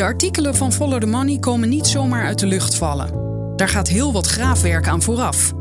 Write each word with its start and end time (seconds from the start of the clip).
De 0.00 0.06
artikelen 0.06 0.54
van 0.54 0.72
Follow 0.72 1.00
the 1.00 1.06
Money 1.06 1.38
komen 1.38 1.68
niet 1.68 1.86
zomaar 1.86 2.24
uit 2.24 2.38
de 2.38 2.46
lucht 2.46 2.74
vallen. 2.74 3.10
Daar 3.56 3.68
gaat 3.68 3.88
heel 3.88 4.12
wat 4.12 4.26
graafwerk 4.26 4.88
aan 4.88 5.02
vooraf. 5.02 5.52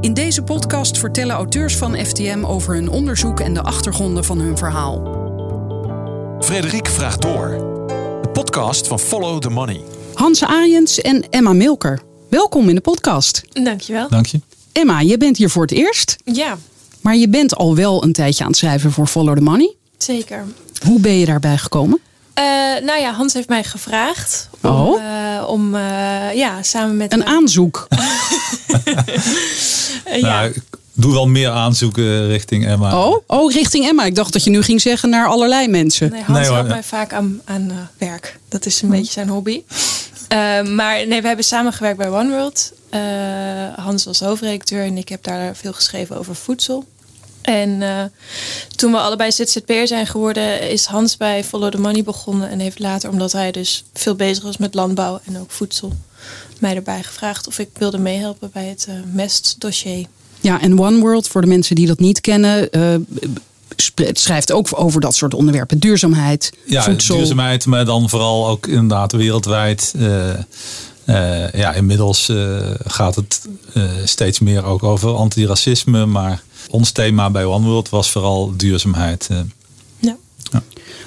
In 0.00 0.14
deze 0.14 0.42
podcast 0.42 0.98
vertellen 0.98 1.34
auteurs 1.34 1.76
van 1.76 1.96
FTM 1.96 2.44
over 2.44 2.74
hun 2.74 2.88
onderzoek 2.88 3.40
en 3.40 3.54
de 3.54 3.62
achtergronden 3.62 4.24
van 4.24 4.38
hun 4.38 4.56
verhaal. 4.56 5.02
Frederik 6.40 6.86
vraagt 6.86 7.22
door. 7.22 7.48
De 8.22 8.28
podcast 8.32 8.86
van 8.86 8.98
Follow 8.98 9.40
the 9.40 9.50
Money. 9.50 9.80
Hans 10.14 10.44
Arijens 10.44 11.00
en 11.00 11.28
Emma 11.30 11.52
Milker. 11.52 12.00
Welkom 12.30 12.68
in 12.68 12.74
de 12.74 12.80
podcast. 12.80 13.42
Dankjewel. 13.64 14.08
Dank 14.08 14.26
je. 14.26 14.40
Emma, 14.72 15.00
je 15.00 15.18
bent 15.18 15.36
hier 15.36 15.50
voor 15.50 15.62
het 15.62 15.72
eerst, 15.72 16.16
Ja, 16.24 16.56
maar 17.00 17.16
je 17.16 17.28
bent 17.28 17.56
al 17.56 17.74
wel 17.74 18.02
een 18.02 18.12
tijdje 18.12 18.44
aan 18.44 18.50
het 18.50 18.58
schrijven 18.58 18.92
voor 18.92 19.06
Follow 19.06 19.36
the 19.36 19.42
Money. 19.42 19.74
zeker. 19.98 20.44
Hoe 20.86 21.00
ben 21.00 21.12
je 21.18 21.26
daarbij 21.26 21.58
gekomen? 21.58 22.00
Eh, 22.38 22.44
nou 22.84 23.00
ja, 23.00 23.12
Hans 23.12 23.32
heeft 23.32 23.48
mij 23.48 23.64
gevraagd 23.64 24.48
om, 24.62 24.70
Oh. 24.70 25.02
eh, 25.02 25.48
om 25.48 25.74
eh, 25.74 26.34
ja, 26.34 26.62
samen 26.62 26.96
met 26.96 27.12
Een 27.12 27.20
hem- 27.22 27.28
aanzoek. 27.36 27.86
Ja. 30.04 30.20
Nou, 30.20 30.48
ik 30.50 30.62
doe 30.92 31.12
wel 31.12 31.26
meer 31.28 31.50
aanzoeken 31.50 32.26
richting 32.28 32.66
Emma. 32.66 33.06
Oh, 33.06 33.16
oh, 33.26 33.52
richting 33.52 33.86
Emma. 33.86 34.04
Ik 34.04 34.14
dacht 34.14 34.32
dat 34.32 34.44
je 34.44 34.50
nu 34.50 34.62
ging 34.62 34.80
zeggen 34.80 35.08
naar 35.10 35.28
allerlei 35.28 35.68
mensen. 35.68 36.10
Nee, 36.10 36.22
Hans 36.22 36.38
Nee, 36.38 36.46
hoor. 36.46 36.56
helpt 36.56 36.70
mij 36.70 36.82
vaak 36.82 37.12
aan, 37.12 37.40
aan 37.44 37.88
werk. 37.98 38.38
Dat 38.48 38.66
is 38.66 38.82
een 38.82 38.88
beetje 38.88 39.12
zijn 39.12 39.28
hobby. 39.28 39.62
Eh, 40.28 40.62
maar 40.62 41.06
nee, 41.06 41.20
we 41.20 41.26
hebben 41.26 41.44
samengewerkt 41.44 41.98
bij 41.98 42.08
One 42.08 42.28
World. 42.30 42.72
Eh, 42.90 43.00
Hans 43.76 44.04
was 44.04 44.20
hoofdredacteur 44.20 44.84
en 44.84 44.96
ik 44.96 45.08
heb 45.08 45.22
daar 45.24 45.56
veel 45.56 45.72
geschreven 45.72 46.18
over 46.18 46.34
voedsel. 46.34 46.84
En 47.48 47.82
eh, 47.82 48.04
toen 48.76 48.92
we 48.92 48.98
allebei 48.98 49.32
ZZP'er 49.32 49.86
zijn 49.86 50.06
geworden, 50.06 50.70
is 50.70 50.84
Hans 50.84 51.16
bij 51.16 51.44
Follow 51.44 51.70
the 51.70 51.80
Money 51.80 52.02
begonnen. 52.02 52.50
En 52.50 52.58
heeft 52.58 52.78
later, 52.78 53.10
omdat 53.10 53.32
hij 53.32 53.52
dus 53.52 53.84
veel 53.92 54.14
bezig 54.14 54.44
was 54.44 54.56
met 54.56 54.74
landbouw 54.74 55.20
en 55.24 55.38
ook 55.38 55.50
voedsel, 55.50 55.92
mij 56.58 56.76
erbij 56.76 57.02
gevraagd 57.02 57.46
of 57.46 57.58
ik 57.58 57.68
wilde 57.72 57.98
meehelpen 57.98 58.50
bij 58.52 58.64
het 58.64 58.86
eh, 58.88 58.94
mestdossier. 59.12 60.06
Ja, 60.40 60.60
en 60.60 60.80
One 60.80 60.98
World, 60.98 61.28
voor 61.28 61.40
de 61.40 61.46
mensen 61.46 61.74
die 61.74 61.86
dat 61.86 61.98
niet 61.98 62.20
kennen, 62.20 62.70
eh, 62.70 62.94
het 63.94 64.20
schrijft 64.20 64.52
ook 64.52 64.68
over 64.70 65.00
dat 65.00 65.14
soort 65.14 65.34
onderwerpen. 65.34 65.78
Duurzaamheid, 65.78 66.52
ja, 66.64 66.82
voedsel. 66.82 67.16
duurzaamheid, 67.16 67.66
maar 67.66 67.84
dan 67.84 68.08
vooral 68.08 68.48
ook 68.48 68.66
inderdaad 68.66 69.12
wereldwijd. 69.12 69.94
Eh, 69.98 70.30
eh, 71.08 71.52
ja, 71.52 71.72
inmiddels 71.72 72.28
eh, 72.28 72.70
gaat 72.86 73.14
het 73.14 73.48
eh, 73.74 73.82
steeds 74.04 74.38
meer 74.38 74.64
ook 74.64 74.82
over 74.82 75.14
antiracisme. 75.14 76.06
Maar 76.06 76.42
ons 76.70 76.90
thema 76.90 77.30
bij 77.30 77.44
One 77.44 77.66
World 77.66 77.88
was 77.88 78.10
vooral 78.10 78.52
duurzaamheid. 78.56 79.26
eh. 79.30 79.38
Ja. 80.00 80.16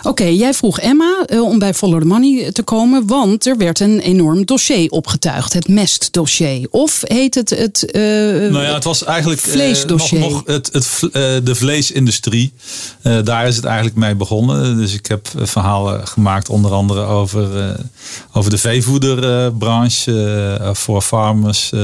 Oké, 0.04 0.24
jij 0.24 0.54
vroeg 0.54 0.80
Emma 0.80 1.24
eh, 1.26 1.42
om 1.44 1.60
bij 1.60 1.74
Follow 1.74 2.00
the 2.00 2.06
Money 2.08 2.52
te 2.52 2.64
komen, 2.64 3.08
want 3.08 3.46
er 3.46 3.58
werd 3.58 3.80
een 3.80 4.00
enorm 4.00 4.46
dossier 4.46 4.90
opgetuigd. 4.90 5.54
Het 5.54 5.68
mestdossier. 5.68 6.68
Of 6.72 7.02
heet 7.08 7.36
het 7.36 7.50
het... 7.50 7.92
eh, 7.92 8.02
Nou 8.02 8.62
ja, 8.64 8.74
het 8.74 8.84
was 8.84 9.04
eigenlijk 9.04 9.42
eh, 9.42 9.52
Vleesdossier. 9.52 10.20
nog, 10.20 10.32
nog 10.32 10.44
het, 10.46 10.70
het, 10.74 11.00
eh, 11.02 11.12
de 11.44 11.56
vleesindustrie. 11.56 12.54
Eh, 13.02 13.18
daar 13.24 13.48
is 13.48 13.56
het 13.56 13.66
eigenlijk 13.66 13.96
mee 13.96 14.16
begonnen. 14.16 14.78
Dus 14.78 14.94
ik 14.94 15.06
heb 15.06 15.28
eh, 15.38 15.46
verhalen 15.46 16.08
gemaakt, 16.08 16.50
onder 16.50 16.72
andere 16.72 17.02
over, 17.06 17.60
eh, 17.70 17.80
over 18.34 18.52
de 18.52 18.58
veevoederbranche, 18.58 20.58
eh, 20.62 20.70
voor 20.74 21.02
farmers, 21.02 21.72
eh, 21.72 21.80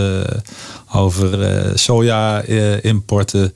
over 0.97 1.41
eh, 1.41 1.71
soja-importen. 1.75 3.53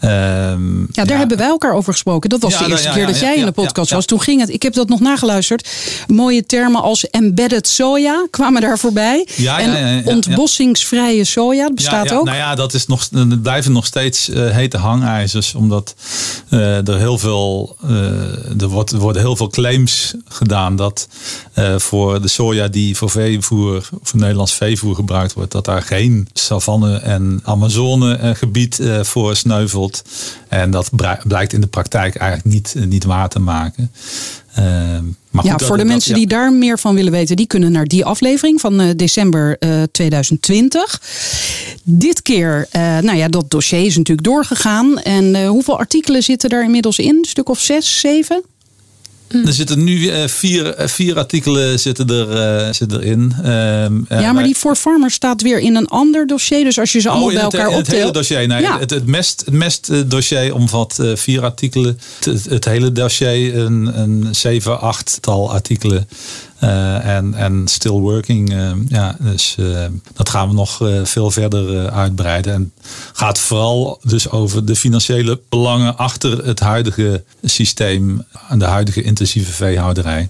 Ehm, 0.00 0.80
Ja, 0.92 1.04
daar 1.04 1.18
hebben 1.18 1.36
wij 1.36 1.46
elkaar 1.46 1.72
over 1.72 1.92
gesproken. 1.92 2.30
Dat 2.30 2.40
was 2.40 2.52
Ja, 2.52 2.58
de 2.58 2.62
nou, 2.64 2.74
eerste 2.74 2.88
ja, 2.88 2.94
keer 2.94 3.06
dat 3.06 3.20
jij 3.20 3.36
in 3.36 3.44
de 3.44 3.52
podcast 3.52 3.90
was. 3.90 4.06
Toen 4.06 4.20
ging 4.20 4.40
het, 4.40 4.50
ik 4.50 4.62
heb 4.62 4.74
dat 4.74 4.88
nog 4.88 5.00
nageluisterd. 5.00 5.68
Mooie 6.06 6.46
termen 6.46 6.82
als 6.82 7.10
embedded 7.10 7.68
soja 7.68 8.26
kwamen 8.30 8.60
daar 8.60 8.78
voorbij. 8.78 9.26
En 9.46 10.06
ontbossingsvrije 10.06 11.24
soja, 11.24 11.62
dat 11.62 11.74
bestaat 11.74 12.04
ja, 12.08 12.12
ja, 12.12 12.18
ook. 12.18 12.24
Nou 12.24 12.36
ja, 12.36 12.54
dat 12.54 12.74
is 12.74 12.86
nog, 12.86 13.08
het 13.10 13.42
blijven 13.42 13.72
nog 13.72 13.86
steeds 13.86 14.28
eh, 14.28 14.50
hete 14.50 14.76
hangijzers. 14.76 15.54
Omdat 15.54 15.94
eh, 16.48 16.88
er 16.88 16.98
heel 16.98 17.18
veel, 17.18 17.76
eh, 17.82 18.60
er 18.60 18.68
wordt, 18.68 18.92
er 18.92 18.98
worden 18.98 19.22
heel 19.22 19.36
veel 19.36 19.48
claims 19.48 20.14
gedaan 20.28 20.76
dat 20.76 21.08
eh, 21.52 21.78
voor 21.78 22.22
de 22.22 22.28
soja 22.28 22.68
die 22.68 22.96
voor 22.96 23.10
veevoer, 23.10 23.88
voor 24.02 24.20
Nederlands 24.20 24.54
veevoer 24.54 24.94
gebruikt 24.94 25.32
wordt, 25.32 25.52
dat 25.52 25.64
daar 25.64 25.82
geen 25.82 26.28
savanne 26.32 26.74
en 26.74 26.75
Amazone 27.44 28.16
eh, 28.16 28.34
gebied 28.34 28.78
eh, 28.78 29.02
voor 29.02 29.36
sneuvelt. 29.36 30.02
En 30.48 30.70
dat 30.70 30.90
blijkt 31.26 31.52
in 31.52 31.60
de 31.60 31.66
praktijk 31.66 32.14
eigenlijk 32.16 32.54
niet, 32.54 32.74
eh, 32.76 32.82
niet 32.84 33.04
waar 33.04 33.28
te 33.28 33.38
maken. 33.38 33.90
Maar 35.30 35.44
Ja, 35.44 35.52
goed, 35.52 35.62
voor 35.62 35.76
de 35.76 35.82
dat- 35.82 35.92
mensen 35.92 36.10
ja. 36.12 36.16
die 36.18 36.26
daar 36.26 36.52
meer 36.52 36.78
van 36.78 36.94
willen 36.94 37.12
weten, 37.12 37.36
die 37.36 37.46
kunnen 37.46 37.72
naar 37.72 37.84
die 37.84 38.04
aflevering 38.04 38.60
van 38.60 38.92
december 38.96 39.56
eh, 39.58 39.82
2020. 39.92 41.00
Dit 41.82 42.22
keer, 42.22 42.66
nou 42.72 43.14
ja, 43.14 43.28
dat 43.28 43.50
dossier 43.50 43.84
is 43.84 43.96
natuurlijk 43.96 44.26
doorgegaan. 44.26 44.98
En 44.98 45.46
hoeveel 45.46 45.78
artikelen 45.78 46.22
zitten 46.22 46.50
daar 46.50 46.64
inmiddels 46.64 46.98
in? 46.98 47.16
Een 47.16 47.24
stuk 47.24 47.48
of 47.48 47.60
zes, 47.60 48.00
zeven? 48.00 48.42
Er 49.28 49.52
zitten 49.52 49.84
nu 49.84 50.08
eh, 50.08 50.28
vier, 50.28 50.74
eh, 50.74 50.88
vier 50.88 51.16
artikelen 51.16 51.80
zitten 51.80 52.08
er, 52.08 52.30
eh, 52.66 52.72
zitten 52.72 53.00
erin. 53.02 53.32
Ehm, 53.42 54.00
eh, 54.08 54.20
ja, 54.20 54.32
maar 54.32 54.44
die 54.44 54.54
For 54.54 54.74
Farmers 54.76 55.14
staat 55.14 55.42
weer 55.42 55.58
in 55.58 55.76
een 55.76 55.86
ander 55.88 56.26
dossier. 56.26 56.64
Dus 56.64 56.78
als 56.78 56.92
je 56.92 57.00
ze 57.00 57.08
allemaal 57.08 57.26
Oh, 57.26 57.32
in 57.32 57.38
bij 57.38 57.46
het, 57.46 57.54
elkaar 57.54 57.70
in 57.70 57.76
het 57.78 57.86
hele 57.86 58.06
optelt. 58.06 58.14
dossier. 58.28 58.46
Nee, 58.48 58.60
Ja. 58.60 58.78
het, 58.78 58.90
het, 58.90 59.06
mest, 59.06 59.42
het 59.44 59.54
mest 59.54 60.10
dossier 60.10 60.54
omvat 60.54 61.00
vier 61.14 61.42
artikelen. 61.42 61.98
Het, 62.24 62.44
het 62.48 62.64
hele 62.64 62.92
dossier 62.92 63.56
een, 63.56 64.00
een 64.00 64.28
zeven, 64.34 64.80
achttal 64.80 65.52
artikelen. 65.52 66.08
Eh, 66.58 67.16
en, 67.16 67.34
en 67.34 67.62
still 67.68 67.90
working. 67.90 68.52
eh, 68.52 68.72
ja, 68.88 69.16
dus 69.20 69.54
eh, 69.58 69.84
dat 70.14 70.28
gaan 70.28 70.48
we 70.48 70.54
nog 70.54 70.82
eh, 70.82 71.04
veel 71.04 71.30
verder 71.30 71.78
eh, 71.86 71.98
uitbreiden. 71.98 72.52
En 72.54 72.72
gaat 73.12 73.38
vooral 73.38 73.98
dus 74.02 74.30
over 74.30 74.64
de 74.64 74.76
financiële 74.76 75.40
belangen 75.48 75.96
achter 75.98 76.44
het 76.46 76.60
huidige 76.60 77.24
systeem. 77.44 78.24
En 78.48 78.58
de 78.58 78.64
huidige 78.64 79.02
intensieve 79.02 79.52
veehouderij. 79.52 80.28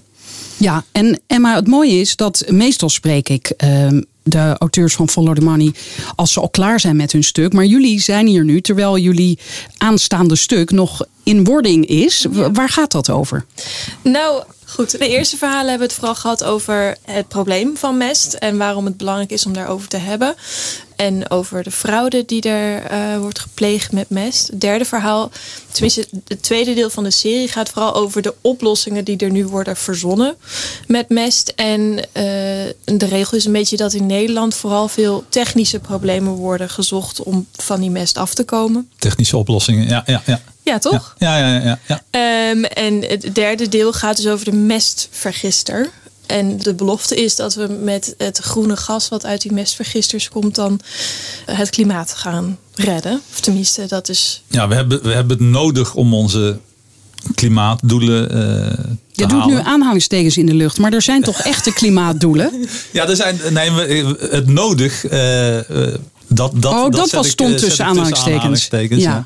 Ja, 0.57 0.83
en 0.91 1.19
Emma, 1.27 1.55
het 1.55 1.67
mooie 1.67 1.99
is 1.99 2.15
dat 2.15 2.43
meestal 2.49 2.89
spreek 2.89 3.29
ik 3.29 3.49
ehm, 3.49 4.01
de 4.23 4.55
auteurs 4.57 4.93
van 4.95 5.09
Follow 5.09 5.35
the 5.35 5.41
Money 5.41 5.73
als 6.15 6.31
ze 6.33 6.39
al 6.39 6.49
klaar 6.49 6.79
zijn 6.79 6.95
met 6.95 7.11
hun 7.11 7.23
stuk. 7.23 7.53
Maar 7.53 7.65
jullie 7.65 8.01
zijn 8.01 8.27
hier 8.27 8.43
nu 8.45 8.61
terwijl 8.61 8.97
jullie 8.97 9.39
aanstaande 9.77 10.35
stuk 10.35 10.71
nog 10.71 11.05
in 11.23 11.43
wording 11.43 11.85
is. 11.85 12.25
W- 12.31 12.47
Waar 12.53 12.69
gaat 12.69 12.91
dat 12.91 13.09
over? 13.09 13.45
Nou, 14.01 14.43
goed. 14.67 14.91
De 14.91 15.07
eerste 15.07 15.37
verhalen 15.37 15.69
hebben 15.69 15.87
we 15.87 15.93
het 15.93 15.93
vooral 15.93 16.15
gehad 16.15 16.43
over 16.43 16.97
het 17.01 17.27
probleem 17.27 17.77
van 17.77 17.97
mest 17.97 18.33
en 18.33 18.57
waarom 18.57 18.85
het 18.85 18.97
belangrijk 18.97 19.31
is 19.31 19.45
om 19.45 19.53
daarover 19.53 19.87
te 19.87 19.97
hebben. 19.97 20.35
En 20.95 21.29
over 21.29 21.63
de 21.63 21.71
fraude 21.71 22.25
die 22.25 22.41
er 22.41 22.83
eh, 22.83 23.17
wordt 23.17 23.39
gepleegd 23.39 23.91
met 23.91 24.09
mest. 24.09 24.47
Het 24.47 24.61
derde 24.61 24.85
verhaal, 24.85 25.31
tenminste 25.71 26.07
het 26.27 26.43
tweede 26.43 26.73
deel 26.73 26.89
van 26.89 27.03
de 27.03 27.11
serie, 27.11 27.47
gaat 27.47 27.69
vooral 27.69 27.95
over 27.95 28.21
de 28.21 28.33
oplossingen 28.41 29.03
die 29.03 29.17
er 29.17 29.31
nu 29.31 29.45
worden 29.45 29.77
verzonnen 29.77 30.35
met 30.87 31.09
mest. 31.09 31.53
En 31.55 31.99
eh, 32.11 32.23
de 32.83 33.05
regel 33.09 33.37
is 33.37 33.45
een 33.45 33.51
beetje 33.51 33.77
dat 33.77 33.93
in 33.93 34.05
Nederland 34.05 34.55
vooral 34.55 34.87
veel 34.87 35.25
technische 35.29 35.79
problemen 35.79 36.33
worden 36.33 36.69
gezocht 36.69 37.23
om 37.23 37.47
van 37.55 37.79
die 37.79 37.91
mest 37.91 38.17
af 38.17 38.33
te 38.33 38.43
komen. 38.43 38.89
Technische 38.97 39.37
oplossingen. 39.37 39.87
Ja, 39.87 40.03
ja, 40.05 40.21
ja. 40.25 40.41
Ja, 40.67 40.79
toch? 40.79 41.15
Ja, 41.17 41.37
ja, 41.37 41.47
ja. 41.55 41.63
ja, 41.63 41.79
ja. 41.87 42.01
Ehm, 42.09 42.63
en 42.63 43.01
het 43.09 43.29
derde 43.35 43.69
deel 43.69 43.93
gaat 43.93 44.17
dus 44.17 44.27
over 44.27 44.45
de 44.45 44.51
mestvergister. 44.57 45.89
En 46.25 46.57
de 46.57 46.73
belofte 46.73 47.15
is 47.15 47.35
dat 47.35 47.53
we 47.55 47.67
met 47.83 48.13
het 48.17 48.37
groene 48.37 48.77
gas 48.77 49.09
wat 49.09 49.25
uit 49.25 49.41
die 49.41 49.51
mestvergisters 49.53 50.29
komt, 50.29 50.55
dan 50.55 50.79
het 51.45 51.69
klimaat 51.69 52.13
gaan 52.13 52.57
redden. 52.75 53.21
Of 53.33 53.39
tenminste, 53.39 53.85
dat 53.87 54.09
is. 54.09 54.43
Ja, 54.47 54.67
we 54.67 54.75
hebben, 54.75 55.03
we 55.03 55.11
hebben 55.13 55.37
het 55.37 55.45
nodig 55.47 55.93
om 55.95 56.13
onze 56.13 56.57
klimaatdoelen 57.35 58.29
eh 58.29 58.37
te 59.13 59.23
Je 59.23 59.25
doet 59.25 59.39
halen. 59.39 59.55
nu 59.55 59.61
aanhalingstekens 59.63 60.37
in 60.37 60.45
de 60.45 60.53
lucht, 60.53 60.77
maar 60.77 60.93
er 60.93 61.01
zijn 61.01 61.21
toch 61.23 61.39
echte 61.39 61.73
klimaatdoelen? 61.73 62.51
Ja, 62.91 63.07
er 63.07 63.15
zijn, 63.15 63.39
nee, 63.49 63.71
we- 63.71 64.27
het 64.31 64.47
nodig. 64.47 65.05
eh, 65.05 65.57
eh, 65.57 65.95
dat, 66.27 66.51
dat, 66.55 66.71
Oh, 66.73 66.91
dat 66.91 67.03
zet 67.09 67.11
was- 67.11 67.25
ik, 67.25 67.31
stond 67.31 67.53
eh, 67.53 67.59
tussen 67.59 67.85
aanhalingstekens, 67.85 69.03
Ja. 69.03 69.11
ja. 69.11 69.25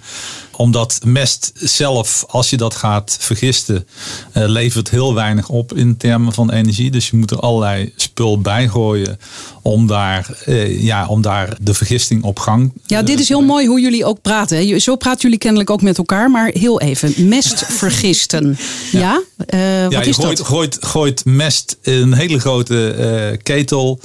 Omdat 0.62 1.00
mest 1.06 1.52
zelf, 1.56 2.26
als 2.28 2.50
je 2.50 2.58
dat 2.58 2.76
gaat 2.76 3.18
vergisten, 3.20 3.88
eh, 4.32 4.44
levert 4.48 4.90
heel 4.90 5.14
weinig 5.14 5.50
op 5.50 5.74
in 5.74 5.98
termen 5.98 6.34
van 6.34 6.52
energie. 6.52 6.92
Dus 6.92 7.10
je 7.10 7.18
moet 7.18 7.32
er 7.32 7.40
allerlei 7.40 7.94
spul 8.22 8.42
bij 8.42 8.68
gooien 8.68 9.20
om 9.62 9.88
daar, 9.88 10.30
eh, 10.46 10.82
ja, 10.84 11.08
om 11.08 11.22
daar 11.22 11.58
de 11.62 11.74
vergisting 11.74 12.24
op 12.24 12.40
gang 12.40 12.72
Ja, 12.86 13.00
eh, 13.00 13.06
dit 13.06 13.20
is 13.20 13.28
heel 13.28 13.42
mooi 13.42 13.68
hoe 13.68 13.80
jullie 13.82 14.06
ook 14.06 14.22
praten. 14.22 14.58
hè. 14.58 14.80
Zo 14.80 14.96
praten 14.96 15.22
jullie 15.22 15.38
kennelijk 15.38 15.70
ook 15.70 15.82
met 15.82 15.98
elkaar, 15.98 16.32
maar 16.32 16.50
heel 16.54 16.82
even. 16.82 17.28
Mestvergisten. 17.28 18.58
Ja? 18.92 19.22
Eh, 19.38 19.60
wat 19.84 19.92
Ja, 19.92 20.02
je 20.02 20.10
is 20.10 20.16
gooit, 20.16 20.38
dat? 20.38 20.48
gooit, 20.48 20.78
gooit 20.80 21.26
mest 21.26 21.78
in 21.82 21.94
een 21.94 22.14
hele 22.14 22.40
grote 22.40 22.92
eh, 22.92 23.38
ketel 23.44 24.00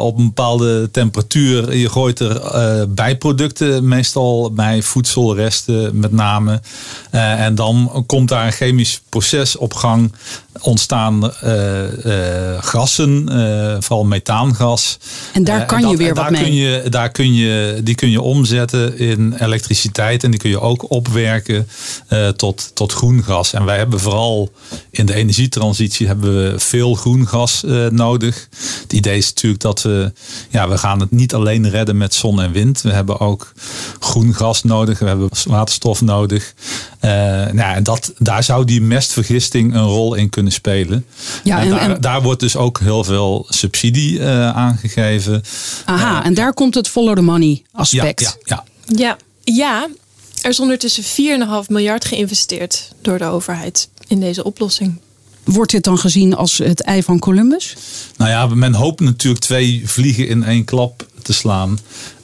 op 0.00 0.18
een 0.18 0.24
bepaalde 0.24 0.88
temperatuur. 0.90 1.76
Je 1.76 1.88
gooit 1.88 2.18
er 2.20 2.40
bijproducten, 2.88 3.88
meestal 3.88 4.52
bij 4.52 4.82
voedselresten 4.82 5.98
met 5.98 6.12
name. 6.12 6.60
En 7.10 7.54
dan 7.54 8.04
komt 8.06 8.28
daar 8.28 8.46
een 8.46 8.52
chemisch 8.52 9.00
proces 9.08 9.56
op 9.56 9.74
gang. 9.74 10.12
Ontstaan 10.60 11.32
uh, 11.44 12.04
uh, 12.04 12.62
gassen, 12.62 13.28
vooral 13.82 14.04
methaangas. 14.04 14.98
En 15.32 15.44
daar 15.44 15.66
kan 15.66 15.88
je 15.88 15.96
weer 15.96 16.14
wat 16.14 16.30
mee. 16.30 16.42
Kun 16.42 16.54
je, 16.54 16.84
daar 16.88 17.10
kun 17.10 17.34
je, 17.34 17.80
die 17.84 17.94
kun 17.94 18.10
je 18.10 18.20
omzetten 18.20 18.98
in 18.98 19.34
elektriciteit 19.38 20.24
en 20.24 20.30
die 20.30 20.40
kun 20.40 20.50
je 20.50 20.60
ook 20.60 20.90
opwerken 20.90 21.68
tot, 22.36 22.70
tot 22.74 22.92
groen 22.92 23.22
gas. 23.22 23.52
En 23.52 23.64
wij 23.64 23.76
hebben 23.76 24.00
vooral 24.00 24.50
in 24.90 25.06
de 25.06 25.14
energietransitie 25.14 26.06
hebben 26.06 26.34
we 26.34 26.58
veel 26.58 26.94
groen 26.94 27.28
gas 27.28 27.64
nodig. 27.90 28.48
Het 28.82 28.92
idee 28.92 29.16
is 29.16 29.28
natuurlijk 29.28 29.62
dat 29.62 29.82
we, 29.82 30.12
ja, 30.50 30.68
we 30.68 30.78
gaan 30.78 31.00
het 31.00 31.10
niet 31.10 31.34
alleen 31.34 31.70
redden 31.70 31.96
met 31.96 32.14
zon 32.14 32.40
en 32.40 32.52
wind. 32.52 32.82
We 32.82 32.92
hebben 32.92 33.20
ook 33.20 33.52
groen 34.00 34.34
gas 34.34 34.62
nodig, 34.62 34.98
we 34.98 35.06
hebben 35.06 35.28
waterstof 35.44 36.00
nodig. 36.00 36.54
nou, 37.52 37.74
en 37.74 37.82
dat, 37.82 38.12
daar 38.18 38.42
zou 38.42 38.64
die 38.64 38.82
mestvergisting 38.82 39.74
een 39.74 39.86
rol 39.86 40.14
in 40.14 40.28
kunnen 40.28 40.49
spelen. 40.52 41.06
Ja, 41.44 41.60
en, 41.60 41.70
daar, 41.70 42.00
daar, 42.00 42.22
wordt 42.22 42.40
dus 42.40 42.56
ook 42.56 42.80
heel 42.80 43.04
veel 43.04 43.46
subsidie 43.48 44.18
uh, 44.18 44.50
aangegeven. 44.56 45.42
Aha, 45.84 46.24
en 46.24 46.34
daar 46.34 46.54
komt 46.54 46.74
het 46.74 46.88
follow 46.88 47.16
the 47.16 47.22
money 47.22 47.62
aspect. 47.72 48.20
Ja, 48.20 48.36
ja, 48.44 48.64
ja. 48.94 49.16
ja, 49.54 49.88
er 50.42 50.50
is 50.50 50.60
ondertussen 50.60 51.04
4,5 51.04 51.68
miljard 51.68 52.04
geïnvesteerd 52.04 52.92
door 53.02 53.18
de 53.18 53.24
overheid 53.24 53.88
in 54.08 54.20
deze 54.20 54.44
oplossing. 54.44 55.00
Wordt 55.44 55.70
dit 55.70 55.84
dan 55.84 55.98
gezien 55.98 56.34
als 56.36 56.58
het 56.58 56.82
ei 56.82 57.02
van 57.02 57.18
Columbus? 57.18 57.76
Nou 58.16 58.30
ja, 58.30 58.46
men 58.46 58.74
hoopt 58.74 59.00
natuurlijk 59.00 59.42
twee 59.42 59.82
vliegen 59.84 60.28
in 60.28 60.44
één 60.44 60.64
klap 60.64 61.06
te 61.22 61.32
slaan. 61.32 61.78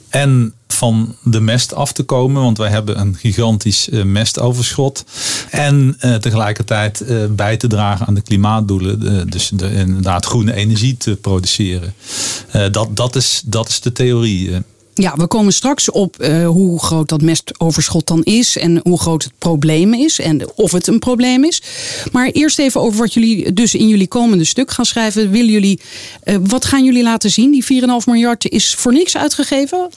En 0.09 0.53
van 0.67 1.15
de 1.23 1.39
mest 1.39 1.73
af 1.73 1.91
te 1.91 2.03
komen. 2.03 2.41
Want 2.41 2.57
wij 2.57 2.69
hebben 2.69 2.99
een 2.99 3.15
gigantisch 3.15 3.89
uh, 3.89 4.03
mestoverschot. 4.03 5.05
En 5.49 5.97
uh, 6.01 6.15
tegelijkertijd 6.15 7.01
uh, 7.01 7.25
bij 7.29 7.57
te 7.57 7.67
dragen 7.67 8.05
aan 8.05 8.13
de 8.13 8.21
klimaatdoelen. 8.21 9.29
dus 9.29 9.49
de, 9.53 9.71
inderdaad 9.71 10.25
groene 10.25 10.53
energie 10.53 10.97
te 10.97 11.15
produceren. 11.15 11.93
dat, 12.71 12.95
dat, 12.95 13.15
is, 13.15 13.41
dat 13.45 13.69
is 13.69 13.79
de 13.81 13.91
theorie. 13.91 14.63
Ja, 14.97 15.15
we 15.15 15.27
komen 15.27 15.53
straks 15.53 15.91
op 15.91 16.15
uh, 16.19 16.47
hoe 16.47 16.79
groot 16.79 17.09
dat 17.09 17.21
mestoverschot 17.21 18.07
dan 18.07 18.23
is 18.23 18.57
en 18.57 18.79
hoe 18.83 18.99
groot 18.99 19.23
het 19.23 19.33
probleem 19.37 19.93
is 19.93 20.19
en 20.19 20.55
of 20.55 20.71
het 20.71 20.87
een 20.87 20.99
probleem 20.99 21.43
is. 21.43 21.61
Maar 22.11 22.27
eerst 22.27 22.59
even 22.59 22.81
over 22.81 22.99
wat 22.99 23.13
jullie 23.13 23.53
dus 23.53 23.75
in 23.75 23.87
jullie 23.87 24.07
komende 24.07 24.43
stuk 24.43 24.71
gaan 24.71 24.85
schrijven. 24.85 25.31
Willen 25.31 25.51
jullie, 25.51 25.79
uh, 26.23 26.35
wat 26.41 26.65
gaan 26.65 26.85
jullie 26.85 27.03
laten 27.03 27.31
zien? 27.31 27.51
Die 27.51 27.63
4,5 27.63 27.69
miljard 28.05 28.49
is 28.49 28.75
voor 28.75 28.93
niks 28.93 29.17
uitgegeven? 29.17 29.89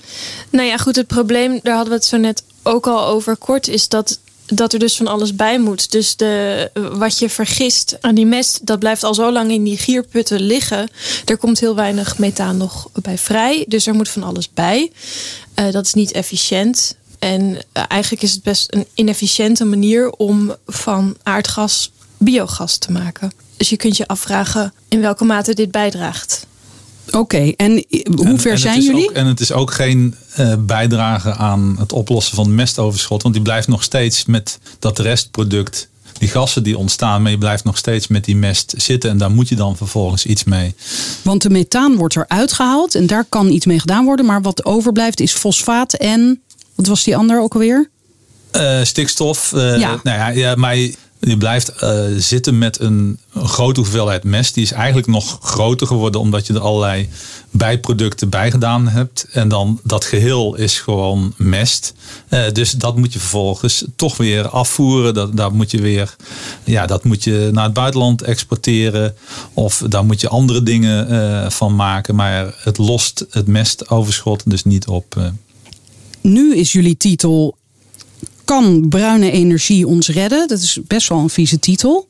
Nou 0.51 0.67
ja, 0.67 0.77
goed, 0.77 0.97
het 0.97 1.07
probleem, 1.07 1.61
daar 1.63 1.75
hadden 1.75 1.93
we 1.93 1.99
het 1.99 2.09
zo 2.09 2.17
net 2.17 2.43
ook 2.63 2.87
al 2.87 3.07
over 3.07 3.37
kort, 3.37 3.69
is 3.69 3.89
dat 3.89 4.19
dat 4.51 4.73
er 4.73 4.79
dus 4.79 4.97
van 4.97 5.07
alles 5.07 5.35
bij 5.35 5.59
moet. 5.59 5.91
Dus 5.91 6.17
de, 6.17 6.71
wat 6.93 7.19
je 7.19 7.29
vergist 7.29 7.97
aan 8.01 8.15
die 8.15 8.27
mest, 8.27 8.67
dat 8.67 8.79
blijft 8.79 9.05
al 9.05 9.15
zo 9.15 9.33
lang 9.33 9.51
in 9.51 9.65
die 9.65 9.79
gierputten 9.79 10.41
liggen. 10.41 10.89
Er 11.25 11.37
komt 11.37 11.61
heel 11.61 11.75
weinig 11.75 12.19
methaan 12.19 12.57
nog 12.57 12.91
bij 13.03 13.19
vrij. 13.19 13.65
Dus 13.69 13.87
er 13.87 13.95
moet 13.95 14.09
van 14.09 14.23
alles 14.23 14.51
bij. 14.51 14.93
Uh, 15.59 15.73
dat 15.73 15.87
is 15.87 15.95
niet 15.95 16.13
efficiënt. 16.13 16.97
En 17.19 17.43
uh, 17.43 17.59
eigenlijk 17.89 18.23
is 18.23 18.33
het 18.33 18.43
best 18.43 18.73
een 18.75 18.87
inefficiënte 18.95 19.65
manier 19.65 20.11
om 20.11 20.55
van 20.67 21.17
aardgas 21.23 21.91
biogas 22.17 22.77
te 22.77 22.93
maken. 22.93 23.33
Dus 23.57 23.69
je 23.69 23.77
kunt 23.77 23.97
je 23.97 24.07
afvragen 24.07 24.73
in 24.89 25.01
welke 25.01 25.25
mate 25.25 25.55
dit 25.55 25.71
bijdraagt. 25.71 26.47
Oké, 27.11 27.53
en 27.57 27.85
hoe 28.15 28.39
ver 28.39 28.59
zijn 28.59 28.83
jullie? 28.83 29.09
Ook, 29.09 29.15
en 29.15 29.27
het 29.27 29.41
is 29.41 29.53
ook 29.53 29.73
geen 29.73 30.15
uh, 30.39 30.55
bijdrage 30.59 31.35
aan 31.35 31.77
het 31.79 31.93
oplossen 31.93 32.35
van 32.35 32.55
mestoverschot. 32.55 33.23
Want 33.23 33.35
die 33.35 33.43
blijft 33.43 33.69
nog 33.69 33.83
steeds 33.83 34.25
met 34.25 34.59
dat 34.79 34.99
restproduct, 34.99 35.89
die 36.19 36.29
gassen 36.29 36.63
die 36.63 36.79
ontstaan, 36.79 37.23
maar 37.23 37.31
je 37.31 37.39
blijft 37.39 37.65
nog 37.65 37.77
steeds 37.77 38.09
met 38.09 38.25
die 38.25 38.37
mest 38.37 38.75
zitten. 38.77 39.11
En 39.11 39.19
daar 39.19 39.31
moet 39.31 39.49
je 39.49 39.57
dan 39.57 39.77
vervolgens 39.77 40.27
iets 40.27 40.45
mee. 40.45 40.75
Want 41.23 41.43
de 41.43 41.51
methaan 41.51 41.97
wordt 41.97 42.17
eruit 42.17 42.53
gehaald 42.53 42.95
en 42.95 43.07
daar 43.07 43.25
kan 43.29 43.49
iets 43.49 43.67
mee 43.67 43.81
gedaan 43.81 44.05
worden. 44.05 44.27
Maar 44.27 44.43
wat 44.43 44.65
overblijft 44.65 45.21
is 45.21 45.33
fosfaat 45.33 45.93
en, 45.93 46.41
wat 46.75 46.87
was 46.87 47.05
die 47.05 47.17
ander 47.17 47.41
ook 47.41 47.53
alweer? 47.53 47.91
Uh, 48.57 48.83
stikstof. 48.83 49.53
Uh, 49.53 49.79
ja. 49.79 50.01
Nou 50.03 50.19
ja, 50.19 50.29
ja, 50.29 50.55
maar 50.55 50.77
je 51.21 51.37
blijft 51.37 51.73
uh, 51.83 52.05
zitten 52.17 52.59
met 52.59 52.81
een, 52.81 53.19
grote 53.35 53.81
hoeveelheid 53.81 54.25
mest. 54.25 54.55
Die 54.55 54.63
is 54.63 54.73
eigenlijk 54.73 55.07
nog 55.07 55.39
groter 55.43 55.87
geworden 55.87 56.21
omdat 56.21 56.47
je 56.47 56.55
er 56.55 56.61
allerlei 56.61 57.09
bijproducten 57.51 58.29
bij 58.29 58.51
gedaan 58.51 58.89
hebt. 58.89 59.27
En 59.33 59.49
dan 59.49 59.81
dat 59.83 60.05
geheel 60.05 60.55
is 60.55 60.79
gewoon 60.79 61.35
mest. 61.37 61.95
Uh, 62.29 62.51
dus 62.53 62.71
dat 62.71 62.97
moet 62.97 63.13
je 63.13 63.19
vervolgens 63.19 63.85
toch 63.97 64.17
weer 64.17 64.49
afvoeren. 64.49 65.37
Dat, 65.37 65.53
moet 65.53 65.71
je 65.71 65.81
weer, 65.81 66.17
ja, 66.65 66.87
dat 66.87 67.05
moet 67.05 67.25
je 67.25 67.49
naar 67.53 67.65
het 67.65 67.73
buitenland 67.73 68.23
exporteren. 68.23 69.15
Of 69.55 69.83
daar 69.89 70.05
moet 70.05 70.21
je 70.21 70.29
andere 70.29 70.63
dingen 70.63 71.13
uh, 71.13 71.51
van 71.51 71.77
maken. 71.77 72.15
Maar 72.15 72.55
het 72.57 72.79
lost 72.79 73.27
het 73.31 73.47
mestoverschot 73.47 74.51
dus 74.51 74.65
niet 74.65 74.87
op. 74.87 75.33
Nu 76.21 76.57
is 76.57 76.73
jullie 76.73 76.97
titel 76.97 77.57
kan 78.51 78.89
bruine 78.89 79.31
energie 79.31 79.87
ons 79.87 80.09
redden? 80.09 80.49
Dat 80.49 80.61
is 80.61 80.79
best 80.87 81.09
wel 81.09 81.19
een 81.19 81.31
vieze 81.31 81.59
titel. 81.59 82.09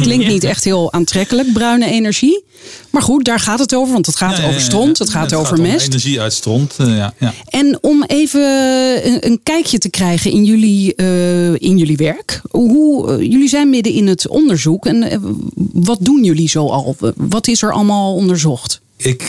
Klinkt 0.00 0.26
niet 0.26 0.44
echt 0.44 0.64
heel 0.64 0.92
aantrekkelijk, 0.92 1.52
bruine 1.52 1.86
energie. 1.86 2.44
Maar 2.90 3.02
goed, 3.02 3.24
daar 3.24 3.40
gaat 3.40 3.58
het 3.58 3.74
over, 3.74 3.92
want 3.92 4.06
het 4.06 4.16
gaat 4.16 4.44
over 4.44 4.60
stront, 4.60 4.98
het 4.98 5.10
gaat 5.10 5.34
over 5.34 5.60
mest. 5.60 5.86
Energie 5.86 6.20
uit 6.20 6.32
stront, 6.32 6.76
uh, 6.80 6.96
ja, 6.96 7.14
ja, 7.18 7.34
En 7.48 7.78
om 7.80 8.04
even 8.04 8.42
een, 9.06 9.26
een, 9.26 9.40
kijkje 9.42 9.78
te 9.78 9.90
krijgen 9.90 10.30
in 10.30 10.44
jullie, 10.44 10.92
uh, 10.96 11.54
in 11.54 11.78
jullie 11.78 11.96
werk. 11.96 12.40
Hoe, 12.50 13.10
uh, 13.10 13.30
jullie 13.30 13.48
zijn 13.48 13.70
midden 13.70 13.92
in 13.92 14.06
het 14.06 14.28
onderzoek. 14.28 14.86
En 14.86 15.22
wat 15.72 15.98
doen 16.00 16.24
jullie 16.24 16.48
zo 16.48 16.66
al? 16.66 16.96
Wat 17.16 17.46
is 17.46 17.62
er 17.62 17.72
allemaal 17.72 18.14
onderzocht? 18.14 18.80
Ik 18.96 19.28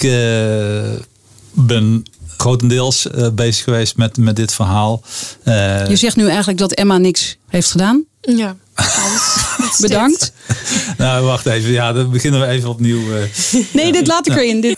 ben 1.53 2.03
grotendeels 2.41 3.07
uh, 3.15 3.29
bezig 3.29 3.63
geweest 3.63 3.97
met, 3.97 4.17
met 4.17 4.35
dit 4.35 4.53
verhaal. 4.53 5.01
Uh, 5.45 5.87
je 5.87 5.95
zegt 5.95 6.15
nu 6.15 6.27
eigenlijk 6.27 6.59
dat 6.59 6.71
Emma 6.71 6.97
niks 6.97 7.37
heeft 7.47 7.71
gedaan? 7.71 8.05
Ja. 8.21 8.55
Bedankt. 9.81 10.31
nou, 10.97 11.25
wacht 11.25 11.45
even. 11.45 11.71
Ja, 11.71 11.93
dan 11.93 12.11
beginnen 12.11 12.41
we 12.41 12.47
even 12.47 12.69
opnieuw. 12.69 12.99
Uh, 12.99 13.23
nee, 13.73 13.91
dit 13.91 14.07
laat 14.07 14.27
ik 14.27 14.35
erin. 14.35 14.61
Dit... 14.61 14.77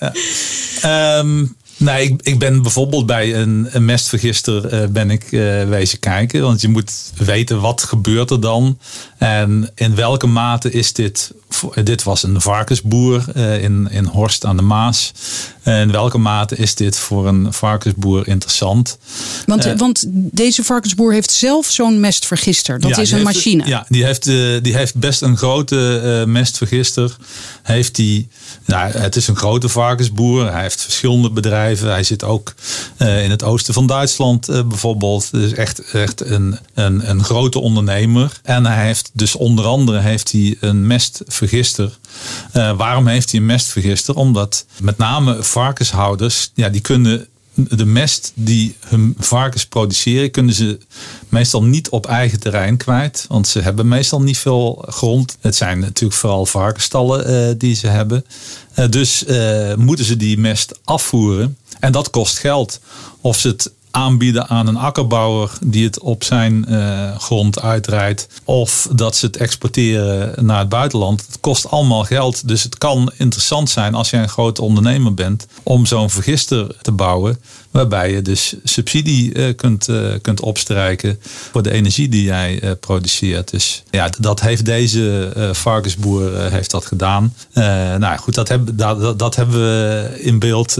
Um, 0.86 1.56
Nee, 1.82 2.04
ik, 2.04 2.22
ik 2.22 2.40
ben 2.40 2.62
bijvoorbeeld 2.62 3.06
bij 3.06 3.36
een, 3.36 3.68
een 3.72 3.86
mestvergister 3.86 4.74
uh, 4.74 4.88
ben 4.90 5.10
ik 5.10 5.32
uh, 5.32 5.64
wezen 5.64 6.00
kijken. 6.00 6.42
Want 6.42 6.62
je 6.62 6.68
moet 6.68 6.92
weten 7.16 7.62
wat 7.62 7.84
gebeurt 7.84 8.30
er 8.30 8.42
dan. 8.42 8.80
En 9.18 9.72
in 9.76 9.96
welke 9.96 10.28
mate 10.28 10.72
is 10.72 10.94
dit... 10.94 11.32
Dit 11.84 12.04
was 12.04 12.24
een 12.24 12.42
varkensboer 12.42 13.24
uh, 13.36 13.64
in, 13.64 13.88
in 13.92 14.06
Horst 14.06 14.46
aan 14.46 14.58
de 14.58 14.62
Maas. 14.62 15.12
In 15.64 15.92
welke 15.92 16.18
mate 16.18 16.56
is 16.56 16.76
dit 16.76 16.98
voor 16.98 17.28
een 17.28 17.54
varkensboer 17.54 18.28
interessant? 18.28 18.98
Want, 19.46 19.74
want 19.78 20.06
deze 20.12 20.64
varkensboer 20.64 21.14
heeft 21.14 21.32
zelf 21.32 21.66
zo'n 21.66 22.00
mestvergister. 22.00 22.80
Dat 22.80 22.98
is 22.98 23.12
een 23.12 23.24
machine. 23.24 23.66
Ja, 23.66 23.86
die 23.90 24.06
heeft, 24.06 24.24
die 24.64 24.76
heeft 24.76 24.96
best 24.96 25.22
een 25.22 25.38
grote 25.38 26.24
mestvergister. 26.28 27.16
Heeft 27.64 27.96
die, 27.96 28.28
nou, 28.66 28.92
het 28.92 29.16
is 29.16 29.28
een 29.28 29.36
grote 29.36 29.70
varkensboer. 29.70 30.52
Hij 30.52 30.62
heeft 30.62 30.82
verschillende 30.82 31.32
bedrijven 31.32 31.71
hij 31.80 32.04
zit 32.04 32.24
ook 32.24 32.54
uh, 32.98 33.24
in 33.24 33.30
het 33.30 33.44
oosten 33.44 33.74
van 33.74 33.88
Duitsland 33.88 34.50
uh, 34.50 34.64
bijvoorbeeld. 34.64 35.32
Dus 35.32 35.54
echt, 35.54 35.92
echt 35.92 36.26
een, 36.26 36.58
een, 36.74 37.10
een 37.10 37.24
grote 37.24 37.60
ondernemer. 37.60 38.40
En 38.44 38.66
hij 38.66 38.86
heeft 38.86 39.10
dus 39.14 39.36
onder 39.36 39.66
andere 39.66 40.00
heeft 40.00 40.32
hij 40.32 40.58
een 40.60 40.88
mestvergister. 40.88 41.98
Uh, 42.54 42.78
waarom 42.78 43.08
heeft 43.08 43.32
hij 43.32 43.40
een 43.40 43.46
mestvergister? 43.46 44.16
Omdat 44.16 44.66
met 44.82 44.98
name 44.98 45.44
varkenshouders, 45.44 46.52
ja, 46.54 46.70
die 46.70 46.82
kunnen 46.82 47.28
de 47.54 47.86
mest 47.86 48.32
die 48.36 48.76
hun 48.80 49.16
varkens 49.18 49.66
produceren, 49.66 50.32
kunnen 50.32 50.54
ze 50.54 50.78
meestal 51.30 51.64
niet 51.64 51.90
op 51.90 52.06
eigen 52.06 52.40
terrein 52.40 52.78
kwijt. 52.78 53.26
Want 53.28 53.48
ze 53.48 53.60
hebben 53.60 53.88
meestal 53.88 54.22
niet 54.22 54.38
veel 54.38 54.86
grond. 54.88 55.38
Het 55.40 55.56
zijn 55.56 55.80
natuurlijk 55.80 56.20
vooral 56.20 56.46
varkensstallen 56.46 57.50
uh, 57.50 57.56
die 57.58 57.76
ze 57.76 57.88
hebben. 57.88 58.26
Uh, 58.76 58.88
dus 58.90 59.24
uh, 59.28 59.76
moeten 59.76 60.06
ze 60.06 60.18
die 60.18 60.38
mest 60.38 60.80
afvoeren. 60.84 61.58
En 61.80 61.92
dat 61.92 62.10
kost 62.10 62.38
geld. 62.38 62.80
Of 63.22 63.38
ze 63.38 63.48
het 63.48 63.72
aanbieden 63.92 64.48
aan 64.48 64.68
een 64.68 64.78
akkerbouwer 64.78 65.52
die 65.64 65.86
het 65.86 66.00
op 66.00 66.24
zijn 66.24 66.66
uh, 66.70 67.18
grond 67.18 67.62
uitrijdt. 67.62 68.28
Of 68.44 68.88
dat 68.92 69.16
ze 69.16 69.26
het 69.26 69.38
exporteren 69.38 70.46
naar 70.46 70.60
het 70.60 70.70
buitenland. 70.70 71.26
Het 71.28 71.40
kost 71.40 71.70
allemaal 71.70 72.04
geld. 72.04 72.48
Dus 72.48 72.64
het 72.64 72.78
kan 72.78 73.12
interessant 73.18 73.70
zijn 73.70 73.96
als 73.96 74.10
je 74.10 74.18
een 74.18 74.30
grote 74.30 74.62
ondernemer 74.62 75.14
bent 75.14 75.48
om 75.64 75.86
zo'n 75.86 76.10
vergister 76.10 76.76
te 76.82 76.92
bouwen. 76.92 77.40
Waarbij 77.72 78.12
je 78.12 78.22
dus 78.22 78.56
subsidie 78.64 79.36
uh, 79.36 79.56
kunt, 79.56 79.88
uh, 79.88 80.14
kunt 80.22 80.42
opstrijken 80.42 81.20
voor 81.52 81.64
de 81.64 81.72
energie 81.72 82.10
die 82.10 82.24
jij 82.24 82.64
uh, 82.64 82.72
produceert. 82.80 83.52
Dus 83.52 83.84
ja, 83.90 84.10
dat 84.20 84.42
heeft 84.42 84.66
deze 84.66 85.32
varkensboer 85.54 86.52
heeft 86.52 86.72
dat 86.72 86.86
gedaan. 86.86 87.34
nou 88.00 88.18
goed, 88.18 88.36
dat, 88.36 88.48
heb, 88.48 88.62
dat, 88.74 89.20
dat 89.20 89.36
hebben 89.36 89.60
we 89.60 90.10
in 90.20 90.40
beeld 90.40 90.78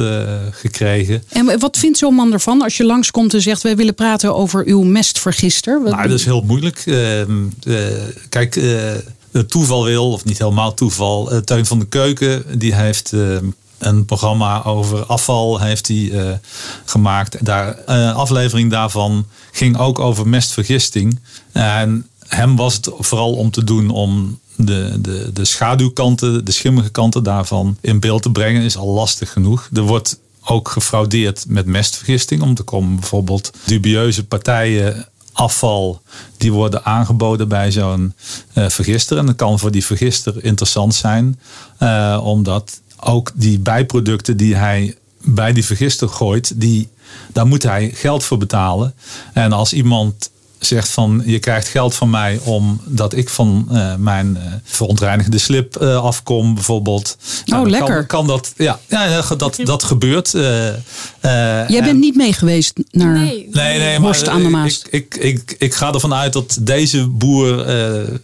gekregen. 0.52 1.24
En 1.30 1.60
wat 1.60 1.78
vindt 1.78 1.98
zo'n 1.98 2.16
man 2.16 2.34
ervan 2.34 2.62
als 2.62 2.78
je 2.78 2.86
langskomt 2.86 3.34
en 3.34 3.42
zegt... 3.42 3.62
wij 3.62 3.76
willen 3.76 3.96
praten 3.96 4.36
over 4.36 4.66
uw 4.66 4.82
mestvergister? 4.82 5.82
Nou, 5.82 6.08
dat 6.08 6.20
is 6.20 6.26
heel 6.26 6.42
moeilijk. 6.42 6.84
Ehm, 6.86 7.32
kijk 8.30 8.60
toeval 9.48 9.86
wil, 9.86 10.12
of 10.12 10.26
niet 10.26 10.38
helemaal 10.38 10.74
toeval, 10.74 11.42
Teun 11.44 11.66
van 11.66 11.80
de 11.80 11.86
Keuken, 11.86 12.44
die 12.60 12.76
heeft 12.76 13.14
een 13.82 14.06
programma 14.06 14.64
over 14.64 15.06
afval 15.06 15.60
heeft 15.60 15.88
hij 15.88 16.40
gemaakt. 16.86 17.46
Daar, 17.46 17.78
een 17.86 18.14
aflevering 18.14 18.72
daarvan 18.72 19.26
ging 19.52 19.78
ook 19.78 20.00
over 20.00 20.28
mestvergisting. 20.28 21.20
En 21.52 22.08
hem 22.28 22.56
was 22.56 22.74
het 22.74 22.90
vooral 23.00 23.34
om 23.34 23.52
te 23.52 23.64
doen 23.64 23.90
om 23.90 24.40
de, 24.56 25.02
de, 25.02 25.30
de 25.34 25.46
schaduwkanten, 25.46 26.46
de 26.46 26.52
schimmige 26.52 26.90
kanten 26.90 27.24
daarvan 27.24 27.78
in 27.82 28.00
beeld 28.00 28.22
te 28.22 28.32
brengen, 28.32 28.62
is 28.62 28.78
al 28.78 28.88
lastig 28.88 29.32
genoeg. 29.32 29.70
Er 29.74 29.82
wordt 29.82 30.20
ook 30.44 30.70
gefraudeerd 30.70 31.46
met 31.48 31.66
mestvergisting. 31.66 32.42
Om 32.42 32.56
te 32.56 32.64
komen 32.64 32.96
bijvoorbeeld 32.96 33.52
dubieuze 33.66 34.26
partijen 34.26 35.06
afval 35.34 36.02
die 36.38 36.52
worden 36.52 36.86
aangeboden 36.86 37.48
bij 37.48 37.72
zo'n 37.72 38.14
uh, 38.54 38.70
vergister. 38.70 39.18
En 39.18 39.26
dat 39.26 39.36
kan 39.36 39.60
voor 39.60 39.72
die 39.72 39.86
vergister 39.86 40.44
interessant 40.44 40.96
zijn, 40.96 41.40
omdat 42.22 42.82
ook 43.04 43.32
die 43.34 43.60
bijproducten 43.60 44.38
die 44.38 44.56
hij 44.56 44.96
bij 45.24 45.54
die 45.54 45.66
vergister 45.66 46.10
gooit, 46.10 46.62
die, 46.62 46.90
daar 47.34 47.48
moet 47.48 47.64
hij 47.64 47.92
geld 47.94 48.24
voor 48.24 48.38
betalen. 48.38 48.94
En 49.34 49.52
als 49.52 49.74
iemand 49.74 50.30
zegt 50.60 50.90
van 50.90 51.22
je 51.26 51.40
krijgt 51.40 51.68
geld 51.68 51.96
van 51.96 52.10
mij 52.10 52.40
omdat 52.44 53.14
ik 53.14 53.30
van 53.30 53.68
uh, 53.72 53.96
mijn 53.96 54.38
uh, 54.38 54.54
verontreinigde 54.64 55.38
slip 55.38 55.82
uh, 55.82 56.04
afkom 56.04 56.54
bijvoorbeeld. 56.54 57.18
Oh, 57.20 57.46
nou, 57.46 57.70
lekker. 57.70 57.96
Kan, 57.96 58.06
kan, 58.06 58.28
dat, 58.28 58.54
ja, 58.58 58.80
ja 58.88 59.24
dat, 59.38 59.60
dat 59.64 59.84
gebeurt. 59.84 60.32
Jij 60.32 61.82
bent 61.84 62.00
niet 62.00 62.16
mee 62.16 62.34
geweest 62.34 62.74
naar 62.92 63.14
nee, 63.14 63.48
nee, 63.52 63.80
nee 63.80 64.00
maar, 64.00 64.30
aan 64.30 64.44
de 64.44 64.50
Maas. 64.50 64.82
Ik, 64.90 65.16
ik, 65.16 65.16
ik, 65.16 65.56
ik 65.58 65.74
ga 65.74 65.94
ervan 65.94 66.14
uit 66.14 66.34
dat 66.34 66.58
deze 66.62 67.08
boer 67.08 67.72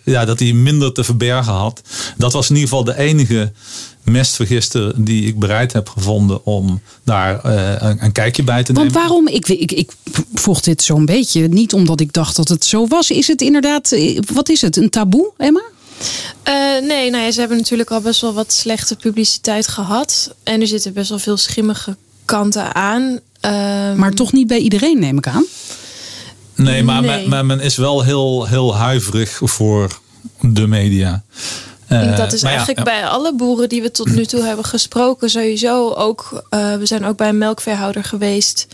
ja, 0.04 0.26
dat 0.26 0.40
hij 0.40 0.54
minder 0.54 0.94
te 0.94 1.04
verbergen 1.04 1.54
had. 1.54 1.82
Dat 2.18 2.34
was 2.34 2.50
in 2.50 2.56
ieder 2.56 2.70
geval 2.70 2.84
de 2.84 2.98
enige 2.98 3.52
mestvergister 4.12 4.94
die 4.96 5.26
ik 5.26 5.40
bereid 5.40 5.74
heb 5.74 5.90
gevonden 5.90 6.46
om 6.46 6.82
daar 7.04 7.46
uh, 7.46 7.76
een, 7.78 8.04
een, 8.04 8.12
kijkje 8.12 8.44
bij 8.44 8.64
te 8.64 8.72
nemen. 8.72 8.92
Want 8.92 9.06
waarom? 9.06 9.28
Ik, 9.28 9.48
ik, 9.48 9.72
ik 9.72 9.92
vroeg 10.34 10.62
dit 10.62 10.82
zo'n 10.82 11.06
beetje. 11.06 11.48
Niet 11.48 11.74
omdat 11.74 12.00
ik 12.00 12.14
dacht 12.14 12.36
dat 12.36 12.48
het 12.48 12.66
zo 12.66 12.88
was. 12.88 13.12
Is 13.12 13.28
het 13.28 13.42
inderdaad, 13.42 13.92
eh, 13.92 14.20
wat 14.34 14.50
is 14.50 14.62
het, 14.62 14.78
een 14.78 14.90
taboe, 14.90 15.32
Emma? 15.38 15.62
Uh, 16.48 16.88
nee, 16.88 17.10
nou 17.10 17.24
ja, 17.24 17.32
ze 17.32 17.40
hebben 17.40 17.58
natuurlijk 17.58 17.92
al 17.92 18.02
best 18.02 18.22
wel 18.22 18.34
wat 18.34 18.52
slechte 18.52 18.96
publiciteit 18.96 19.68
gehad. 19.68 20.36
En 20.44 20.62
er 20.62 20.68
zitten 20.68 20.94
best 20.94 21.10
wel 21.10 21.20
veel 21.20 21.38
schimmige 21.38 21.96
kanten 22.26 22.76
aan. 22.76 23.20
Ehm, 23.40 23.96
maar 23.96 24.14
toch 24.14 24.34
niet 24.34 24.48
bij 24.48 24.60
iedereen, 24.60 25.00
neem 25.00 25.18
ik 25.18 25.28
aan? 25.28 25.46
Nee, 26.56 26.84
maar, 26.84 27.02
nee. 27.02 27.28
Maar, 27.28 27.46
men 27.46 27.60
is 27.60 27.76
wel 27.76 28.04
heel, 28.04 28.46
heel 28.46 28.76
huiverig 28.76 29.40
voor 29.44 30.00
de 30.42 30.68
media. 30.68 31.24
Uh, 31.92 32.18
dat 32.18 32.34
is 32.34 32.44
eigenlijk 32.44 32.84
bij 32.84 33.08
alle 33.08 33.34
boeren 33.36 33.70
die 33.70 33.82
we 33.82 33.92
tot 33.92 34.16
nu 34.16 34.26
toe 34.26 34.42
hebben 34.42 34.66
gesproken 34.66 35.30
sowieso 35.30 35.92
ook. 35.92 36.44
Uh, 36.50 36.76
we 36.76 36.86
zijn 36.86 37.06
ook 37.06 37.18
bij 37.18 37.30
een 37.30 37.38
melkveehouder 37.38 38.04
geweest. 38.04 38.68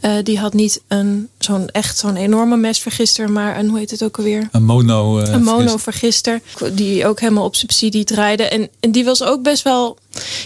Uh, 0.00 0.12
die 0.22 0.38
had 0.38 0.52
niet 0.52 0.80
een 0.88 1.28
zo'n 1.38 1.68
echt 1.68 1.98
zo'n 1.98 2.16
enorme 2.16 2.56
mesvergister, 2.56 3.30
maar 3.30 3.58
een 3.58 3.68
hoe 3.68 3.78
heet 3.78 3.90
het 3.90 4.02
ook 4.02 4.16
alweer? 4.16 4.48
Een 4.52 4.64
mono. 4.64 5.18
een 5.18 5.42
monovergister 5.42 6.40
die 6.72 7.06
ook 7.06 7.20
helemaal 7.20 7.44
op 7.44 7.56
subsidie 7.56 8.04
draaide. 8.04 8.42
En, 8.42 8.68
en 8.80 8.90
die 8.90 9.04
was 9.04 9.22
ook 9.22 9.42
best 9.42 9.62
wel. 9.62 9.98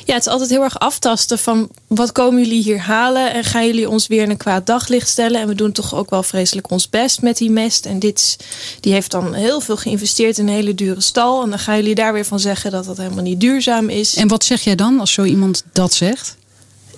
Ja, 0.05 0.15
het 0.15 0.27
is 0.27 0.33
altijd 0.33 0.51
heel 0.51 0.63
erg 0.63 0.79
aftasten 0.79 1.39
van 1.39 1.69
wat 1.87 2.13
komen 2.13 2.43
jullie 2.43 2.63
hier 2.63 2.81
halen 2.81 3.33
en 3.33 3.45
gaan 3.45 3.67
jullie 3.67 3.89
ons 3.89 4.07
weer 4.07 4.23
in 4.23 4.31
een 4.31 4.37
kwaad 4.37 4.67
daglicht 4.67 5.09
stellen. 5.09 5.41
En 5.41 5.49
we 5.49 5.55
doen 5.55 5.73
toch 5.73 5.95
ook 5.95 6.11
wel 6.11 6.23
vreselijk 6.23 6.71
ons 6.71 6.89
best 6.89 7.23
met 7.23 7.37
die 7.37 7.51
mest. 7.51 7.87
En 7.87 7.99
dit, 7.99 8.37
die 8.81 8.93
heeft 8.93 9.11
dan 9.11 9.35
heel 9.35 9.61
veel 9.61 9.77
geïnvesteerd 9.77 10.39
in 10.39 10.49
een 10.49 10.55
hele 10.55 10.75
dure 10.75 11.01
stal. 11.01 11.43
En 11.43 11.51
dan 11.51 11.59
gaan 11.59 11.77
jullie 11.77 11.95
daar 11.95 12.13
weer 12.13 12.25
van 12.25 12.41
zeggen 12.41 12.71
dat 12.71 12.85
dat 12.85 12.97
helemaal 12.97 13.25
niet 13.25 13.41
duurzaam 13.41 13.89
is. 13.89 14.15
En 14.15 14.29
wat 14.29 14.45
zeg 14.45 14.61
jij 14.61 14.75
dan 14.75 15.01
als 15.01 15.13
zo 15.13 15.25
iemand 15.25 15.63
dat 15.73 15.93
zegt? 15.93 16.39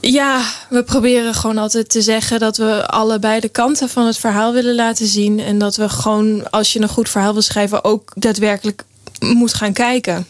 Ja, 0.01 0.43
we 0.69 0.83
proberen 0.83 1.35
gewoon 1.35 1.59
altijd 1.59 1.89
te 1.89 2.03
zeggen 2.03 2.41
dat 2.41 2.57
we 2.57 2.87
allebei 2.87 3.41
de 3.41 3.49
kanten 3.49 3.89
van 3.89 4.07
het 4.07 4.19
verhaal 4.19 4.53
willen 4.53 4.75
laten 4.75 5.07
zien. 5.07 5.41
En 5.41 5.59
dat 5.59 5.77
we 5.77 5.89
gewoon, 5.89 6.51
als 6.51 6.73
je 6.73 6.81
een 6.81 6.89
goed 6.89 7.09
verhaal 7.09 7.33
wil 7.33 7.43
schrijven, 7.43 7.85
ook 7.85 8.13
daadwerkelijk 8.15 8.85
moet 9.21 9.55
gaan 9.55 9.73
kijken 9.73 10.27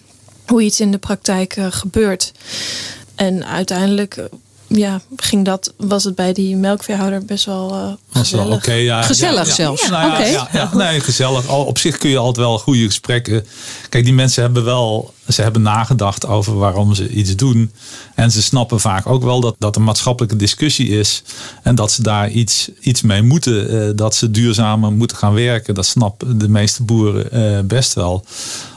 hoe 0.53 0.63
iets 0.63 0.81
in 0.81 0.91
de 0.91 0.99
praktijk 0.99 1.57
uh, 1.57 1.67
gebeurt. 1.71 2.33
En 3.15 3.47
uiteindelijk 3.47 4.29
ja, 4.67 5.01
ging 5.17 5.45
dat, 5.45 5.73
was 5.77 6.05
het 6.05 6.15
bij 6.15 6.33
die 6.33 6.57
melkveehouder 6.57 7.25
best 7.25 7.45
wel 7.45 7.75
uh, 7.75 7.93
gezellig. 8.21 8.67
Wel 8.67 8.77
ja, 8.77 9.03
gezellig 9.03 9.47
zelfs. 9.47 9.89
Nou, 9.89 10.25
ja, 10.53 10.71
nee, 10.75 11.01
gezellig. 11.01 11.49
Al, 11.49 11.65
op 11.65 11.79
zich 11.79 11.99
kun 11.99 12.11
je 12.11 12.19
altijd 12.19 12.47
wel 12.47 12.59
goede 12.59 12.85
gesprekken. 12.85 13.47
Kijk, 13.89 14.05
die 14.05 14.15
mensen 14.15 14.43
hebben 14.43 14.65
wel, 14.65 15.15
ze 15.29 15.43
hebben 15.43 15.63
nagedacht 15.63 16.27
over 16.27 16.55
waarom 16.55 16.95
ze 16.95 17.09
iets 17.09 17.37
doen. 17.37 17.73
En 18.15 18.31
ze 18.31 18.43
snappen 18.43 18.81
vaak 18.81 19.07
ook 19.07 19.23
wel 19.23 19.41
dat 19.41 19.55
dat 19.59 19.77
een 19.77 19.85
maatschappelijke 19.85 20.37
discussie 20.37 20.89
is. 20.89 21.23
En 21.63 21.75
dat 21.75 21.93
ze 21.93 22.03
daar 22.03 22.31
iets, 22.31 22.71
iets 22.81 23.03
mee 23.03 23.23
moeten. 23.23 23.75
Uh, 23.75 23.91
dat 23.95 24.15
ze 24.15 24.31
duurzamer 24.31 24.93
moeten 24.93 25.17
gaan 25.17 25.35
werken. 25.35 25.75
Dat 25.75 25.87
snappen 25.87 26.39
de 26.39 26.49
meeste 26.49 26.83
boeren 26.83 27.29
uh, 27.33 27.61
best 27.65 27.93
wel. 27.93 28.25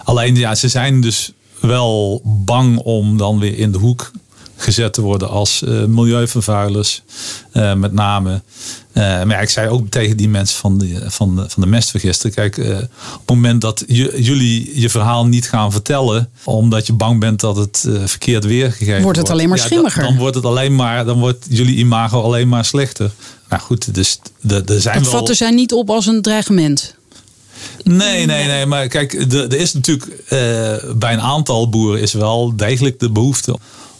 Alleen 0.03 0.35
ja, 0.35 0.55
ze 0.55 0.67
zijn 0.67 1.01
dus 1.01 1.33
wel 1.59 2.21
bang 2.23 2.77
om 2.77 3.17
dan 3.17 3.39
weer 3.39 3.57
in 3.57 3.71
de 3.71 3.77
hoek 3.77 4.11
gezet 4.57 4.93
te 4.93 5.01
worden 5.01 5.29
als 5.29 5.61
uh, 5.61 5.83
milieuvervuilers, 5.83 7.01
uh, 7.53 7.73
met 7.73 7.93
name. 7.93 8.41
Uh, 8.93 9.23
maar 9.23 9.41
ik 9.41 9.49
zei 9.49 9.69
ook 9.69 9.89
tegen 9.89 10.17
die 10.17 10.29
mensen 10.29 10.57
van 10.57 10.77
de, 10.77 11.03
van 11.07 11.35
de, 11.35 11.49
van 11.49 11.63
de 11.63 11.69
mestvergister: 11.69 12.29
kijk, 12.29 12.57
op 12.57 13.19
het 13.19 13.25
moment 13.25 13.61
dat 13.61 13.83
jullie 13.87 14.81
je 14.81 14.89
verhaal 14.89 15.25
niet 15.25 15.49
gaan 15.49 15.71
vertellen, 15.71 16.29
omdat 16.43 16.87
je 16.87 16.93
bang 16.93 17.19
bent 17.19 17.39
dat 17.39 17.55
het 17.55 17.87
verkeerd 18.05 18.45
weergegeven 18.45 18.91
wordt, 18.91 19.03
wordt 19.03 19.17
het 19.17 19.29
alleen 19.29 19.49
maar 19.49 19.57
schimmiger. 19.57 20.01
dan, 20.01 20.11
dan, 20.11 20.19
wordt 20.19 20.35
het 20.35 20.45
alleen 20.45 20.75
maar, 20.75 21.05
dan 21.05 21.19
wordt 21.19 21.45
jullie 21.49 21.75
imago 21.75 22.21
alleen 22.21 22.47
maar 22.47 22.65
slechter. 22.65 23.11
Nou 23.49 23.61
goed, 23.61 23.93
dus 23.93 24.19
er 24.47 24.63
zijn 24.81 24.95
dat 24.95 25.03
wel... 25.03 25.11
vatten 25.11 25.35
zij 25.35 25.51
niet 25.51 25.73
op 25.73 25.89
als 25.89 26.05
een 26.05 26.21
dreigement. 26.21 26.95
Nee, 27.83 28.25
nee, 28.25 28.45
nee. 28.45 28.65
Maar 28.65 28.87
kijk, 28.87 29.13
er 29.31 29.53
is 29.53 29.73
natuurlijk 29.73 30.23
bij 30.95 31.13
een 31.13 31.21
aantal 31.21 31.69
boeren 31.69 32.01
is 32.01 32.13
wel 32.13 32.55
degelijk 32.55 32.99
de 32.99 33.11
behoefte 33.11 33.57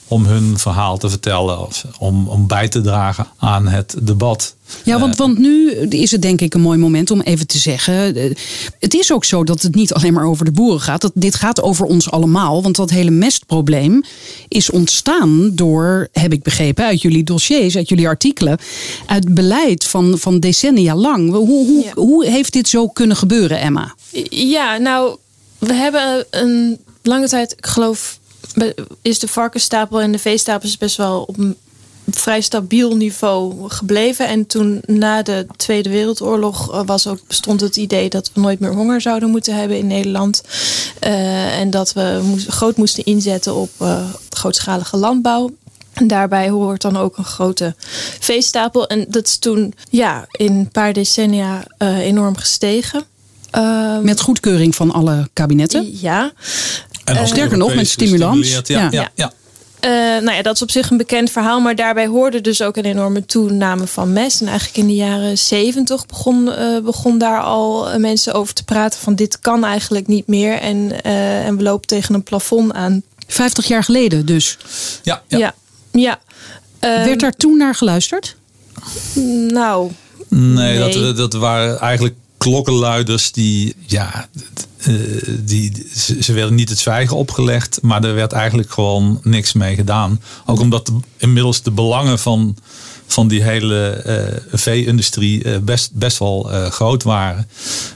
om 0.07 0.25
hun 0.25 0.59
verhaal 0.59 0.97
te 0.97 1.09
vertellen. 1.09 1.67
Of 1.67 1.85
om, 1.99 2.27
om 2.27 2.47
bij 2.47 2.67
te 2.67 2.81
dragen 2.81 3.27
aan 3.37 3.67
het 3.67 3.95
debat. 4.01 4.55
Ja, 4.83 4.99
want, 4.99 5.13
eh, 5.13 5.19
want 5.19 5.37
nu 5.37 5.71
is 5.71 6.11
het 6.11 6.21
denk 6.21 6.41
ik 6.41 6.53
een 6.53 6.61
mooi 6.61 6.77
moment 6.77 7.11
om 7.11 7.21
even 7.21 7.47
te 7.47 7.57
zeggen. 7.57 8.15
Eh, 8.15 8.35
het 8.79 8.93
is 8.93 9.11
ook 9.11 9.25
zo 9.25 9.43
dat 9.43 9.61
het 9.61 9.75
niet 9.75 9.93
alleen 9.93 10.13
maar 10.13 10.25
over 10.25 10.45
de 10.45 10.51
boeren 10.51 10.81
gaat. 10.81 11.01
Dat 11.01 11.11
dit 11.13 11.35
gaat 11.35 11.61
over 11.61 11.85
ons 11.85 12.11
allemaal. 12.11 12.63
Want 12.63 12.75
dat 12.75 12.89
hele 12.89 13.11
mestprobleem 13.11 14.03
is 14.47 14.69
ontstaan 14.69 15.51
door, 15.53 16.07
heb 16.11 16.33
ik 16.33 16.43
begrepen, 16.43 16.85
uit 16.85 17.01
jullie 17.01 17.23
dossiers, 17.23 17.77
uit 17.77 17.89
jullie 17.89 18.07
artikelen. 18.07 18.57
Uit 19.05 19.33
beleid 19.33 19.83
van, 19.83 20.17
van 20.17 20.39
decennia 20.39 20.95
lang. 20.95 21.31
Hoe, 21.31 21.47
hoe, 21.47 21.91
hoe 21.93 22.25
heeft 22.25 22.53
dit 22.53 22.67
zo 22.67 22.87
kunnen 22.87 23.17
gebeuren, 23.17 23.59
Emma? 23.59 23.95
Ja, 24.29 24.77
nou, 24.77 25.17
we 25.57 25.73
hebben 25.73 26.25
een 26.29 26.79
lange 27.01 27.27
tijd, 27.27 27.51
ik 27.51 27.65
geloof 27.65 28.19
is 29.01 29.19
de 29.19 29.27
varkensstapel 29.27 30.01
en 30.01 30.11
de 30.11 30.19
veestapel 30.19 30.69
best 30.79 30.97
wel 30.97 31.21
op 31.21 31.37
een 31.37 31.55
vrij 32.09 32.41
stabiel 32.41 32.95
niveau 32.95 33.69
gebleven. 33.69 34.27
En 34.27 34.47
toen 34.47 34.81
na 34.85 35.21
de 35.21 35.47
Tweede 35.55 35.89
Wereldoorlog 35.89 36.73
eh, 36.73 36.81
was 36.85 37.07
ook, 37.07 37.19
bestond 37.27 37.61
het 37.61 37.75
idee 37.75 38.09
dat 38.09 38.31
we 38.33 38.41
nooit 38.41 38.59
meer 38.59 38.73
honger 38.73 39.01
zouden 39.01 39.29
moeten 39.29 39.55
hebben 39.55 39.77
in 39.77 39.87
Nederland. 39.87 40.43
Uh, 41.03 41.59
en 41.59 41.69
dat 41.69 41.93
we 41.93 42.21
moest, 42.23 42.47
groot 42.47 42.77
moesten 42.77 43.03
inzetten 43.03 43.55
op 43.55 43.69
uh, 43.81 44.03
grootschalige 44.29 44.97
landbouw. 44.97 45.51
En 45.93 46.07
daarbij 46.07 46.49
hoort 46.49 46.81
dan 46.81 46.97
ook 46.97 47.17
een 47.17 47.25
grote 47.25 47.75
veestapel. 48.19 48.87
En 48.87 49.05
dat 49.09 49.25
is 49.25 49.37
toen 49.37 49.73
ja, 49.89 50.25
in 50.31 50.53
een 50.53 50.69
paar 50.69 50.93
decennia 50.93 51.63
enorm 51.79 52.35
gestegen. 52.35 53.03
Met 54.01 54.21
goedkeuring 54.21 54.75
van 54.75 54.91
alle 54.91 55.29
kabinetten? 55.33 55.99
Ja. 55.99 56.33
En 57.05 57.27
sterker 57.27 57.57
nog, 57.57 57.75
met 57.75 57.87
stimulans. 57.87 58.61
Ja, 58.65 58.87
ja. 58.91 59.09
ja. 59.15 59.33
Uh, 59.85 59.91
nou 59.91 60.31
ja, 60.31 60.41
dat 60.41 60.55
is 60.55 60.61
op 60.61 60.71
zich 60.71 60.89
een 60.89 60.97
bekend 60.97 61.31
verhaal, 61.31 61.59
maar 61.59 61.75
daarbij 61.75 62.07
hoorde 62.07 62.41
dus 62.41 62.61
ook 62.61 62.77
een 62.77 62.85
enorme 62.85 63.25
toename 63.25 63.87
van 63.87 64.13
mest. 64.13 64.41
En 64.41 64.47
eigenlijk 64.47 64.77
in 64.77 64.87
de 64.87 64.95
jaren 64.95 65.37
zeventig 65.37 66.05
begon, 66.05 66.47
uh, 66.47 66.79
begon 66.83 67.17
daar 67.17 67.41
al 67.41 67.99
mensen 67.99 68.33
over 68.33 68.53
te 68.53 68.63
praten 68.63 68.99
van 68.99 69.15
dit 69.15 69.39
kan 69.39 69.63
eigenlijk 69.63 70.07
niet 70.07 70.27
meer. 70.27 70.59
En, 70.59 70.91
uh, 71.05 71.45
en 71.45 71.57
we 71.57 71.63
lopen 71.63 71.87
tegen 71.87 72.15
een 72.15 72.23
plafond 72.23 72.73
aan. 72.73 73.03
Vijftig 73.27 73.65
jaar 73.67 73.83
geleden 73.83 74.25
dus? 74.25 74.57
Ja. 75.03 75.21
Ja. 75.27 75.37
ja, 75.37 75.53
ja. 75.91 76.19
Werd 76.79 77.19
daar 77.19 77.35
toen 77.35 77.57
naar 77.57 77.75
geluisterd? 77.75 78.35
Nou. 79.49 79.91
Nee, 80.27 80.79
nee. 80.79 81.01
Dat, 81.01 81.17
dat 81.17 81.33
waren 81.33 81.79
eigenlijk 81.79 82.15
klokkenluiders 82.37 83.31
die, 83.31 83.75
ja, 83.85 84.27
die, 85.39 85.87
ze, 86.19 86.33
werden 86.33 86.55
niet 86.55 86.69
het 86.69 86.79
zwijgen 86.79 87.17
opgelegd, 87.17 87.79
maar 87.81 88.03
er 88.03 88.15
werd 88.15 88.31
eigenlijk 88.31 88.71
gewoon 88.71 89.19
niks 89.23 89.53
mee 89.53 89.75
gedaan. 89.75 90.21
Ook 90.45 90.59
omdat 90.59 90.91
inmiddels 91.17 91.61
de 91.61 91.71
belangen 91.71 92.19
van 92.19 92.57
van 93.07 93.27
die 93.27 93.43
hele 93.43 94.03
vee-industrie 94.51 95.59
best, 95.59 95.93
best 95.93 96.17
wel 96.17 96.49
groot 96.69 97.03
waren. 97.03 97.47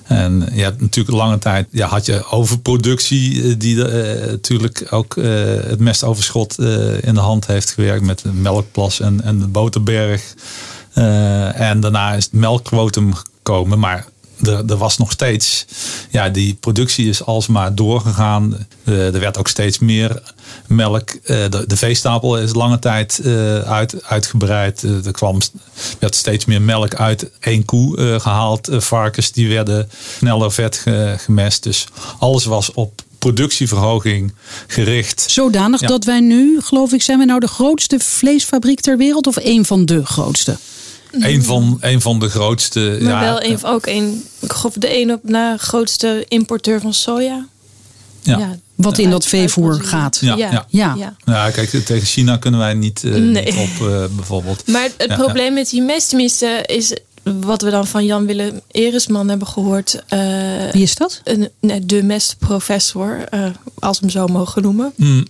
En 0.03 0.49
je 0.53 0.61
hebt 0.61 0.81
natuurlijk 0.81 1.17
lange 1.17 1.37
tijd 1.37 1.67
ja, 1.71 1.87
had 1.87 2.05
je 2.05 2.25
overproductie 2.25 3.57
die 3.57 3.75
natuurlijk 3.75 4.87
ook 4.89 5.15
het 5.67 5.79
mestoverschot 5.79 6.59
in 7.01 7.13
de 7.13 7.19
hand 7.19 7.47
heeft 7.47 7.71
gewerkt 7.71 8.05
met 8.05 8.19
de 8.19 8.31
melkplas 8.31 8.99
en, 8.99 9.21
en 9.23 9.39
de 9.39 9.47
boterberg. 9.47 10.33
en 11.53 11.79
daarna 11.79 12.13
is 12.13 12.23
het 12.23 12.33
melkquotum 12.33 13.13
gekomen. 13.13 13.79
Maar 13.79 14.05
er, 14.41 14.69
er, 14.69 14.77
was 14.77 14.97
nog 14.97 15.11
steeds, 15.11 15.65
ja, 16.09 16.29
die 16.29 16.53
productie 16.53 17.09
is 17.09 17.25
alsmaar 17.25 17.75
doorgegaan. 17.75 18.67
Uh, 18.83 19.13
er 19.13 19.19
werd 19.19 19.37
ook 19.37 19.47
steeds 19.47 19.79
meer 19.79 20.21
melk. 20.67 21.09
Uh, 21.09 21.19
de, 21.25 21.63
de, 21.67 21.77
veestapel 21.77 22.37
is 22.37 22.53
lange 22.53 22.79
tijd 22.79 23.19
uh, 23.23 23.59
uit, 23.59 24.03
uitgebreid. 24.03 24.81
er 24.81 25.11
kwam, 25.11 25.39
werd 25.99 26.15
steeds 26.15 26.45
meer 26.45 26.61
melk 26.61 26.95
uit 26.95 27.29
één 27.39 27.65
koe 27.65 28.19
gehaald. 28.19 28.69
varkens 28.71 29.31
die 29.31 29.49
werden 29.49 29.89
sneller 30.17 30.51
vet 30.51 30.85
gemest. 31.17 31.63
Dus 31.63 31.87
alles 32.19 32.45
was 32.45 32.73
op 32.73 33.01
productieverhoging 33.19 34.33
gericht. 34.67 35.25
Zodanig 35.29 35.81
dat 35.81 36.03
wij 36.03 36.19
nu, 36.19 36.61
geloof 36.61 36.93
ik, 36.93 37.01
zijn 37.01 37.19
we 37.19 37.25
nou 37.25 37.39
de 37.39 37.47
grootste 37.47 37.99
vleesfabriek 37.99 38.79
ter 38.79 38.97
wereld 38.97 39.27
of 39.27 39.35
een 39.35 39.65
van 39.65 39.85
de 39.85 40.05
grootste? 40.05 40.57
Een 41.11 41.43
van, 41.43 41.77
een 41.81 42.01
van 42.01 42.19
de 42.19 42.29
grootste. 42.29 42.97
Maar 43.01 43.11
ja, 43.11 43.19
wel 43.19 43.43
een, 43.43 43.63
ook 43.63 43.85
een, 43.85 44.25
ik 44.39 44.53
geloof 44.53 44.73
de 44.73 45.01
een 45.01 45.11
op 45.13 45.23
na 45.23 45.57
grootste 45.57 46.25
importeur 46.27 46.81
van 46.81 46.93
soja. 46.93 47.47
Ja. 48.21 48.57
Wat 48.75 48.97
in 48.97 49.09
dat 49.09 49.25
veevoer 49.25 49.73
gaat. 49.73 50.17
Ja, 50.21 50.35
ja. 50.35 50.65
ja. 50.69 51.15
ja. 51.25 51.49
kijk, 51.49 51.69
tegen 51.69 52.07
China 52.07 52.37
kunnen 52.37 52.59
wij 52.59 52.73
niet, 52.73 53.03
uh, 53.03 53.15
nee. 53.15 53.57
op, 53.57 53.87
uh, 53.87 54.05
bijvoorbeeld. 54.15 54.67
Maar 54.67 54.89
het 54.97 55.15
probleem 55.15 55.53
met 55.53 55.69
die 55.69 55.81
mestmissen 55.81 56.65
is 56.65 56.93
wat 57.23 57.61
we 57.61 57.69
dan 57.69 57.87
van 57.87 58.05
Jan 58.05 58.25
Willem 58.25 58.61
Eresman 58.71 59.29
hebben 59.29 59.47
gehoord. 59.47 60.03
Uh, 60.13 60.19
Wie 60.71 60.81
is 60.81 60.95
dat? 60.95 61.21
Een, 61.23 61.49
de 61.83 62.03
mestprofessor, 62.03 63.23
als 63.79 63.99
we 63.99 64.05
hem 64.05 64.09
zo 64.09 64.27
mogen 64.27 64.61
noemen. 64.61 64.93
Mm. 64.95 65.25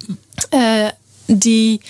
die 1.26 1.82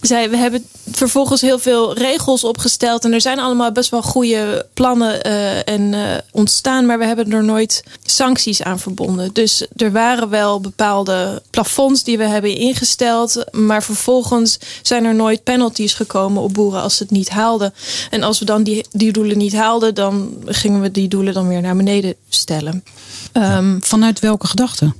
zij, 0.00 0.30
we 0.30 0.36
hebben 0.36 0.64
vervolgens 0.90 1.40
heel 1.40 1.58
veel 1.58 1.94
regels 1.94 2.44
opgesteld. 2.44 3.04
En 3.04 3.12
er 3.12 3.20
zijn 3.20 3.38
allemaal 3.38 3.72
best 3.72 3.90
wel 3.90 4.02
goede 4.02 4.66
plannen 4.74 5.26
uh, 5.26 5.68
en, 5.68 5.92
uh, 5.92 6.16
ontstaan. 6.32 6.86
Maar 6.86 6.98
we 6.98 7.04
hebben 7.04 7.32
er 7.32 7.44
nooit 7.44 7.84
sancties 8.02 8.62
aan 8.62 8.78
verbonden. 8.78 9.30
Dus 9.32 9.66
er 9.76 9.92
waren 9.92 10.28
wel 10.28 10.60
bepaalde 10.60 11.42
plafonds 11.50 12.04
die 12.04 12.18
we 12.18 12.24
hebben 12.24 12.56
ingesteld. 12.56 13.44
Maar 13.50 13.82
vervolgens 13.82 14.58
zijn 14.82 15.04
er 15.04 15.14
nooit 15.14 15.42
penalties 15.42 15.94
gekomen 15.94 16.42
op 16.42 16.54
boeren 16.54 16.82
als 16.82 16.96
ze 16.96 17.02
het 17.02 17.12
niet 17.12 17.28
haalden. 17.28 17.74
En 18.10 18.22
als 18.22 18.38
we 18.38 18.44
dan 18.44 18.62
die, 18.62 18.86
die 18.90 19.12
doelen 19.12 19.38
niet 19.38 19.54
haalden, 19.54 19.94
dan 19.94 20.36
gingen 20.44 20.80
we 20.80 20.90
die 20.90 21.08
doelen 21.08 21.34
dan 21.34 21.48
weer 21.48 21.60
naar 21.60 21.76
beneden 21.76 22.14
stellen. 22.28 22.84
Um, 23.32 23.78
Vanuit 23.82 24.20
welke 24.20 24.46
gedachte? 24.46 24.92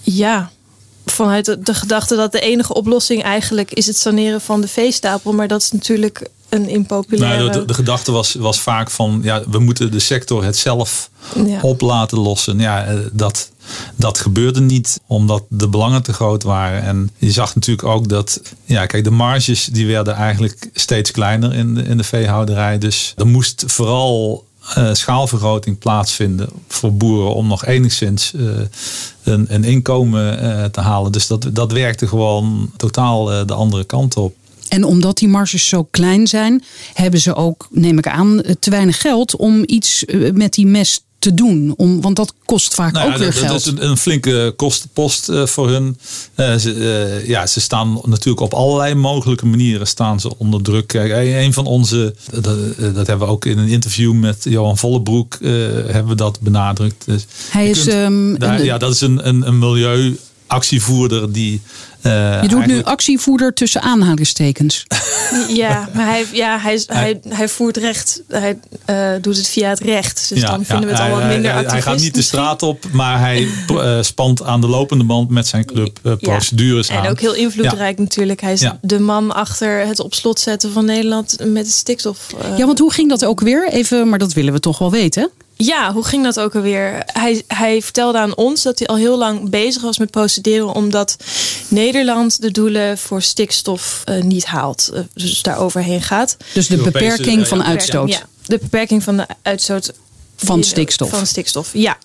Ja, 0.00 0.50
vanuit 1.06 1.44
de, 1.66 1.74
gedachte 1.74 2.16
dat 2.16 2.32
de 2.32 2.40
enige 2.40 2.74
oplossing 2.74 3.22
eigenlijk 3.22 3.72
is 3.72 3.86
het 3.86 3.96
saneren 3.96 4.40
van 4.40 4.60
de 4.60 4.68
veestapel. 4.68 5.32
Maar 5.32 5.48
dat 5.48 5.62
is 5.62 5.72
natuurlijk 5.72 6.28
een 6.48 6.68
impopulaire... 6.68 7.44
Nou, 7.44 7.52
de, 7.52 7.64
de, 7.64 7.74
gedachte 7.74 8.12
was, 8.12 8.34
was 8.34 8.60
vaak 8.60 8.90
van, 8.90 9.20
ja, 9.22 9.42
we 9.50 9.58
moeten 9.58 9.90
de 9.90 9.98
sector 9.98 10.44
het 10.44 10.56
zelf 10.56 11.10
op 11.62 11.80
laten 11.80 12.18
lossen. 12.18 12.58
Ja, 12.58 12.84
eh, 12.84 12.98
dat, 13.12 13.50
dat 13.96 14.18
gebeurde 14.18 14.60
niet, 14.60 15.00
omdat 15.06 15.42
de 15.48 15.68
belangen 15.68 16.02
te 16.02 16.12
groot 16.12 16.42
waren. 16.42 16.82
En 16.82 17.10
je 17.18 17.30
zag 17.30 17.54
natuurlijk 17.54 17.88
ook 17.88 18.08
dat, 18.08 18.40
ja, 18.64 18.86
kijk, 18.86 19.04
de 19.04 19.10
marges 19.10 19.64
die 19.64 19.86
werden 19.86 20.14
eigenlijk 20.14 20.70
steeds 20.72 21.10
kleiner 21.10 21.54
in 21.54 21.74
de, 21.74 21.82
in 21.82 21.96
de 21.96 22.04
veehouderij. 22.04 22.78
Dus 22.78 23.12
er 23.16 23.26
moest 23.26 23.64
vooral 23.66 24.44
uh, 24.78 24.94
schaalvergroting 24.94 25.78
plaatsvinden 25.78 26.48
voor 26.68 26.94
boeren 26.94 27.34
om 27.34 27.46
nog 27.46 27.64
enigszins 27.66 28.32
uh, 28.36 28.58
een, 29.22 29.46
een, 29.48 29.64
inkomen 29.64 30.44
uh, 30.44 30.64
te 30.64 30.80
halen. 30.80 31.12
Dus 31.12 31.26
dat, 31.26 31.46
dat 31.52 31.72
werkte 31.72 32.08
gewoon 32.08 32.70
totaal 32.76 33.46
de 33.46 33.54
andere 33.54 33.84
kant 33.84 34.16
op. 34.16 34.34
En 34.68 34.84
omdat 34.84 35.18
die 35.18 35.28
marges 35.28 35.68
zo 35.68 35.86
klein 35.90 36.26
zijn, 36.26 36.64
hebben 36.94 37.20
ze 37.20 37.34
ook, 37.34 37.68
neem 37.70 37.98
ik 37.98 38.06
aan, 38.08 38.42
te 38.58 38.70
weinig 38.70 39.00
geld 39.00 39.36
om 39.36 39.62
iets 39.66 40.04
met 40.32 40.52
die 40.52 40.66
mest 40.66 41.02
te 41.22 41.34
doen? 41.34 41.74
Om, 41.76 42.00
want 42.00 42.16
dat 42.16 42.34
kost 42.44 42.74
vaak 42.74 42.92
nou 42.92 43.12
ook 43.12 43.18
weer 43.18 43.32
geld. 43.32 43.48
Dat 43.48 43.60
is 43.60 43.66
een, 43.66 43.84
een 43.84 43.96
flinke 43.96 44.54
kostenpost 44.56 45.28
uh, 45.28 45.46
voor 45.46 45.68
hun. 45.68 45.98
Uh, 46.36 46.54
ze, 46.54 46.74
uh, 46.74 47.28
ja, 47.28 47.46
ze 47.46 47.60
staan 47.60 48.00
natuurlijk 48.04 48.40
op 48.40 48.54
allerlei 48.54 48.94
mogelijke 48.94 49.46
manieren 49.46 49.86
staan 49.86 50.20
ze 50.20 50.38
onder 50.38 50.62
druk. 50.62 50.86
Kijk, 50.86 51.12
een 51.44 51.52
van 51.52 51.66
onze, 51.66 52.14
dat, 52.30 52.58
dat 52.94 53.06
hebben 53.06 53.26
we 53.26 53.32
ook 53.32 53.44
in 53.44 53.58
een 53.58 53.68
interview 53.68 54.12
met 54.12 54.44
Johan 54.48 54.78
Vollebroek, 54.78 55.38
hebben 55.40 56.06
we 56.06 56.14
dat 56.14 56.40
benadrukt. 56.40 57.04
Dus 57.06 57.26
Hij 57.50 57.70
is, 57.70 57.84
kunt, 57.84 57.94
um, 57.94 58.38
daar, 58.38 58.64
ja, 58.64 58.78
dat 58.78 58.92
is 58.92 59.00
een, 59.00 59.28
een, 59.28 59.46
een 59.46 59.58
milieuactievoerder 59.58 61.32
die 61.32 61.60
uh, 62.02 62.42
je 62.42 62.48
doet 62.48 62.66
nu 62.66 62.82
actievoerder 62.82 63.54
tussen 63.54 63.82
aanhalingstekens. 63.82 64.86
ja, 65.48 65.88
maar 65.92 66.06
hij, 66.06 66.26
ja, 66.32 66.58
hij, 66.58 66.82
hij, 66.86 67.20
hij 67.28 67.48
voert 67.48 67.76
recht. 67.76 68.22
Hij 68.28 68.58
uh, 68.90 69.10
doet 69.20 69.36
het 69.36 69.48
via 69.48 69.68
het 69.68 69.80
recht. 69.80 70.28
Dus 70.28 70.40
dan 70.40 70.64
vinden 70.64 70.86
we 70.88 70.94
het 70.94 71.02
al 71.02 71.10
wat 71.10 71.24
minder 71.24 71.52
hij, 71.52 71.64
hij 71.66 71.82
gaat 71.82 72.00
niet 72.00 72.14
de 72.14 72.22
straat 72.22 72.62
op, 72.62 72.84
maar 72.92 73.20
hij 73.20 73.48
uh, 73.70 74.02
spant 74.02 74.42
aan 74.42 74.60
de 74.60 74.68
lopende 74.68 75.04
band 75.04 75.30
met 75.30 75.46
zijn 75.46 75.64
club 75.64 76.16
procedures 76.20 76.90
aan. 76.90 77.04
En 77.04 77.10
ook 77.10 77.20
heel 77.20 77.34
invloedrijk 77.34 77.98
natuurlijk. 77.98 78.40
Hij 78.40 78.52
is 78.52 78.64
de 78.80 79.00
man 79.00 79.34
achter 79.34 79.86
het 79.86 80.00
op 80.00 80.14
slot 80.14 80.40
zetten 80.40 80.72
van 80.72 80.84
Nederland 80.84 81.36
met 81.44 81.64
de 81.64 81.70
stikstof. 81.70 82.26
ja, 82.56 82.66
want 82.66 82.78
hoe 82.78 82.92
ging 82.92 83.08
dat 83.08 83.24
ook 83.24 83.40
weer? 83.40 83.68
Even, 83.68 84.08
maar 84.08 84.18
dat 84.18 84.32
willen 84.32 84.52
we 84.52 84.60
toch 84.60 84.78
wel 84.78 84.90
weten. 84.90 85.30
Ja, 85.56 85.92
hoe 85.92 86.04
ging 86.04 86.24
dat 86.24 86.40
ook 86.40 86.54
alweer? 86.54 87.02
Hij, 87.06 87.42
hij 87.46 87.82
vertelde 87.82 88.18
aan 88.18 88.36
ons 88.36 88.62
dat 88.62 88.78
hij 88.78 88.88
al 88.88 88.96
heel 88.96 89.18
lang 89.18 89.50
bezig 89.50 89.82
was 89.82 89.98
met 89.98 90.10
procederen 90.10 90.74
omdat 90.74 91.16
Nederland 91.68 92.42
de 92.42 92.50
doelen 92.50 92.98
voor 92.98 93.22
stikstof 93.22 94.02
uh, 94.04 94.22
niet 94.22 94.44
haalt. 94.44 94.90
Uh, 94.94 95.00
dus 95.14 95.42
daar 95.42 95.58
overheen 95.58 96.02
gaat. 96.02 96.36
Dus 96.52 96.66
de, 96.66 96.76
beperking 96.76 97.40
uh, 97.40 97.46
van 97.46 97.64
uitstoot. 97.64 98.08
Ja, 98.08 98.20
de 98.46 98.58
beperking 98.58 99.02
van 99.02 99.16
de 99.16 99.26
uitstoot 99.42 99.92
van 100.36 100.64
stikstof. 100.64 101.10
Van 101.10 101.26
stikstof, 101.26 101.70
ja. 101.72 101.98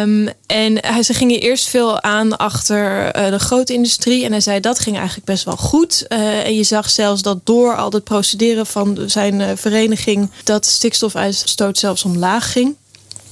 Um, 0.00 0.28
en 0.46 0.86
hij, 0.86 1.02
ze 1.02 1.14
gingen 1.14 1.40
eerst 1.40 1.68
veel 1.68 2.02
aan 2.02 2.36
achter 2.36 3.16
uh, 3.16 3.30
de 3.30 3.38
grote 3.38 3.72
industrie. 3.72 4.24
En 4.24 4.30
hij 4.30 4.40
zei 4.40 4.60
dat 4.60 4.78
ging 4.78 4.96
eigenlijk 4.96 5.26
best 5.26 5.44
wel 5.44 5.56
goed. 5.56 6.04
Uh, 6.08 6.46
en 6.46 6.56
je 6.56 6.62
zag 6.62 6.90
zelfs 6.90 7.22
dat 7.22 7.38
door 7.44 7.76
al 7.76 7.90
het 7.90 8.04
procederen 8.04 8.66
van 8.66 8.98
zijn 9.06 9.40
uh, 9.40 9.48
vereniging... 9.54 10.30
dat 10.44 10.66
stikstofuitstoot 10.66 11.78
zelfs 11.78 12.04
omlaag 12.04 12.52
ging. 12.52 12.74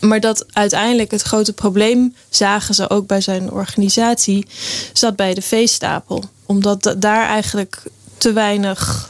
Maar 0.02 0.20
dat 0.20 0.46
uiteindelijk 0.52 1.10
het 1.10 1.22
grote 1.22 1.52
probleem, 1.52 2.14
zagen 2.28 2.74
ze 2.74 2.90
ook 2.90 3.06
bij 3.06 3.20
zijn 3.20 3.50
organisatie, 3.50 4.46
zat 4.92 5.16
bij 5.16 5.34
de 5.34 5.42
veestapel. 5.42 6.24
Omdat 6.46 6.94
daar 6.98 7.26
eigenlijk 7.26 7.82
te 8.18 8.32
weinig 8.32 9.08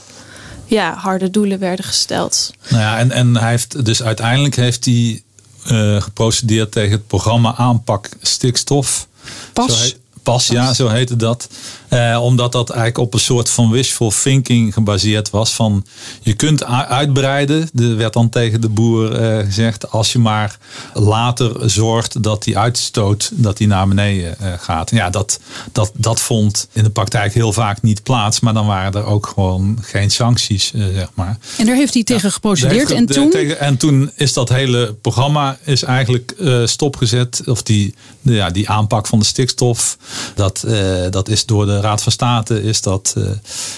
ja, 0.66 0.94
harde 0.94 1.30
doelen 1.30 1.58
werden 1.58 1.84
gesteld. 1.84 2.50
Nou 2.68 2.82
ja, 2.82 2.98
en, 2.98 3.10
en 3.10 3.36
hij 3.36 3.50
heeft 3.50 3.84
dus 3.84 4.02
uiteindelijk 4.02 4.56
heeft 4.56 4.84
hij 4.84 5.22
uh, 5.70 6.02
geprocedeerd 6.02 6.72
tegen 6.72 6.92
het 6.92 7.06
programma 7.06 7.54
aanpak 7.56 8.08
stikstof. 8.20 9.06
Pas. 9.52 9.96
Pas, 10.22 10.46
ja, 10.46 10.74
zo 10.74 10.88
heette 10.88 11.16
dat. 11.16 11.48
Eh, 11.92 12.18
omdat 12.22 12.52
dat 12.52 12.70
eigenlijk 12.70 12.98
op 12.98 13.14
een 13.14 13.20
soort 13.20 13.50
van 13.50 13.70
wishful 13.70 14.12
thinking 14.22 14.72
gebaseerd 14.74 15.30
was. 15.30 15.52
Van 15.52 15.86
je 16.20 16.32
kunt 16.32 16.64
uitbreiden, 16.64 17.70
er 17.76 17.96
werd 17.96 18.12
dan 18.12 18.28
tegen 18.28 18.60
de 18.60 18.68
boer 18.68 19.12
eh, 19.12 19.44
gezegd, 19.44 19.90
als 19.90 20.12
je 20.12 20.18
maar 20.18 20.58
later 20.94 21.70
zorgt 21.70 22.22
dat 22.22 22.42
die 22.42 22.58
uitstoot 22.58 23.30
dat 23.32 23.56
die 23.56 23.66
naar 23.66 23.88
beneden 23.88 24.36
uh, 24.42 24.52
gaat. 24.58 24.90
Ja, 24.90 25.10
dat, 25.10 25.40
dat, 25.72 25.92
dat 25.94 26.20
vond 26.20 26.68
in 26.72 26.82
de 26.82 26.90
praktijk 26.90 27.34
heel 27.34 27.52
vaak 27.52 27.82
niet 27.82 28.02
plaats. 28.02 28.40
Maar 28.40 28.54
dan 28.54 28.66
waren 28.66 28.92
er 28.92 29.06
ook 29.06 29.26
gewoon 29.26 29.78
geen 29.82 30.10
sancties, 30.10 30.72
zeg 30.74 31.08
maar. 31.14 31.38
En 31.58 31.66
daar 31.66 31.76
heeft 31.76 31.94
hij 31.94 32.04
tegen 32.04 32.28
ja, 32.28 32.34
geprocedeerd. 32.34 32.90
en, 32.90 33.06
toen? 33.06 33.30
Tegen, 33.30 33.60
en 33.60 33.76
toen 33.76 34.10
is 34.14 34.32
dat 34.32 34.48
hele 34.48 34.96
programma 35.00 35.58
is 35.64 35.82
eigenlijk 35.82 36.34
stopgezet. 36.64 37.42
Of 37.46 37.62
die, 37.62 37.94
de, 38.20 38.32
ja, 38.32 38.50
die 38.50 38.68
aanpak 38.68 39.06
van 39.06 39.18
de 39.18 39.24
stikstof, 39.24 39.96
dat, 40.34 40.64
dat 41.10 41.28
is 41.28 41.46
door 41.46 41.66
de 41.66 41.80
Raad 41.80 42.02
van 42.02 42.12
State 42.12 42.62
is, 42.62 42.80
dat, 42.80 43.14
uh, 43.18 43.24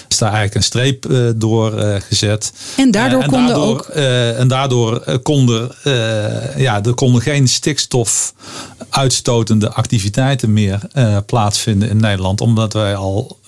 is 0.07 0.17
daar 0.17 0.29
eigenlijk 0.29 0.55
een 0.55 0.63
streep 0.63 1.05
uh, 1.05 1.29
door 1.35 1.71
gezet. 2.07 2.53
En 2.77 2.91
daardoor 2.91 3.21
en 3.21 3.29
konden 3.29 3.47
daardoor, 3.47 3.69
ook. 3.69 3.85
en 4.37 4.47
daardoor 4.47 5.19
konden, 5.21 5.71
ja, 6.57 6.83
er 6.83 6.93
konden 6.93 7.21
geen 7.21 7.47
stikstof 7.47 8.33
uitstotende 8.89 9.71
activiteiten 9.71 10.53
meer 10.53 10.79
plaatsvinden 11.25 11.89
in 11.89 11.97
Nederland. 11.97 12.41
Omdat 12.41 12.73
wij 12.73 12.95
al 12.95 13.39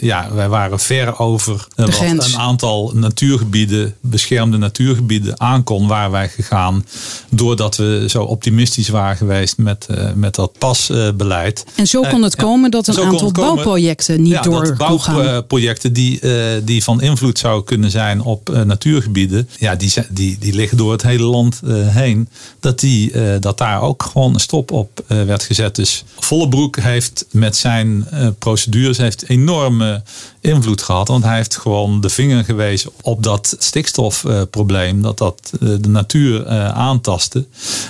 ja, 0.00 0.28
wij 0.32 0.48
waren 0.48 0.78
ver 0.78 1.18
over 1.18 1.66
De 1.74 1.84
wat 1.84 2.00
een 2.00 2.36
aantal 2.36 2.92
natuurgebieden, 2.94 3.94
beschermde 4.00 4.56
natuurgebieden 4.56 5.40
aankon, 5.40 5.86
waar 5.86 6.10
wij 6.10 6.28
gegaan. 6.28 6.86
Doordat 7.30 7.76
we 7.76 8.04
zo 8.08 8.22
optimistisch 8.22 8.88
waren 8.88 9.16
geweest 9.16 9.58
met, 9.58 9.86
eh, 9.86 10.12
met 10.14 10.34
dat 10.34 10.58
pasbeleid. 10.58 11.64
En 11.74 11.86
zo 11.86 12.00
kon 12.00 12.18
Eh, 12.18 12.22
het 12.22 12.36
komen 12.36 12.70
dat 12.70 12.86
een 12.86 12.98
aantal 12.98 13.32
bouwprojecten 13.32 14.22
niet 14.22 14.32
ja, 14.32 14.42
door 14.42 14.64
dat 14.64 14.76
bouwprojecten 14.76 15.92
die, 15.92 16.20
eh, 16.20 16.32
die 16.64 16.84
van 16.84 17.00
invloed 17.00 17.38
zouden 17.38 17.64
kunnen 17.64 17.90
zijn 17.90 18.22
op 18.22 18.50
eh, 18.50 18.62
natuurgebieden, 18.62 19.48
ja, 19.58 19.74
die, 19.74 19.92
die, 20.10 20.36
die 20.38 20.54
liggen 20.54 20.76
door 20.76 20.92
het 20.92 21.02
hele 21.02 21.24
land 21.24 21.60
eh, 21.64 21.88
heen. 21.88 22.28
Dat, 22.60 22.80
die, 22.80 23.12
eh, 23.12 23.40
dat 23.40 23.58
daar 23.58 23.82
ook 23.82 24.02
gewoon 24.02 24.34
een 24.34 24.40
stop 24.40 24.70
op 24.70 25.04
eh, 25.06 25.22
werd 25.22 25.42
gezet. 25.42 25.74
Dus 25.76 26.04
Vollebroek 26.18 26.76
heeft 26.76 27.26
met 27.30 27.56
zijn 27.56 28.06
eh, 28.10 28.28
procedures 28.38 28.98
heeft 28.98 29.22
enorme 29.50 30.02
invloed 30.40 30.82
gehad. 30.82 31.08
Want 31.08 31.24
hij 31.24 31.36
heeft 31.36 31.56
gewoon 31.56 32.00
de 32.00 32.08
vinger 32.08 32.44
gewezen 32.44 32.90
op 33.02 33.22
dat 33.22 33.56
stikstofprobleem. 33.58 35.02
dat 35.02 35.18
dat 35.18 35.52
eh, 35.52 35.68
de 35.80 35.88
natuur 35.88 36.46
eh, 36.46 36.68
aantastte. 36.68 37.46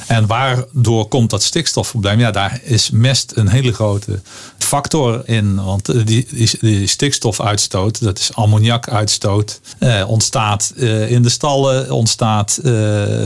En 0.06 0.26
waardoor 0.26 1.08
komt 1.08 1.30
dat 1.30 1.42
stikstofprobleem? 1.42 2.18
Ja, 2.18 2.30
daar 2.30 2.60
is 2.62 2.90
mest 2.90 3.32
een 3.34 3.48
hele 3.48 3.72
grote 3.72 4.20
factor 4.58 5.22
in. 5.28 5.64
Want 5.64 5.88
eh, 5.88 6.06
die, 6.06 6.26
die, 6.60 6.86
stikstofuitstoot, 6.86 8.02
dat 8.02 8.18
is 8.18 8.34
ammoniakuitstoot, 8.34 9.60
ontstaat 10.06 10.72
in 11.08 11.22
de 11.22 11.28
stallen, 11.28 11.90
ontstaat 11.90 12.60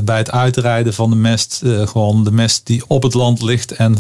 bij 0.04 0.18
het 0.18 0.30
uitrijden 0.30 0.94
van 0.94 1.10
de 1.10 1.16
mest. 1.16 1.62
gewoon 1.84 2.24
de 2.24 2.32
mest 2.32 2.60
die 2.66 2.82
op 2.87 3.02
het 3.02 3.14
land 3.14 3.42
ligt 3.42 3.72
en, 3.72 3.96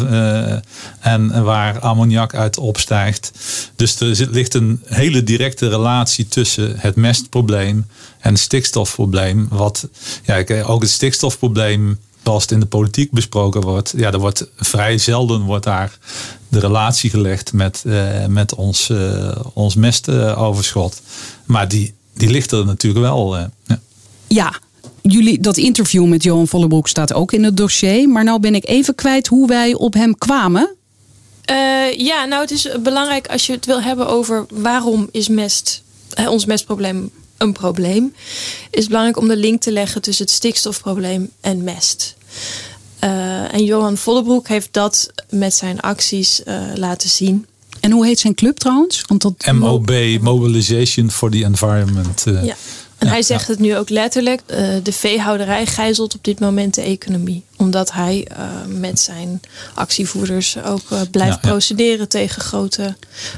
en 1.00 1.44
waar 1.44 1.80
ammoniak 1.80 2.34
uit 2.34 2.58
opstijgt. 2.58 3.32
Dus 3.76 4.00
er 4.00 4.16
zit- 4.16 4.30
ligt 4.30 4.54
een 4.54 4.82
hele 4.84 5.13
directe 5.22 5.68
relatie 5.68 6.28
tussen 6.28 6.74
het 6.78 6.96
mestprobleem 6.96 7.86
en 8.20 8.30
het 8.32 8.38
stikstofprobleem. 8.42 9.46
Wat, 9.50 9.88
ja, 10.24 10.34
ik- 10.36 10.64
ook 10.68 10.82
het 10.82 10.90
stikstofprobleem 10.90 11.98
het 12.22 12.50
in 12.50 12.60
de 12.60 12.66
politiek 12.66 13.10
besproken 13.10 13.60
wordt, 13.60 13.92
ja, 13.96 14.12
er 14.12 14.18
wordt 14.18 14.48
vrij 14.56 14.98
zelden 14.98 15.40
wordt 15.42 15.64
daar 15.64 15.98
de 16.48 16.58
relatie 16.58 17.10
gelegd 17.10 17.52
met, 17.52 17.82
eh, 17.86 18.26
met 18.26 18.54
ons, 18.54 18.90
eh, 18.90 19.36
ons 19.52 19.74
mestoverschot. 19.74 21.00
maar 21.44 21.68
die, 21.68 21.94
die 22.14 22.30
ligt 22.30 22.52
er 22.52 22.64
natuurlijk 22.66 23.04
wel. 23.04 23.36
eh, 23.36 23.44
ja. 23.66 23.80
Ja, 24.28 24.52
jullie, 25.02 25.40
dat 25.40 25.56
interview 25.56 26.06
met 26.06 26.22
Johan 26.22 26.48
Vollebroek 26.48 26.88
staat 26.88 27.12
ook 27.12 27.32
in 27.32 27.44
het 27.44 27.56
dossier. 27.56 28.08
Maar 28.08 28.24
nou 28.24 28.40
ben 28.40 28.54
ik 28.54 28.68
even 28.68 28.94
kwijt 28.94 29.26
hoe 29.26 29.46
wij 29.46 29.74
op 29.74 29.94
hem 29.94 30.18
kwamen. 30.18 30.73
Eh, 31.44 31.98
ja, 31.98 32.24
nou 32.24 32.42
het 32.42 32.50
is 32.50 32.68
belangrijk 32.82 33.26
als 33.26 33.46
je 33.46 33.52
het 33.52 33.66
wil 33.66 33.82
hebben 33.82 34.08
over 34.08 34.46
waarom 34.50 35.08
is 35.10 35.28
mest, 35.28 35.82
hè, 36.14 36.28
ons 36.28 36.44
mestprobleem 36.44 37.10
een 37.36 37.52
probleem. 37.52 38.14
Is 38.70 38.78
het 38.78 38.88
belangrijk 38.88 39.18
om 39.18 39.28
de 39.28 39.36
link 39.36 39.60
te 39.60 39.72
leggen 39.72 40.02
tussen 40.02 40.24
het 40.24 40.34
stikstofprobleem 40.34 41.30
en 41.40 41.64
mest. 41.64 42.16
Eh, 42.98 43.54
en 43.54 43.64
Johan 43.64 43.96
Vollebroek 43.96 44.48
heeft 44.48 44.68
dat 44.70 45.10
met 45.30 45.54
zijn 45.54 45.80
acties 45.80 46.42
eh, 46.42 46.62
laten 46.74 47.08
zien. 47.08 47.46
En 47.80 47.90
hoe 47.90 48.06
heet 48.06 48.18
zijn 48.18 48.34
club 48.34 48.58
trouwens? 48.58 49.02
Want 49.06 49.22
dat, 49.22 49.52
MOB, 49.52 49.90
Mobilization 50.20 51.10
for 51.10 51.30
the 51.30 51.44
Environment. 51.44 52.24
Ja. 52.42 52.56
En 53.04 53.10
Ja, 53.10 53.16
hij 53.16 53.22
zegt 53.22 53.48
het 53.48 53.58
nu 53.58 53.76
ook 53.76 53.88
letterlijk. 53.90 54.40
eh, 54.46 54.68
de 54.82 54.92
veehouderij 54.92 55.66
gijzelt 55.66 56.14
op 56.14 56.24
dit 56.24 56.40
moment 56.40 56.74
de 56.74 56.82
economie. 56.82 57.42
Omdat 57.56 57.92
hij 57.92 58.26
eh, 58.36 58.44
met 58.68 59.00
zijn 59.00 59.40
actievoerders 59.74 60.56
ook 60.64 60.80
eh, 60.90 61.00
blijft 61.10 61.34
Ja, 61.34 61.40
ja. 61.42 61.48
procederen 61.48 62.08
tegen 62.08 62.42
grote 62.42 62.96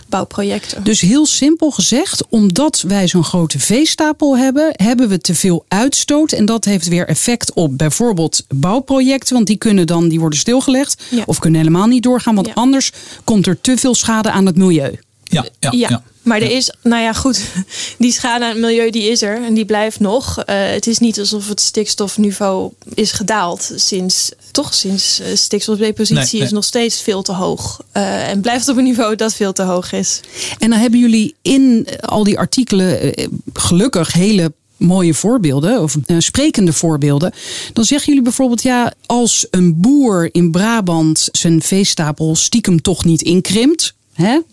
bouwprojecten. 0.09 0.85
Dus 0.85 1.01
heel 1.01 1.27
simpel 1.27 1.71
gezegd, 1.71 2.27
omdat 2.29 2.85
wij 2.87 3.09
zo'n 3.09 3.25
grote 3.25 3.59
veestapel 3.59 4.37
hebben, 4.39 4.71
hebben 4.73 5.09
we 5.09 5.19
te 5.21 5.35
veel 5.35 5.65
uitstoot. 5.69 6.33
En 6.33 6.45
dat 6.45 6.65
heeft 6.65 6.89
weer 6.89 7.09
effect 7.09 7.53
op 7.53 7.79
bijvoorbeeld 7.79 8.45
bouwprojecten. 8.55 9.35
Want 9.35 9.47
die 9.47 9.57
kunnen 9.57 9.87
dan, 9.87 10.09
die 10.09 10.21
worden 10.21 10.39
stilgelegd. 10.39 11.03
Ja. 11.11 11.23
Of 11.27 11.39
kunnen 11.39 11.61
helemaal 11.61 11.87
niet 11.87 12.03
doorgaan. 12.03 12.35
Want 12.35 12.47
Ja. 12.47 12.53
anders 12.55 12.93
komt 13.25 13.47
er 13.47 13.61
te 13.61 13.77
veel 13.77 13.95
schade 13.95 14.31
aan 14.31 14.47
het 14.47 14.57
milieu. 14.57 14.99
ja, 15.25 15.45
ja, 15.61 15.71
ja, 15.73 15.89
ja. 15.89 16.03
Maar 16.27 16.43
er 16.43 16.51
is, 16.51 16.71
nou 16.83 17.03
ja, 17.03 17.13
goed, 17.13 17.41
die 17.99 18.13
schade 18.13 18.45
aan 18.45 18.51
het 18.51 18.61
milieu 18.61 18.91
die 18.91 19.11
is 19.11 19.23
er 19.23 19.45
en 19.45 19.55
die 19.55 19.65
blijft 19.65 20.01
nog. 20.01 20.39
Eh, 20.39 20.57
het 20.59 20.87
is 20.87 20.99
niet 20.99 21.19
alsof 21.19 21.49
het 21.49 21.61
stikstofniveau 21.61 22.73
is 22.95 23.13
gedaald 23.13 23.73
sinds, 23.75 24.31
toch 24.51 24.75
sinds 24.75 25.21
eh, 25.21 25.27
stikstofdepositie 25.35 26.15
Nee, 26.15 26.29
nee. 26.33 26.43
is 26.43 26.51
nog 26.51 26.65
steeds 26.65 27.03
veel 27.03 27.23
te 27.23 27.33
hoog. 27.33 27.81
Eh, 27.93 28.29
en 28.29 28.41
blijft 28.41 28.69
op 28.69 28.77
een 28.77 28.85
niveau 28.85 29.17
dat 29.17 29.35
veel 29.35 29.53
te 29.53 29.63
hoog 29.63 29.93
is. 29.93 30.21
En 30.59 30.71
dan 30.71 30.79
hebben 30.79 31.01
jullie 31.01 31.35
in 31.43 31.89
al 32.01 32.25
die 32.25 32.39
artikelen 32.39 33.15
gelukkig 33.53 34.13
hele 34.13 34.53
mooie 34.77 35.15
voorbeelden, 35.15 35.83
of 35.83 35.97
sprekende 36.19 36.73
voorbeelden. 36.73 37.33
Dan 37.73 37.85
zeggen 37.85 38.09
jullie 38.09 38.23
bijvoorbeeld, 38.23 38.63
ja, 38.63 38.95
als 39.07 39.47
een 39.51 39.81
boer 39.81 40.29
in 40.33 40.51
Brabant 40.51 41.29
zijn 41.33 41.63
veestapel 41.63 42.37
stiekem 42.37 42.83
toch 42.83 43.05
niet 43.05 43.23
inkrimpt. 43.23 43.95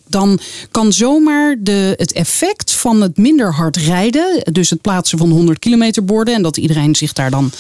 Dan 0.08 0.40
kan 0.72 0.94
zomaar 0.94 1.56
de, 1.60 1.94
het 1.98 2.12
effect 2.12 2.72
van 2.72 3.02
het 3.02 3.18
minder 3.18 3.54
hard 3.54 3.78
rijden, 3.78 4.44
dus 4.52 4.70
het 4.70 4.82
plaatsen 4.82 5.18
van 5.18 5.30
100 5.30 5.60
kilometer 5.60 6.06
borden 6.06 6.34
en 6.34 6.42
dat 6.42 6.58
iedereen 6.58 6.96
zich 6.96 7.14
daar 7.14 7.32
dan 7.32 7.52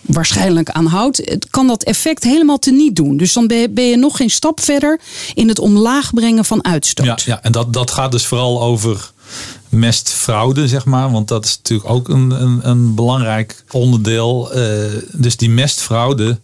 waarschijnlijk 0.00 0.70
aan 0.70 0.86
houdt, 0.86 1.16
het 1.24 1.46
kan 1.50 1.66
dat 1.66 1.82
effect 1.82 2.24
helemaal 2.24 2.58
teniet 2.58 2.96
doen. 2.96 3.16
Dus 3.16 3.32
dan 3.32 3.46
ben 3.46 3.58
je, 3.58 3.70
ben 3.70 3.84
je 3.84 3.96
nog 3.96 4.16
geen 4.16 4.30
stap 4.30 4.60
verder 4.60 5.00
in 5.34 5.48
het 5.48 5.58
omlaag 5.58 6.14
brengen 6.14 6.44
van 6.44 6.64
uitstoot. 6.64 7.06
Ja, 7.06 7.16
ja, 7.24 7.42
en 7.42 7.52
dat, 7.52 7.72
dat 7.72 7.90
gaat 7.90 8.12
dus 8.12 8.26
vooral 8.26 8.62
over 8.62 9.10
mestfraude, 9.68 10.68
zeg 10.68 10.84
maar. 10.84 11.10
Want 11.10 11.28
dat 11.28 11.44
is 11.44 11.56
natuurlijk 11.56 11.90
ook 11.90 12.08
een, 12.08 12.30
een, 12.30 12.68
een 12.68 12.94
belangrijk 12.94 13.64
onderdeel. 13.70 14.52
Eh, 14.52 14.62
dus 15.12 15.36
die 15.36 15.50
mestfraude 15.50 16.38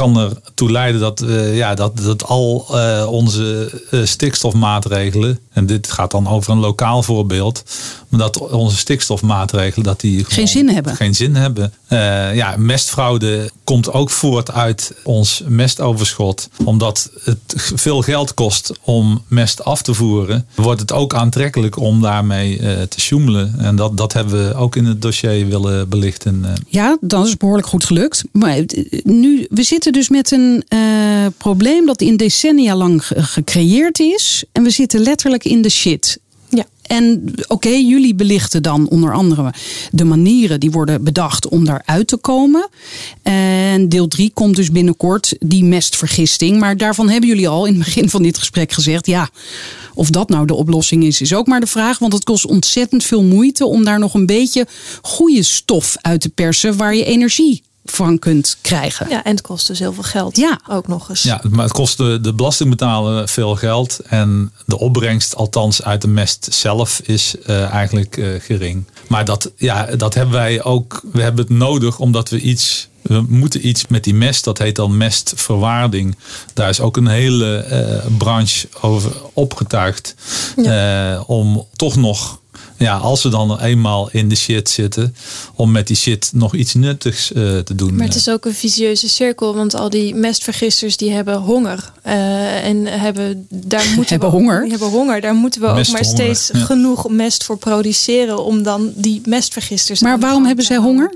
kan 0.00 0.18
ertoe 0.44 0.70
leiden 0.70 1.00
dat, 1.00 1.20
eh, 1.20 1.56
ja, 1.56 1.74
dat, 1.74 1.96
dat 1.96 2.24
al 2.24 2.66
eh, 2.70 3.06
onze 3.10 3.70
eh, 3.90 4.00
stikstofmaatregelen, 4.04 5.38
en 5.52 5.66
dit 5.66 5.90
gaat 5.90 6.10
dan 6.10 6.28
over 6.28 6.52
een 6.52 6.58
lokaal 6.58 7.02
voorbeeld, 7.02 7.62
maar 8.08 8.20
dat 8.20 8.38
onze 8.50 8.76
stikstofmaatregelen 8.76 9.84
dat 9.84 10.00
die 10.00 10.24
gewoon 10.24 10.48
zin 10.48 10.68
hebben. 10.68 10.96
Geen 10.96 11.14
zin 11.14 11.34
hebben. 11.34 11.72
Eh, 11.90 12.34
ja, 12.34 12.54
mestfraude 12.58 13.50
komt 13.64 13.92
ook 13.92 14.10
voort 14.10 14.50
uit 14.52 14.92
ons 15.04 15.42
mestoverschot. 15.48 16.48
Omdat 16.64 17.10
het 17.24 17.38
veel 17.74 18.02
geld 18.02 18.34
kost 18.34 18.72
om 18.82 19.22
mest 19.28 19.64
af 19.64 19.82
te 19.82 19.94
voeren, 19.94 20.46
wordt 20.54 20.80
het 20.80 20.92
ook 20.92 21.14
aantrekkelijk 21.14 21.76
om 21.78 22.00
daarmee 22.00 22.58
eh, 22.58 22.82
te 22.82 23.00
sjoemelen. 23.00 23.54
En 23.58 23.76
dat, 23.76 23.96
dat 23.96 24.12
hebben 24.12 24.48
we 24.48 24.54
ook 24.54 24.76
in 24.76 24.84
het 24.84 25.02
dossier 25.02 25.46
willen 25.48 25.88
belichten. 25.88 26.44
eh. 26.44 26.52
Ja, 26.68 26.96
dat 27.00 27.26
is 27.26 27.36
behoorlijk 27.36 27.68
goed 27.68 27.84
gelukt. 27.84 28.22
Maar 28.32 28.58
nu, 29.02 29.46
we 29.50 29.62
zitten 29.62 29.92
dus 29.92 30.08
met 30.08 30.30
een 30.30 30.64
probleem 31.36 31.86
dat 31.86 32.00
in 32.00 32.16
decennia 32.16 32.76
lang 32.76 33.06
ge- 33.06 33.22
gecreëerd 33.22 33.98
is. 33.98 34.44
En 34.52 34.62
we 34.62 34.70
zitten 34.70 35.00
letterlijk 35.00 35.44
in 35.44 35.62
de 35.62 35.68
shit. 35.70 36.18
Ja. 36.50 36.64
En 36.82 37.34
oké, 37.46 37.68
jullie 37.68 38.14
belichten 38.14 38.62
dan 38.62 38.88
onder 38.88 39.12
andere 39.12 39.52
de 39.92 40.04
manieren 40.04 40.60
die 40.60 40.70
worden 40.70 41.04
bedacht 41.04 41.48
om 41.48 41.64
daaruit 41.64 42.06
te 42.06 42.16
komen. 42.16 42.68
En 43.22 43.88
deel 43.88 44.08
3 44.08 44.30
komt 44.34 44.56
dus 44.56 44.70
binnenkort, 44.70 45.36
die 45.40 45.64
mestvergisting. 45.64 46.58
Maar 46.58 46.76
daarvan 46.76 47.08
hebben 47.08 47.28
jullie 47.28 47.48
al 47.48 47.66
in 47.66 47.74
het 47.74 47.84
begin 47.84 48.10
van 48.10 48.22
dit 48.22 48.38
gesprek 48.38 48.72
gezegd, 48.72 49.06
ja, 49.06 49.28
of 49.94 50.10
dat 50.10 50.28
nou 50.28 50.46
de 50.46 50.54
oplossing 50.54 51.04
is, 51.04 51.20
is 51.20 51.34
ook 51.34 51.46
maar 51.46 51.60
de 51.60 51.66
vraag. 51.66 51.98
Want 51.98 52.12
het 52.12 52.24
kost 52.24 52.46
ontzettend 52.46 53.04
veel 53.04 53.22
moeite 53.22 53.66
om 53.66 53.84
daar 53.84 53.98
nog 53.98 54.14
een 54.14 54.26
beetje 54.26 54.66
goede 55.02 55.42
stof 55.42 55.96
uit 56.00 56.20
te 56.20 56.28
persen 56.28 56.76
waar 56.76 56.94
je 56.94 57.04
energie 57.04 57.62
van 57.90 58.18
kunt 58.18 58.56
krijgen. 58.60 59.08
Ja, 59.08 59.24
en 59.24 59.30
het 59.30 59.40
kost 59.40 59.66
dus 59.66 59.78
heel 59.78 59.92
veel 59.92 60.02
geld. 60.02 60.36
Ja. 60.36 60.60
Ook 60.68 60.88
nog 60.88 61.08
eens. 61.08 61.22
Ja, 61.22 61.40
maar 61.50 61.64
het 61.64 61.72
kost 61.72 61.96
de, 61.96 62.18
de 62.20 62.34
belastingbetaler 62.34 63.28
veel 63.28 63.56
geld. 63.56 63.98
En 63.98 64.52
de 64.66 64.78
opbrengst, 64.78 65.36
althans 65.36 65.82
uit 65.82 66.02
de 66.02 66.08
mest 66.08 66.48
zelf, 66.50 67.00
is 67.04 67.34
eh, 67.38 67.70
eigenlijk 67.70 68.16
eh, 68.16 68.28
gering. 68.38 68.84
Maar 69.08 69.24
dat, 69.24 69.50
ja, 69.56 69.84
dat 69.96 70.14
hebben 70.14 70.34
wij 70.34 70.62
ook. 70.62 71.02
We 71.12 71.22
hebben 71.22 71.44
het 71.44 71.54
nodig 71.54 71.98
omdat 71.98 72.28
we 72.28 72.40
iets. 72.40 72.88
We 73.02 73.24
moeten 73.28 73.66
iets 73.66 73.86
met 73.86 74.04
die 74.04 74.14
mest, 74.14 74.44
dat 74.44 74.58
heet 74.58 74.76
dan 74.76 74.96
mestverwaarding. 74.96 76.16
Daar 76.54 76.68
is 76.68 76.80
ook 76.80 76.96
een 76.96 77.06
hele 77.06 77.56
eh, 77.56 78.06
branche 78.18 78.68
over 78.80 79.12
opgetuigd. 79.32 80.14
Eh, 80.56 81.22
om 81.26 81.66
toch 81.76 81.96
nog 81.96 82.40
ja, 82.80 82.96
als 82.96 83.22
we 83.22 83.28
dan 83.28 83.60
eenmaal 83.60 84.08
in 84.12 84.28
de 84.28 84.34
shit 84.34 84.68
zitten, 84.68 85.14
om 85.54 85.70
met 85.70 85.86
die 85.86 85.96
shit 85.96 86.30
nog 86.34 86.54
iets 86.54 86.74
nuttigs 86.74 87.32
uh, 87.32 87.58
te 87.58 87.74
doen. 87.74 87.96
Maar 87.96 88.06
het 88.06 88.14
is 88.14 88.28
ook 88.28 88.44
een 88.44 88.54
visieuze 88.54 89.08
cirkel, 89.08 89.54
want 89.54 89.74
al 89.74 89.90
die 89.90 90.14
mestvergisters 90.14 90.96
die 90.96 91.10
hebben 91.10 91.36
honger. 91.36 91.92
Uh, 92.06 92.64
en 92.64 92.86
hebben, 92.86 93.46
daar 93.50 93.84
moeten 93.96 94.08
hebben 94.08 94.30
we, 94.30 94.36
honger. 94.36 94.60
Die 94.60 94.70
hebben 94.70 94.88
honger. 94.88 95.20
Daar 95.20 95.34
moeten 95.34 95.60
we 95.60 95.66
ook 95.66 95.88
maar 95.88 96.04
steeds 96.04 96.50
ja. 96.52 96.58
genoeg 96.58 97.08
mest 97.08 97.44
voor 97.44 97.58
produceren 97.58 98.44
om 98.44 98.62
dan 98.62 98.92
die 98.94 99.20
mestvergisters. 99.24 100.00
Maar 100.00 100.18
waarom 100.18 100.44
hebben 100.44 100.64
zij 100.64 100.76
honger? 100.76 101.14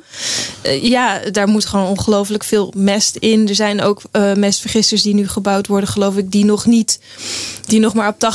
Uh, 0.66 0.82
ja, 0.82 1.20
daar 1.30 1.48
moet 1.48 1.66
gewoon 1.66 1.86
ongelooflijk 1.86 2.44
veel 2.44 2.72
mest 2.76 3.16
in. 3.16 3.48
Er 3.48 3.54
zijn 3.54 3.82
ook 3.82 4.02
mestvergisters 4.34 5.02
die 5.02 5.14
nu 5.14 5.28
gebouwd 5.28 5.66
worden, 5.66 5.88
geloof 5.88 6.16
ik, 6.16 6.30
die 6.30 6.44
nog 6.44 6.66
niet, 6.66 7.00
die 7.66 7.80
nog 7.80 7.94
maar 7.94 8.08
op 8.08 8.32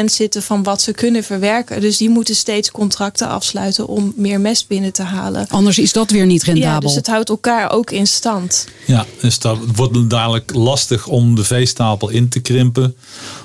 80% 0.00 0.04
zitten 0.04 0.42
van 0.42 0.62
wat 0.62 0.82
ze 0.82 0.92
kunnen 0.92 1.24
verwerken. 1.24 1.80
Dus 1.80 1.96
die 1.96 2.10
moeten 2.10 2.34
steeds 2.34 2.60
contracten 2.70 3.28
afsluiten 3.28 3.86
om 3.86 4.12
meer 4.16 4.40
mest 4.40 4.68
binnen 4.68 4.92
te 4.92 5.02
halen. 5.02 5.46
Anders 5.48 5.78
is 5.78 5.92
dat 5.92 6.10
weer 6.10 6.26
niet 6.26 6.42
rendabel. 6.42 6.72
Ja, 6.72 6.78
dus 6.80 6.94
het 6.94 7.06
houdt 7.06 7.28
elkaar 7.28 7.70
ook 7.70 7.90
in 7.90 8.06
stand. 8.06 8.66
Ja, 8.86 9.06
dus 9.20 9.38
dat 9.38 9.58
wordt 9.74 10.10
dadelijk 10.10 10.54
lastig 10.54 11.06
om 11.06 11.34
de 11.34 11.44
veestapel 11.44 12.08
in 12.08 12.28
te 12.28 12.40
krimpen. 12.40 12.96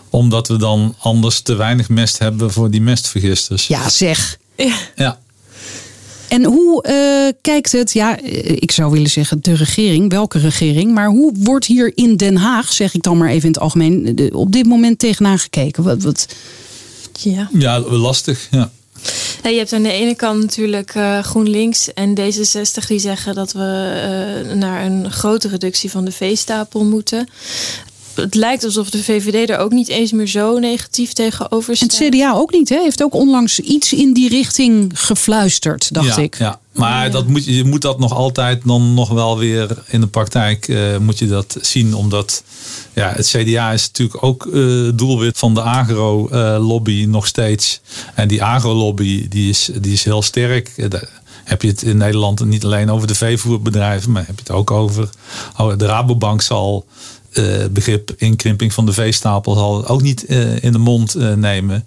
Omdat 0.10 0.48
we 0.48 0.58
dan 0.58 0.96
anders 1.00 1.42
te 1.42 1.56
weinig 1.56 1.90
mest 1.90 2.18
hebben 2.18 2.52
voor 2.52 2.72
die 2.72 2.82
mestvergisters. 2.82 3.68
Ja, 3.68 3.90
zeg. 3.90 4.38
Ja. 4.56 4.76
ja. 4.96 5.20
En 6.28 6.44
hoe 6.44 6.86
uh, 6.88 7.34
kijkt 7.42 7.72
het, 7.72 7.94
ja, 7.94 8.20
ik 8.44 8.72
zou 8.72 8.92
willen 8.92 9.10
zeggen 9.10 9.40
de 9.42 9.56
regering, 9.56 10.10
welke 10.12 10.40
regering, 10.40 10.94
maar 10.94 11.08
hoe 11.08 11.34
wordt 11.40 11.66
hier 11.66 11.92
in 11.96 12.16
Den 12.16 12.38
Haag, 12.38 12.74
zeg 12.74 12.94
ik 12.94 13.04
dan 13.04 13.18
maar 13.18 13.30
even 13.30 13.42
in 13.42 13.52
het 13.52 13.60
algemeen, 13.60 14.20
op 14.34 14.52
dit 14.52 14.66
moment 14.66 15.00
tegenaan 15.00 15.40
gekeken? 15.40 15.84
Wat, 15.84 16.04
wat... 16.04 16.28
Ja. 17.20 17.50
ja, 17.54 17.80
lastig. 17.80 18.48
Ja. 18.52 18.72
Ja, 19.44 19.50
je 19.50 19.58
hebt 19.58 19.74
aan 19.74 19.84
de 19.84 19.92
ene 19.92 20.16
kant 20.16 20.42
natuurlijk 20.42 20.96
uh, 20.96 21.20
GroenLinks 21.20 21.94
en 21.94 22.20
D66 22.20 22.88
die 22.88 23.00
zeggen 23.00 23.36
dat 23.36 23.52
we 23.52 24.44
uh, 24.48 24.54
naar 24.54 24.86
een 24.86 25.12
grote 25.12 25.48
reductie 25.48 25.92
van 25.92 26.06
de 26.06 26.12
veestapel 26.12 26.86
moeten. 26.86 27.30
Het 28.14 28.36
lijkt 28.36 28.64
alsof 28.64 28.90
de 28.90 29.04
VVD 29.04 29.50
er 29.50 29.58
ook 29.58 29.72
niet 29.72 29.88
eens 29.88 30.12
meer 30.12 30.28
zo 30.28 30.60
negatief 30.60 31.14
tegenover 31.14 31.76
staat. 31.76 32.00
En 32.00 32.06
het 32.06 32.16
CDA 32.16 32.34
ook 32.34 32.52
niet, 32.52 32.70
hè? 32.70 32.82
Heeft 32.82 33.04
ook 33.04 33.14
onlangs 33.14 33.60
iets 33.60 33.94
in 33.94 34.14
die 34.14 34.30
richting 34.30 34.92
gefluisterd, 34.94 35.94
dacht 35.94 36.16
ja, 36.16 36.22
ik. 36.22 36.38
Ja, 36.38 36.60
maar. 36.78 37.12
Dat 37.12 37.28
moet, 37.28 37.46
je 37.46 37.64
moet 37.64 37.82
dat 37.82 38.00
nog 38.00 38.14
altijd 38.14 38.62
dan 38.66 38.94
nog 38.94 39.10
wel 39.10 39.38
weer 39.38 39.84
in 39.88 40.02
de 40.02 40.08
praktijk 40.08 40.68
eh, 40.68 40.98
moet 40.98 41.20
je 41.20 41.28
dat 41.28 41.58
zien. 41.62 41.94
Omdat 41.94 42.44
ja, 42.94 43.14
het 43.16 43.28
CDA 43.28 43.72
is 43.72 43.88
natuurlijk 43.88 44.24
ook 44.24 44.46
eh, 44.46 44.90
doelwit 44.94 45.38
van 45.38 45.54
de 45.54 45.62
agro-lobby 45.62 47.06
nog 47.06 47.28
steeds. 47.28 47.82
En 48.16 48.28
die 48.28 48.44
agro-lobby 48.44 49.28
die 49.28 49.50
is, 49.50 49.70
die 49.82 49.94
is 49.94 50.04
heel 50.04 50.22
sterk. 50.22 50.74
Eh, 50.76 50.90
daar 50.90 51.10
heb 51.44 51.62
je 51.62 51.68
het 51.68 51.82
in 51.82 51.98
Nederland 51.98 52.46
niet 52.46 52.66
alleen 52.66 52.92
over 52.92 53.08
de 53.08 53.16
veevoerbedrijven, 53.16 54.12
maar 54.12 54.26
heb 54.26 54.36
je 54.36 54.42
het 54.42 54.52
ook 54.52 54.72
over. 54.72 55.10
oh, 55.58 55.78
de 55.78 55.86
Rabobank 55.86 56.42
zal 56.42 56.86
eh, 57.38 57.66
begrip 57.72 58.12
inkrimping 58.18 58.74
van 58.74 58.86
de 58.86 58.94
veestapel 58.94 59.54
zal 59.54 59.88
ook 59.88 60.02
niet 60.02 60.26
eh, 60.26 60.64
in 60.64 60.72
de 60.72 60.78
mond 60.78 61.16
eh, 61.16 61.34
nemen. 61.34 61.86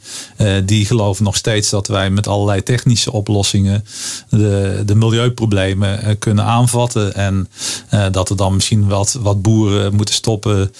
Die 0.65 0.87
geloven 0.87 1.25
nog 1.25 1.37
steeds 1.37 1.71
dat 1.71 1.87
wij 1.87 2.11
met 2.11 2.29
allerlei 2.29 2.63
technische 2.63 3.13
oplossingen 3.13 3.85
de, 4.29 4.83
de 4.87 4.95
milieuproblemen 4.95 6.19
kunnen 6.19 6.45
aanvatten. 6.45 7.15
En 7.15 7.49
dat 8.13 8.31
er 8.31 8.37
dan 8.37 8.55
misschien 8.55 8.89
wat, 8.89 9.19
wat 9.21 9.43
boeren 9.43 9.95
moeten 9.95 10.15
stoppen 10.15 10.73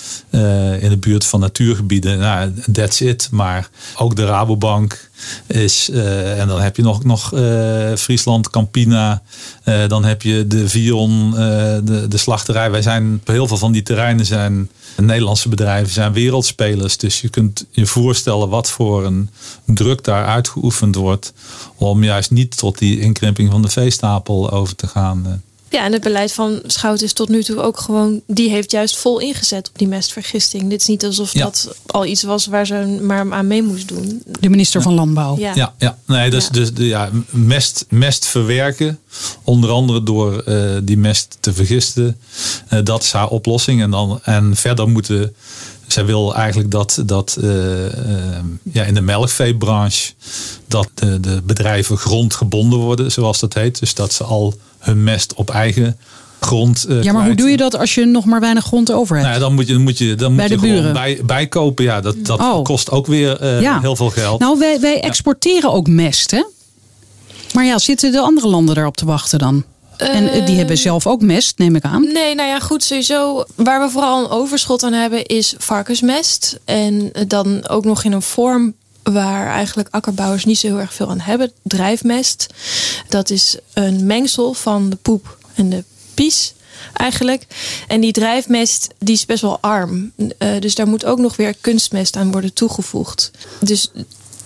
in 0.81 0.89
de 0.89 0.99
buurt 1.01 1.27
van 1.27 1.41
natuurgebieden. 1.41 2.19
Nou, 2.19 2.53
that's 2.73 3.01
it. 3.01 3.29
Maar 3.31 3.71
ook 3.97 4.17
de 4.17 4.25
Rabobank 4.25 5.10
eh, 5.47 6.41
en 6.41 6.49
dan 6.49 6.61
heb 6.61 6.77
je 6.77 6.83
nog, 6.83 7.05
nog 7.05 7.33
eh, 7.33 7.95
Friesland, 7.97 8.51
Campina, 8.51 9.23
eh, 9.63 9.89
dan 9.89 10.05
heb 10.05 10.23
je 10.23 10.47
de 10.47 10.69
Vion, 10.69 11.31
de, 11.31 12.07
de 12.09 12.19
slachterij. 12.19 12.71
Wij 12.71 12.83
zijn 12.83 13.19
op 13.21 13.27
heel 13.27 13.47
veel 13.47 13.57
van 13.57 13.73
die 13.73 13.83
terreinen 13.83 14.27
zijn 14.27 14.71
Nederlandse 14.97 15.49
bedrijven, 15.49 15.93
zijn 15.93 16.13
wereldspelers. 16.13 16.97
Dus 16.97 17.21
je 17.21 17.29
kunt 17.29 17.67
je 17.71 17.87
voorstellen 17.87 18.49
wat 18.49 18.71
voor 18.71 19.05
een 19.05 19.31
druk 19.65 20.05
daar 20.05 20.27
uitgeoefend 20.27 20.95
wordt 20.95 21.33
om 21.77 22.05
juist 22.05 22.31
niet 22.31 22.57
tot 22.57 22.79
die 22.79 23.01
inkrimping 23.01 23.51
van 23.51 23.63
de 23.63 23.69
veestapel 23.69 24.51
over 24.51 24.77
te 24.77 24.87
gaan. 24.87 25.43
Ja, 25.71 25.85
en 25.85 25.93
het 25.93 26.03
beleid 26.03 26.33
van 26.33 26.61
Schout 26.67 27.03
is 27.03 27.13
tot 27.13 27.29
nu 27.29 27.43
toe 27.43 27.61
ook 27.61 27.81
gewoon, 27.81 28.21
die 28.27 28.51
heeft 28.51 28.71
juist 28.71 28.97
vol 28.97 29.19
ingezet 29.19 29.69
op 29.69 29.79
die 29.79 29.89
mestvergisting. 29.89 30.71
Dit 30.71 30.81
is 30.81 30.87
niet 30.87 31.05
alsof 31.05 31.33
Ja. 31.33 31.45
dat 31.45 31.75
al 31.87 32.07
iets 32.07 32.23
was 32.23 32.47
waar 32.47 32.67
ze 32.67 32.99
maar 33.03 33.33
aan 33.33 33.47
mee 33.47 33.63
moest 33.63 33.89
doen. 33.89 34.23
De 34.41 34.49
minister 34.49 34.83
van 34.83 34.95
Landbouw. 34.95 35.39
Ja. 35.39 35.53
Ja, 35.55 35.75
ja. 35.79 35.99
nee, 36.07 36.31
dus, 36.31 36.45
Ja. 36.45 36.51
dus 36.51 36.75
de, 36.75 36.87
ja, 36.87 37.11
mest, 37.31 37.85
mest 37.89 38.27
verwerken, 38.27 38.99
onder 39.45 39.71
andere 39.71 40.03
door 40.03 40.39
eh, 40.39 40.71
die 40.83 40.99
mest 40.99 41.37
te 41.41 41.53
vergisten, 41.53 42.17
eh, 42.69 42.79
dat 42.85 43.03
is 43.03 43.13
haar 43.13 43.29
oplossing. 43.29 43.83
En, 43.83 43.91
dan, 43.91 44.21
en 44.23 44.57
verder 44.57 44.89
moeten, 44.89 45.35
zij 45.87 46.05
wil 46.05 46.35
eigenlijk 46.35 46.71
dat, 46.71 47.03
dat 47.07 47.37
eh, 47.43 47.51
ja, 48.63 48.85
in 48.85 48.95
de 48.95 49.01
melkveebranche, 49.01 50.13
dat 50.67 50.89
de, 50.95 51.21
de 51.21 51.43
bedrijven 51.45 51.97
grondgebonden 51.97 52.79
worden, 52.79 53.13
zoals 53.13 53.41
dat 53.41 53.55
heet. 53.55 53.79
Dus 53.81 53.95
dat 53.95 54.13
ze 54.13 54.25
al 54.25 54.55
hun 54.81 55.05
mest 55.05 55.35
op 55.35 55.51
eigen 55.51 55.97
grond. 56.41 56.85
eh, 56.89 57.03
Ja, 57.03 57.13
maar 57.13 57.27
hoe 57.27 57.35
doe 57.35 57.51
je 57.51 57.57
dat 57.57 57.77
als 57.79 57.95
je 57.95 58.05
nog 58.05 58.25
maar 58.25 58.41
weinig 58.41 58.65
grond 58.65 58.93
over 58.93 59.17
hebt? 59.17 59.29
nou, 59.29 59.39
ja, 59.41 59.45
dan 59.47 59.55
moet 59.55 59.67
je, 59.67 59.73
dan 59.73 59.83
moet 59.83 59.99
je, 59.99 60.15
dan 60.15 60.37
Bij 60.37 60.49
moet 60.49 60.55
je 60.55 60.61
de 60.61 60.67
gewoon 60.67 60.77
buren. 60.77 60.93
bij, 60.93 61.21
bijkopen. 61.25 61.85
Ja, 61.85 62.01
dat, 62.01 62.17
dat 62.25 62.41
Oh. 62.41 62.63
kost 62.65 62.91
ook 62.91 63.07
weer 63.07 63.41
eh, 63.41 63.61
Ja. 63.61 63.81
heel 63.81 63.97
veel 63.97 64.11
geld. 64.11 64.41
Nou, 64.41 64.59
wij, 64.59 64.81
wij 64.81 65.01
exporteren 65.01 65.73
ook 65.73 65.89
mest, 65.89 66.31
hè? 66.31 66.45
Maar 67.55 67.65
ja, 67.65 67.79
zitten 67.79 68.13
de 68.13 68.21
andere 68.21 68.49
landen 68.49 68.75
daarop 68.75 68.97
te 68.97 69.05
wachten 69.05 69.39
dan? 69.39 69.65
En 69.97 70.29
eh, 70.33 70.47
die 70.47 70.57
hebben 70.57 70.79
zelf 70.79 71.07
ook 71.07 71.21
mest, 71.23 71.59
neem 71.59 71.77
ik 71.77 71.85
aan. 71.85 72.03
Nee, 72.13 72.35
nou 72.35 72.49
ja, 72.49 72.59
goed, 72.61 72.83
sowieso. 72.85 73.45
Waar 73.57 73.81
we 73.81 73.91
vooral 73.91 74.25
een 74.25 74.31
overschot 74.31 74.83
aan 74.83 74.93
hebben 74.93 75.27
is 75.27 75.55
varkensmest. 75.59 76.59
En 76.65 77.11
dan 77.27 77.69
ook 77.69 77.85
nog 77.85 78.05
in 78.05 78.13
een 78.13 78.23
vorm 78.23 78.75
waar 79.13 79.47
eigenlijk 79.47 79.89
akkerbouwers 79.91 80.45
niet 80.45 80.59
zo 80.59 80.67
heel 80.67 80.81
erg 80.81 80.95
veel 80.95 81.11
aan 81.11 81.21
hebben. 81.21 81.53
Drijfmest. 81.63 82.47
Dat 83.09 83.31
is 83.31 83.57
een 83.73 84.07
mengsel 84.07 84.55
van 84.55 84.91
de 84.91 84.97
poep 84.97 85.39
en 85.55 85.71
de 85.71 85.85
pies 86.15 86.55
eigenlijk. 86.93 87.47
En 87.89 88.01
die 88.01 88.13
drijfmest 88.13 88.89
die 88.99 89.15
is 89.15 89.27
best 89.27 89.43
wel 89.43 89.59
arm. 89.61 90.13
Eh, 90.39 90.61
dus 90.61 90.75
daar 90.75 90.89
moet 90.89 91.05
ook 91.05 91.19
nog 91.19 91.37
weer 91.37 91.55
kunstmest 91.61 92.17
aan 92.17 92.33
worden 92.33 92.53
toegevoegd. 92.53 93.31
Dus 93.61 93.91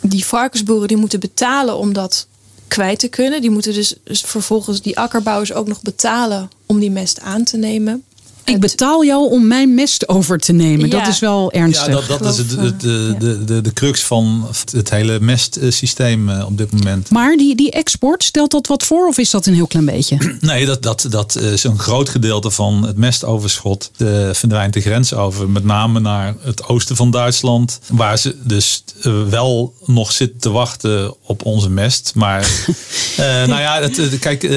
die 0.00 0.24
varkensboeren 0.24 0.88
die 0.88 0.96
moeten 0.96 1.20
betalen 1.20 1.76
om 1.76 1.92
dat 1.92 2.26
kwijt 2.68 2.98
te 2.98 3.08
kunnen. 3.08 3.40
Die 3.40 3.50
moeten 3.50 3.74
dus, 3.74 3.94
dus 4.04 4.20
vervolgens 4.20 4.82
die 4.82 4.98
akkerbouwers 4.98 5.52
ook 5.52 5.66
nog 5.66 5.82
betalen 5.82 6.50
om 6.66 6.80
die 6.80 6.90
mest 6.90 7.20
aan 7.20 7.44
te 7.44 7.56
nemen. 7.56 8.04
Ik 8.44 8.60
betaal 8.60 9.04
jou 9.04 9.30
om 9.30 9.46
mijn 9.46 9.74
mest 9.74 10.08
over 10.08 10.38
te 10.38 10.52
nemen. 10.52 10.90
Dat 10.90 11.06
is 11.08 11.18
wel 11.18 11.52
ernstig. 11.52 11.86
Ja, 11.86 11.92
dat, 11.92 12.22
dat 12.22 12.32
is 12.32 12.38
het, 12.38 12.50
het, 12.56 12.80
de, 12.80 13.14
de, 13.18 13.44
de, 13.44 13.60
de 13.60 13.72
crux 13.72 14.04
van 14.04 14.48
het 14.70 14.90
hele 14.90 15.20
mestsysteem 15.20 16.28
eh, 16.28 16.46
op 16.46 16.58
dit 16.58 16.72
moment. 16.72 17.10
Maar 17.10 17.36
die, 17.36 17.54
die 17.56 17.70
export, 17.70 18.24
stelt 18.24 18.50
dat 18.50 18.66
wat 18.66 18.82
voor 18.82 19.06
of 19.08 19.18
is 19.18 19.30
dat 19.30 19.46
een 19.46 19.54
heel 19.54 19.66
klein 19.66 19.84
beetje? 19.86 20.18
Nee, 20.40 20.66
dat, 20.66 20.82
dat, 20.82 21.06
dat 21.10 21.36
is 21.36 21.64
een 21.64 21.78
groot 21.78 22.08
gedeelte 22.08 22.50
van 22.50 22.86
het 22.86 22.96
mestoverschot. 22.96 23.90
De, 23.96 24.30
verdwijnt 24.34 24.72
de 24.74 24.80
grens 24.80 25.14
over, 25.14 25.48
met 25.50 25.64
name 25.64 26.00
naar 26.00 26.34
het 26.40 26.64
oosten 26.68 26.96
van 26.96 27.10
Duitsland. 27.10 27.78
Waar 27.88 28.18
ze 28.18 28.36
dus 28.42 28.84
eh, 29.02 29.22
wel 29.28 29.74
nog 29.84 30.12
zitten 30.12 30.40
te 30.40 30.50
wachten 30.50 31.14
op 31.22 31.44
onze 31.44 31.70
mest. 31.70 32.12
Maar 32.14 32.40
eh, 33.16 33.24
nou 33.26 33.60
ja, 33.60 33.80
het, 33.80 33.96
het- 33.96 34.18
kijk, 34.18 34.42
eh, 34.42 34.50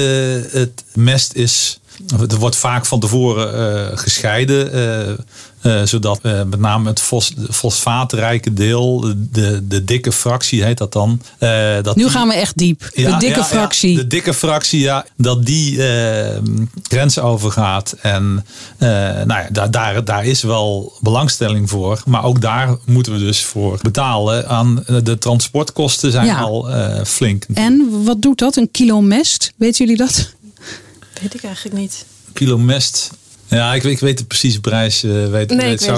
het 0.50 0.84
mest 0.94 1.32
is... 1.32 1.78
Er 2.30 2.36
wordt 2.38 2.56
vaak 2.56 2.86
van 2.86 3.00
tevoren 3.00 3.54
eh, 3.92 3.98
gescheiden. 3.98 4.72
eh, 4.72 5.10
eh, 5.62 5.86
zodat 5.86 6.22
met 6.22 6.58
name 6.58 6.88
het 6.88 7.00
fos, 7.00 7.32
fosfaatrijke 7.50 8.52
deel, 8.52 9.14
de, 9.16 9.66
de, 9.68 9.84
dikke 9.84 10.12
fractie 10.12 10.64
heet 10.64 10.78
dat 10.78 10.92
dan. 10.92 11.20
dat 11.82 11.96
Nu 11.96 12.02
die- 12.02 12.10
gaan 12.12 12.28
we 12.28 12.34
echt 12.34 12.56
diep. 12.58 12.90
de 12.94 13.16
dikke 13.18 13.44
fractie. 13.44 13.96
de 13.96 14.06
dikke 14.06 14.34
fractie, 14.34 14.80
ja. 14.80 15.06
Dat 15.16 15.46
die 15.46 15.80
grenzen 16.82 17.22
overgaat. 17.22 17.94
En 18.02 18.44
nou 18.78 19.26
ja, 19.28 19.48
daar, 19.52 19.70
daar, 19.70 20.04
daar 20.04 20.24
is 20.24 20.42
wel 20.42 20.92
belangstelling 21.00 21.70
voor. 21.70 22.02
Maar 22.06 22.24
ook 22.24 22.40
daar 22.40 22.76
moeten 22.86 23.12
we 23.12 23.18
dus 23.18 23.44
voor 23.44 23.78
betalen. 23.82 24.48
Aan 24.48 24.84
de 25.02 25.18
transportkosten 25.18 26.10
zijn 26.12 26.26
Ja. 26.26 26.40
al 26.40 26.68
flink. 27.06 27.44
En 27.54 27.88
wat 28.04 28.22
doet 28.22 28.38
dat? 28.38 28.56
Een 28.56 28.70
kilo 28.70 29.00
mest? 29.00 29.52
Weten 29.56 29.84
jullie 29.86 30.00
dat? 30.06 30.32
Weet 31.20 31.34
ik 31.34 31.42
eigenlijk 31.44 31.76
niet. 31.76 32.04
Kilo 32.32 32.58
mest. 32.58 33.10
Ja, 33.46 33.74
ik, 33.74 33.82
weet- 33.82 33.92
ik 33.92 34.00
weet 34.00 34.18
de 34.18 34.24
precieze 34.24 34.60
prijs. 34.60 35.02
eh 35.02 35.10
weet, 35.10 35.30
Nee, 35.50 35.58
ik 35.72 35.80
weet 35.80 35.80
zou 35.80 35.96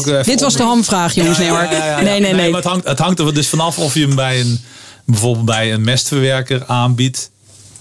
ik 0.00 0.06
even 0.06 0.24
Dit 0.24 0.40
was 0.40 0.54
de 0.56 0.62
hamvraag, 0.62 1.14
jongens. 1.14 1.38
Nee, 1.38 1.48
hoor. 1.48 1.62
Ja, 1.62 1.70
ja, 1.72 1.76
ja, 1.76 1.86
ja. 1.98 2.00
Nee, 2.00 2.20
nee, 2.20 2.32
nee. 2.34 2.50
maar 2.50 2.60
het, 2.60 2.70
hangt, 2.70 2.86
het 2.88 2.98
hangt 2.98 3.18
er 3.18 3.34
dus 3.34 3.48
vanaf 3.48 3.78
of 3.78 3.94
je 3.94 4.00
hem 4.06 4.14
bij 4.14 4.40
een, 4.40 4.60
bijvoorbeeld 5.04 5.46
bij 5.46 5.72
een 5.72 5.84
mestverwerker 5.84 6.64
aanbiedt. 6.66 7.30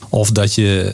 Of 0.10 0.32
dat 0.32 0.54
je 0.56 0.92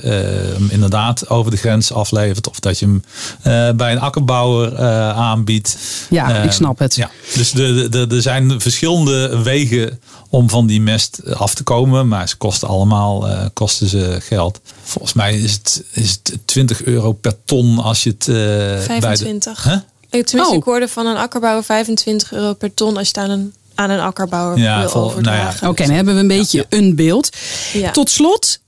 hem 0.56 0.68
inderdaad 0.72 1.30
over 1.30 1.52
de 1.52 1.58
grens 1.58 1.94
aflevert. 1.94 2.50
Of 2.50 2.60
dat 2.60 2.80
je 2.80 2.86
hem 2.86 3.04
eh, 3.42 3.76
bij 3.76 3.92
een 3.92 4.00
akkerbouwer 4.00 4.74
eh, 4.76 5.10
aanbiedt. 5.10 5.78
Ja, 6.10 6.38
ik 6.38 6.46
Eh, 6.46 6.52
snap 6.52 6.80
het. 6.80 6.96
Ja. 6.96 7.10
Dus 7.34 7.52
de, 7.52 7.88
de, 7.90 8.08
er 8.16 8.22
zijn 8.22 8.62
verschillende 8.62 9.42
wegen 9.44 10.00
om 10.30 10.50
van 10.50 10.68
die 10.68 10.82
mest 10.82 11.20
af 11.36 11.54
te 11.54 11.64
komen. 11.64 12.08
Maar 12.08 12.30
ze 12.30 12.36
kosten 12.38 12.68
allemaal 12.68 13.28
eh, 13.30 13.46
kosten 13.54 13.88
ze 13.88 14.18
geld. 14.22 14.60
Volgens 14.84 15.14
mij 15.14 15.40
is 15.40 15.52
het, 15.54 15.84
is 15.92 16.12
het 16.12 16.38
20 16.46 16.84
euro 16.84 17.12
per 17.12 17.34
ton 17.46 17.78
als 17.80 18.04
je 18.04 18.10
het 18.10 18.28
eh, 18.28 18.36
bij 18.36 19.00
de... 19.00 19.02
25. 19.02 19.64
Huh? 19.64 19.74
Ik, 19.74 20.26
tenminste, 20.26 20.54
Oh. 20.54 20.60
ik 20.60 20.64
hoorde 20.64 20.88
van 20.88 21.06
een 21.06 21.18
akkerbouwer 21.18 21.64
25 21.64 22.32
euro 22.34 22.54
per 22.54 22.74
ton 22.74 22.98
als 22.98 23.10
je 23.10 23.20
het 23.20 23.30
aan 23.30 23.30
een, 23.40 23.54
aan 23.76 23.90
een 23.90 24.00
akkerbouwer 24.00 24.58
Ja, 24.58 24.80
wil 24.80 24.90
vol- 24.90 25.02
overdragen. 25.04 25.58
nou 25.62 25.72
Oké, 25.74 25.86
dan 25.86 25.96
hebben 25.96 26.14
we 26.14 26.20
een 26.20 26.28
beetje 26.28 26.66
een 26.70 26.96
beeld. 26.96 27.30
Ja. 27.74 27.92
Tot 27.92 28.10
slot, 28.10 28.60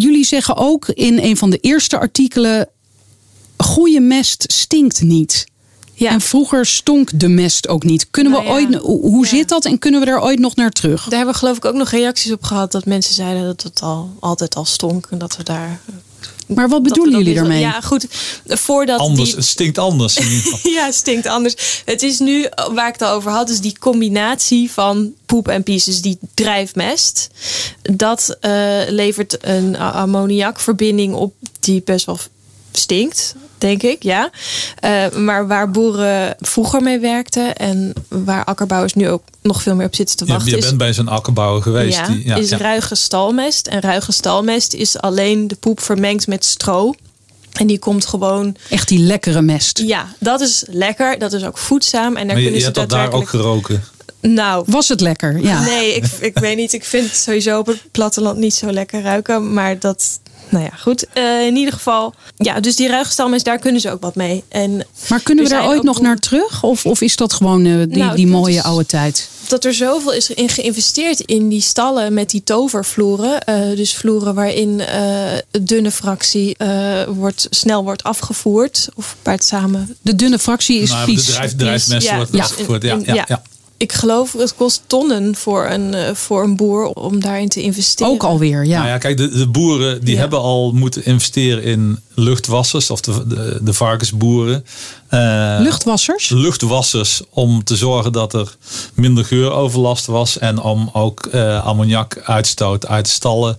jullie 0.00 0.24
zeggen 0.24 0.56
ook 0.56 0.88
in 0.88 1.18
een 1.18 1.36
van 1.36 1.50
de 1.50 1.58
eerste 1.58 1.98
artikelen: 1.98 2.68
goede 3.56 4.00
mest 4.00 4.44
stinkt 4.52 5.00
niet. 5.02 5.46
Ja. 5.94 6.10
En 6.10 6.20
vroeger 6.20 6.66
stonk 6.66 7.10
de 7.20 7.28
mest 7.28 7.68
ook 7.68 7.84
niet. 7.84 8.06
Kunnen 8.10 8.32
we 8.32 8.38
Nou 8.42 8.48
ja. 8.50 8.54
ooit, 8.54 8.74
hoe 8.82 9.00
hoe 9.00 9.24
Ja. 9.24 9.30
zit 9.30 9.48
dat 9.48 9.64
en 9.64 9.78
kunnen 9.78 10.00
we 10.00 10.06
daar 10.06 10.22
ooit 10.22 10.38
nog 10.38 10.56
naar 10.56 10.70
terug? 10.70 11.02
Daar 11.04 11.16
hebben 11.16 11.32
we 11.34 11.40
geloof 11.40 11.56
ik 11.56 11.64
ook 11.64 11.74
nog 11.74 11.90
reacties 11.90 12.32
op 12.32 12.42
gehad 12.42 12.72
dat 12.72 12.84
mensen 12.84 13.14
zeiden 13.14 13.44
dat 13.44 13.62
het 13.62 13.82
al 13.82 14.10
altijd 14.20 14.54
al 14.54 14.64
stonk 14.64 15.06
en 15.10 15.18
dat 15.18 15.36
we 15.36 15.42
daar. 15.42 15.80
Maar 16.48 16.68
wat 16.68 16.82
bedoelen 16.82 17.18
jullie 17.18 17.34
daarmee? 17.34 17.60
Ja, 17.60 17.80
goed. 17.80 18.06
Voordat 18.46 18.98
Anders, 19.00 19.28
die, 19.28 19.36
het 19.36 19.46
stinkt 19.46 19.78
anders 19.78 20.16
in 20.16 20.28
ieder 20.28 20.42
geval. 20.42 20.70
ja, 20.78 20.90
stinkt 20.90 21.26
anders. 21.26 21.82
Het 21.84 22.02
is 22.02 22.18
nu, 22.18 22.46
waar 22.72 22.86
ik 22.86 22.92
het 22.92 23.02
al 23.02 23.14
over 23.14 23.30
had, 23.30 23.50
is 23.50 23.60
die 23.60 23.78
combinatie 23.78 24.70
van 24.70 25.12
poep 25.26 25.48
en 25.48 25.62
pies, 25.62 25.84
dus 25.84 26.00
die 26.00 26.18
drijfmest. 26.34 27.28
Dat 27.82 28.36
eh, 28.40 28.80
levert 28.88 29.36
een 29.40 29.76
ammoniakverbinding 29.76 31.14
op 31.14 31.34
die 31.60 31.82
best 31.84 32.06
wel 32.06 32.18
stinkt, 32.78 33.34
denk 33.58 33.82
ik, 33.82 34.02
ja. 34.02 34.30
Eh, 34.76 35.10
maar 35.10 35.46
waar 35.46 35.70
boeren 35.70 36.36
vroeger 36.38 36.82
mee 36.82 36.98
werkten 36.98 37.56
en 37.56 37.92
waar 38.08 38.44
akkerbouwers 38.44 38.94
nu 38.94 39.08
ook 39.08 39.22
nog 39.42 39.62
veel 39.62 39.74
meer 39.74 39.86
op 39.86 39.94
zitten 39.94 40.16
te 40.16 40.24
Je, 40.24 40.32
wachten, 40.32 40.50
je 40.50 40.56
is 40.56 40.64
bent 40.64 40.78
bij 40.78 40.92
zo'n 40.92 41.08
akkerbouwer 41.08 41.62
geweest. 41.62 41.98
ja, 41.98 42.06
die, 42.06 42.26
ja, 42.26 42.36
is 42.36 42.50
ja. 42.50 42.56
ruige 42.56 42.94
stalmest. 42.94 43.66
En 43.66 43.80
ruige 43.80 44.12
stalmest 44.12 44.74
is 44.74 44.98
alleen 44.98 45.48
de 45.48 45.56
poep 45.56 45.80
vermengd 45.80 46.26
met 46.26 46.44
stro. 46.44 46.94
En 47.52 47.66
die 47.66 47.78
komt 47.78 48.06
gewoon. 48.06 48.56
Echt 48.70 48.88
die 48.88 48.98
lekkere 48.98 49.42
mest. 49.42 49.78
Ja, 49.78 50.06
dat 50.18 50.40
is 50.40 50.64
lekker. 50.66 51.18
Dat 51.18 51.32
is 51.32 51.44
ook 51.44 51.58
voedzaam. 51.58 52.16
En 52.16 52.26
daar 52.26 52.26
Maar 52.26 52.36
je, 52.36 52.42
kunnen 52.42 52.52
je 52.52 52.58
ze 52.58 52.64
hebt 52.64 52.76
dat 52.76 52.90
daar 52.90 53.12
ook 53.12 53.28
geroken. 53.28 53.82
Nou. 54.20 54.64
Was 54.66 54.88
het 54.88 55.00
lekker? 55.00 55.40
Ja. 55.40 55.60
Nee, 55.64 55.94
ik, 55.94 56.04
ik 56.20 56.38
weet 56.38 56.56
niet. 56.56 56.72
Ik 56.72 56.84
vind 56.84 57.04
het 57.08 57.16
sowieso 57.16 57.58
op 57.58 57.66
het 57.66 57.82
platteland 57.90 58.38
niet 58.38 58.54
zo 58.54 58.72
lekker 58.72 59.02
ruiken. 59.02 59.52
Maar 59.52 59.78
dat. 59.78 60.20
Nou 60.50 60.64
ja, 60.64 60.70
goed. 60.80 61.06
Eh, 61.12 61.46
in 61.46 61.56
ieder 61.56 61.72
geval. 61.72 62.14
Ja, 62.36 62.60
dus 62.60 62.76
die 62.76 62.88
ruige 62.88 63.10
stalmest, 63.10 63.44
daar 63.44 63.58
kunnen 63.58 63.80
ze 63.80 63.90
ook 63.90 64.02
wat 64.02 64.14
mee. 64.14 64.44
En 64.48 64.86
Maar 65.08 65.20
kunnen 65.20 65.44
we 65.44 65.50
daar 65.50 65.66
ooit 65.66 65.82
nog 65.82 66.00
naar 66.00 66.16
terug? 66.18 66.62
Of, 66.62 66.86
of 66.86 67.00
is 67.00 67.16
dat 67.16 67.32
gewoon 67.32 67.64
eh, 67.66 67.76
die, 67.78 67.86
Nou, 67.96 68.16
die 68.16 68.26
mooie 68.26 68.56
is- 68.56 68.62
oude 68.62 68.86
tijd? 68.86 69.28
dat 69.48 69.64
er 69.64 69.74
zoveel 69.74 70.12
is 70.12 70.30
in 70.30 70.48
geïnvesteerd 70.48 71.20
in 71.20 71.48
die 71.48 71.60
stallen 71.60 72.14
met 72.14 72.30
die 72.30 72.42
tovervloeren. 72.44 73.44
Eh, 73.44 73.76
dus 73.76 73.94
vloeren 73.94 74.34
waarin 74.34 74.80
eh 74.80 75.22
dunne 75.62 75.90
fractie 75.90 76.56
eh, 76.56 77.02
wordt, 77.08 77.46
snel 77.50 77.84
wordt 77.84 78.02
afgevoerd. 78.02 78.88
Of 78.94 79.16
waar 79.22 79.34
het 79.34 79.44
samen. 79.44 79.96
De 80.02 80.14
dunne 80.14 80.38
fractie 80.38 80.80
is 80.80 80.90
Maar 80.90 81.06
de 81.06 81.12
vies. 81.12 81.24
drijf, 81.24 81.56
drijfmest 81.56 82.06
Ja, 82.06 82.16
wordt 82.16 82.32
ja. 82.32 82.42
afgevoerd. 82.42 82.82
Ja, 82.82 82.92
In- 82.94 83.02
ja, 83.14 83.24
ja. 83.28 83.42
Ik 83.78 83.92
geloof 83.92 84.32
het 84.32 84.54
kost 84.54 84.82
tonnen 84.86 85.36
voor 85.36 85.66
een, 85.66 85.94
eh, 85.94 86.14
voor 86.14 86.42
een 86.42 86.56
boer 86.56 86.84
om 86.86 87.20
daarin 87.20 87.48
te 87.48 87.62
investeren. 87.62 88.12
Ook 88.12 88.22
alweer, 88.24 88.64
ja. 88.66 88.76
Nou 88.78 88.88
ja, 88.88 88.98
kijk, 88.98 89.16
de, 89.16 89.28
de 89.28 89.48
boeren 89.48 90.04
die 90.04 90.14
Ja. 90.14 90.20
hebben 90.20 90.38
al 90.40 90.72
moeten 90.72 91.04
investeren 91.04 91.62
in 91.62 91.98
luchtwassers, 92.18 92.90
of 92.90 93.00
de, 93.00 93.26
de, 93.26 93.58
de 93.62 93.72
varkensboeren. 93.72 94.64
Eh, 95.08 95.56
Luchtwassers? 95.60 96.28
luchtwassers 96.28 97.22
om 97.30 97.64
te 97.64 97.76
zorgen 97.76 98.12
dat 98.12 98.34
er 98.34 98.56
minder 98.94 99.24
geuroverlast 99.24 100.06
was 100.06 100.38
en 100.38 100.60
om 100.60 100.90
ook 100.92 101.26
eh 101.26 101.64
ammoniakuitstoot 101.66 102.86
uit 102.86 103.04
de 103.04 103.10
stallen 103.10 103.56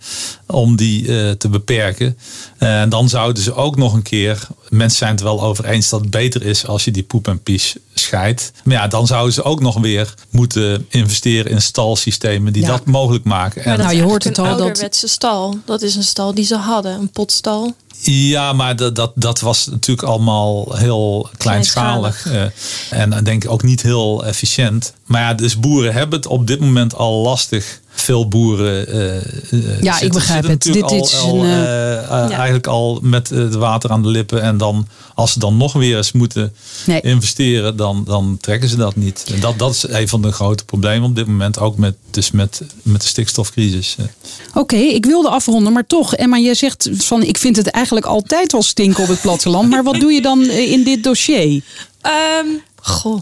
om 0.48 0.76
die 0.76 1.20
eh, 1.22 1.32
te 1.32 1.50
beperken. 1.50 2.18
Eh, 2.58 2.82
En 2.82 2.90
dan 2.90 3.10
zouden 3.10 3.44
ze 3.44 3.54
ook 3.56 3.76
nog 3.78 3.94
een 3.94 4.02
keer, 4.02 4.48
mensen 4.70 4.98
zijn 4.98 5.12
het 5.12 5.22
wel 5.22 5.42
over 5.44 5.66
eens 5.66 5.90
dat 5.90 6.00
het 6.02 6.10
beter 6.10 6.44
is 6.46 6.66
als 6.68 6.84
je 6.86 6.92
die 6.92 7.04
poep 7.04 7.28
en 7.28 7.44
pies 7.44 7.76
scheidt. 7.94 8.52
Maar 8.64 8.76
ja, 8.76 8.88
dan 8.88 9.08
zouden 9.08 9.34
ze 9.34 9.44
ook 9.44 9.60
nog 9.60 9.78
weer 9.80 10.14
moeten 10.30 10.86
investeren 10.90 11.52
in 11.52 11.62
stalsystemen 11.62 12.54
die 12.54 12.62
Ja. 12.62 12.68
dat 12.68 12.86
mogelijk 12.86 13.24
maken. 13.24 13.64
En 13.64 13.78
Nou, 13.78 13.96
je 13.96 14.02
hoort 14.04 14.24
het 14.24 14.38
al, 14.40 14.46
Een 14.46 14.52
dat- 14.52 14.60
ouderwetse 14.62 15.08
stal. 15.08 15.58
Dat 15.66 15.82
is 15.82 15.96
een 15.96 16.04
stal 16.04 16.34
die 16.34 16.46
ze 16.46 16.56
hadden. 16.56 16.92
Een 17.00 17.10
potstal. 17.12 17.76
Ja, 18.02 18.54
maar 18.54 18.76
dat, 18.76 18.96
dat, 18.96 19.12
dat 19.16 19.40
was 19.40 19.68
natuurlijk 19.68 20.08
allemaal 20.08 20.76
heel 20.76 21.30
kleinschalig. 21.38 22.22
Kleinschalig. 22.22 22.54
eh, 22.90 23.02
en 23.02 23.14
ik 23.14 23.26
denk 23.26 23.50
ook 23.50 23.64
niet 23.64 23.82
heel 23.82 24.26
efficiënt. 24.26 24.94
Maar 25.06 25.22
ja, 25.22 25.34
dus 25.34 25.60
boeren 25.60 25.94
hebben 25.94 26.20
het 26.20 26.28
op 26.28 26.48
dit 26.48 26.60
moment 26.60 26.96
al 26.96 27.14
lastig. 27.22 27.80
Veel 28.00 28.28
boeren. 28.28 28.88
eh, 28.88 29.18
eh, 29.18 29.82
Ja, 29.82 30.00
ik 30.00 30.12
begrijp 30.14 30.48
het. 30.48 30.62
Dit 30.64 30.82
al, 30.84 30.96
is 31.04 31.18
al, 31.18 31.44
een, 31.44 31.50
eh, 31.50 31.50
Ja. 32.10 32.30
Eigenlijk 32.30 32.68
al 32.68 33.00
met 33.02 33.30
het 33.30 33.56
water 33.56 33.90
aan 33.90 34.02
de 34.02 34.08
lippen. 34.10 34.42
En 34.42 34.58
dan, 34.58 34.88
als 35.16 35.32
ze 35.34 35.40
dan 35.40 35.58
nog 35.58 35.74
weer 35.74 35.98
eens 35.98 36.12
moeten 36.12 36.54
Nee. 36.86 37.02
investeren, 37.02 37.76
dan, 37.76 38.04
dan 38.06 38.38
trekken 38.42 38.70
ze 38.70 38.76
dat 38.76 38.96
niet. 38.96 39.24
En 39.34 39.40
dat, 39.40 39.60
dat 39.60 39.74
is 39.74 39.88
een 39.88 40.08
van 40.08 40.22
de 40.22 40.32
grote 40.32 40.66
problemen 40.66 41.10
op 41.10 41.16
dit 41.16 41.28
moment. 41.28 41.60
Ook 41.60 41.78
met, 41.78 41.96
dus 42.12 42.32
met, 42.32 42.62
met 42.84 43.02
de 43.02 43.08
stikstofcrisis. 43.08 43.96
Oké, 44.54 44.76
ik 44.76 45.06
wilde 45.06 45.30
afronden, 45.30 45.74
maar 45.74 45.88
toch. 45.88 46.16
Emma, 46.16 46.38
jij 46.38 46.54
zegt 46.56 46.90
van 46.94 47.24
ik 47.24 47.38
vind 47.38 47.56
het 47.56 47.68
eigenlijk 47.68 48.06
altijd 48.06 48.54
al 48.54 48.64
stinken 48.64 49.04
op 49.04 49.10
het 49.10 49.22
platteland. 49.22 49.70
Maar 49.70 49.84
wat 49.84 50.00
doe 50.00 50.12
je 50.12 50.22
dan 50.22 50.50
in 50.50 50.84
dit 50.84 51.04
dossier? 51.04 51.62
Ehm, 52.02 52.46
goh, 52.82 53.20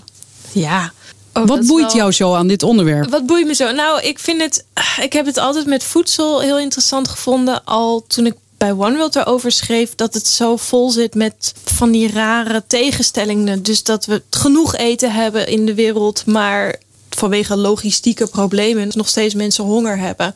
ja. 0.52 0.94
Oh, 1.42 1.48
Wat 1.48 1.66
boeit 1.68 1.86
wel- 1.86 1.96
jou 1.96 2.12
zo 2.12 2.34
aan 2.34 2.48
dit 2.48 2.64
onderwerp? 2.64 3.10
Wat 3.10 3.26
boeit 3.26 3.46
me 3.48 3.54
zo? 3.54 3.72
Nou, 3.72 4.02
ik 4.02 4.20
vind 4.20 4.42
het. 4.42 4.66
Ik 5.02 5.14
heb 5.14 5.26
het 5.26 5.38
altijd 5.38 5.66
met 5.66 5.84
voedsel 5.84 6.42
heel 6.42 6.60
interessant 6.60 7.08
gevonden. 7.08 7.64
Al 7.66 8.04
toen 8.08 8.26
ik 8.26 8.34
bij 8.58 8.72
One 8.72 8.96
World 8.96 9.16
erover 9.16 9.52
schreef 9.52 9.96
dat 9.96 10.14
het 10.14 10.28
zo 10.28 10.56
vol 10.56 10.90
zit 10.90 11.16
met 11.16 11.54
van 11.64 11.92
die 11.92 12.12
rare 12.12 12.64
tegenstellingen. 12.68 13.64
Dus 13.64 13.84
dat 13.84 14.06
we 14.06 14.22
genoeg 14.30 14.76
eten 14.76 15.12
hebben 15.12 15.48
in 15.48 15.66
de 15.66 15.74
wereld, 15.74 16.26
maar 16.26 16.76
vanwege 17.10 17.58
logistieke 17.58 18.28
problemen 18.28 18.90
nog 18.92 19.08
steeds 19.08 19.34
mensen 19.34 19.64
honger 19.64 19.98
hebben. 19.98 20.36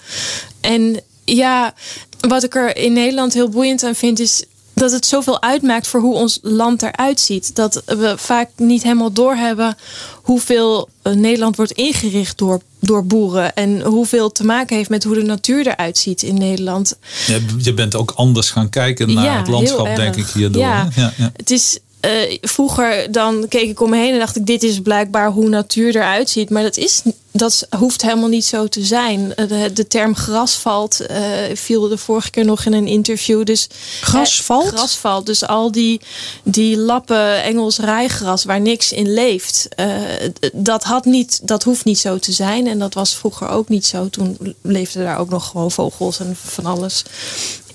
En 0.62 1.00
ja, 1.26 1.74
wat 2.20 2.44
ik 2.44 2.56
er 2.56 2.78
in 2.78 2.94
Nederland 2.94 3.34
heel 3.34 3.50
boeiend 3.50 3.84
aan 3.84 3.96
vind 3.96 4.20
is 4.20 4.44
dat 4.74 4.92
het 4.92 5.06
zoveel 5.06 5.42
uitmaakt 5.42 5.88
voor 5.88 6.00
hoe 6.00 6.16
ons 6.16 6.40
land 6.42 6.82
eruit 6.82 7.20
ziet. 7.20 7.56
Dat 7.56 7.84
we 7.86 8.14
vaak 8.18 8.50
niet 8.56 8.84
helemaal 8.84 9.12
doorhebben 9.12 9.78
hoeveel 10.22 10.90
eh, 11.02 11.14
Nederland 11.14 11.56
wordt 11.56 11.72
ingericht 11.72 12.38
door, 12.38 12.62
door 12.80 13.06
boeren. 13.06 13.54
En 13.56 13.82
hoeveel 13.82 14.32
te 14.32 14.46
maken 14.46 14.76
heeft 14.76 14.90
met 14.90 15.04
hoe 15.04 15.16
de 15.16 15.24
natuur 15.24 15.68
eruit 15.68 15.98
ziet 15.98 16.22
in 16.22 16.38
Nederland. 16.38 16.98
Je, 17.28 17.46
je 17.58 17.74
bent 17.74 17.96
ook 17.96 18.12
anders 18.12 18.50
gaan 18.50 18.70
kijken 18.70 19.14
naar 19.14 19.24
Ja, 19.24 19.38
het 19.38 19.48
landschap, 19.48 19.96
denk 19.96 20.16
ik, 20.16 20.28
hierdoor. 20.28 20.62
Ja, 20.62 20.90
ja. 20.96 21.14
Het 21.18 21.52
is 21.52 21.80
eh, 22.02 22.38
vroeger 22.42 23.12
dan 23.12 23.46
keek 23.50 23.70
ik 23.70 23.82
om 23.82 23.90
me 23.90 23.98
heen 23.98 24.14
en 24.14 24.20
dacht 24.20 24.36
ik, 24.36 24.46
dit 24.46 24.64
is 24.64 24.80
blijkbaar 24.80 25.30
hoe 25.32 25.50
natuur 25.50 25.96
eruit 25.96 26.30
ziet. 26.30 26.50
Maar 26.50 26.64
dat, 26.64 26.78
is, 26.78 27.02
dat 27.32 27.68
hoeft 27.78 28.02
helemaal 28.02 28.28
niet 28.30 28.46
zo 28.46 28.68
te 28.68 28.84
zijn. 28.84 29.36
Eh, 29.36 29.48
De, 29.48 29.74
de 29.74 29.88
term 29.88 30.16
grasvalt 30.16 31.00
eh, 31.00 31.22
viel 31.54 31.88
de 31.88 31.98
vorige 31.98 32.30
keer 32.30 32.46
nog 32.46 32.66
in 32.66 32.74
een 32.74 32.88
interview. 32.88 33.44
Dus, 33.46 33.68
Grasvalt? 34.02 34.66
Eh, 34.72 34.78
grasvalt. 34.78 35.26
Dus 35.26 35.46
al 35.48 35.72
die, 35.72 36.02
die 36.44 36.78
lappen 36.78 37.44
Engels 37.44 37.78
rijgras 37.78 38.44
waar 38.44 38.62
niks 38.62 38.92
in 38.92 39.14
leeft. 39.14 39.68
eh, 39.76 39.90
dat, 40.54 40.84
had 40.84 41.06
niet, 41.06 41.40
dat 41.48 41.64
hoeft 41.64 41.86
niet 41.86 42.00
zo 42.00 42.18
te 42.18 42.32
zijn. 42.32 42.68
En 42.68 42.80
dat 42.80 42.94
was 42.94 43.16
vroeger 43.16 43.48
ook 43.50 43.70
niet 43.70 43.86
zo. 43.86 44.10
Toen 44.10 44.56
leefden 44.62 45.04
daar 45.04 45.18
ook 45.20 45.30
nog 45.30 45.48
gewoon 45.48 45.72
vogels 45.72 46.20
en 46.20 46.36
van 46.44 46.66
alles. 46.66 47.04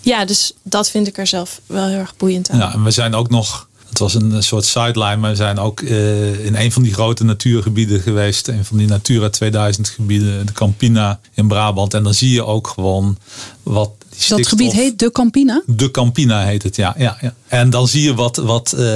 Ja, 0.01 0.25
dus 0.25 0.53
dat 0.63 0.89
vind 0.91 1.07
ik 1.07 1.19
er 1.19 1.27
zelf 1.27 1.61
wel 1.67 1.87
heel 1.87 1.99
erg 1.99 2.17
boeiend 2.17 2.51
aan. 2.51 2.59
Ja, 2.59 2.73
en 2.73 2.85
we 2.85 2.91
zijn 2.91 3.15
ook 3.15 3.31
nog, 3.31 3.69
het 3.99 4.13
was 4.13 4.23
een 4.23 4.43
soort 4.43 4.65
sideline, 4.65 5.17
maar 5.17 5.31
we 5.31 5.37
zijn 5.37 5.59
ook 5.59 5.81
eh, 5.81 6.45
in 6.45 6.55
een 6.55 6.73
van 6.73 6.83
die 6.83 6.93
grote 6.93 7.25
natuurgebieden 7.25 8.01
geweest. 8.01 8.49
Een 8.49 8.65
van 8.65 8.77
die 8.77 8.87
Natura 8.87 9.29
2000 9.29 9.89
gebieden, 9.89 10.47
de 10.47 10.53
Campina 10.53 11.21
in 11.35 11.49
Brabant. 11.49 11.95
En 11.95 12.03
dan 12.03 12.15
zie 12.15 12.31
je 12.31 12.45
ook 12.45 12.69
gewoon 12.69 13.17
wat 13.63 13.91
die 14.09 14.29
Dat 14.29 14.47
gebied 14.47 14.73
heet 14.73 14.99
de 14.99 15.13
Campina. 15.13 15.63
De 15.67 15.91
Campina 15.91 16.45
heet 16.45 16.63
het, 16.63 16.77
ja. 16.77 16.95
ja, 16.99 17.19
ja. 17.21 17.35
En 17.57 17.71
dan 17.71 17.89
zie 17.89 18.03
je 18.03 18.15
wat, 18.15 18.37
wat 18.37 18.73
eh, 18.73 18.87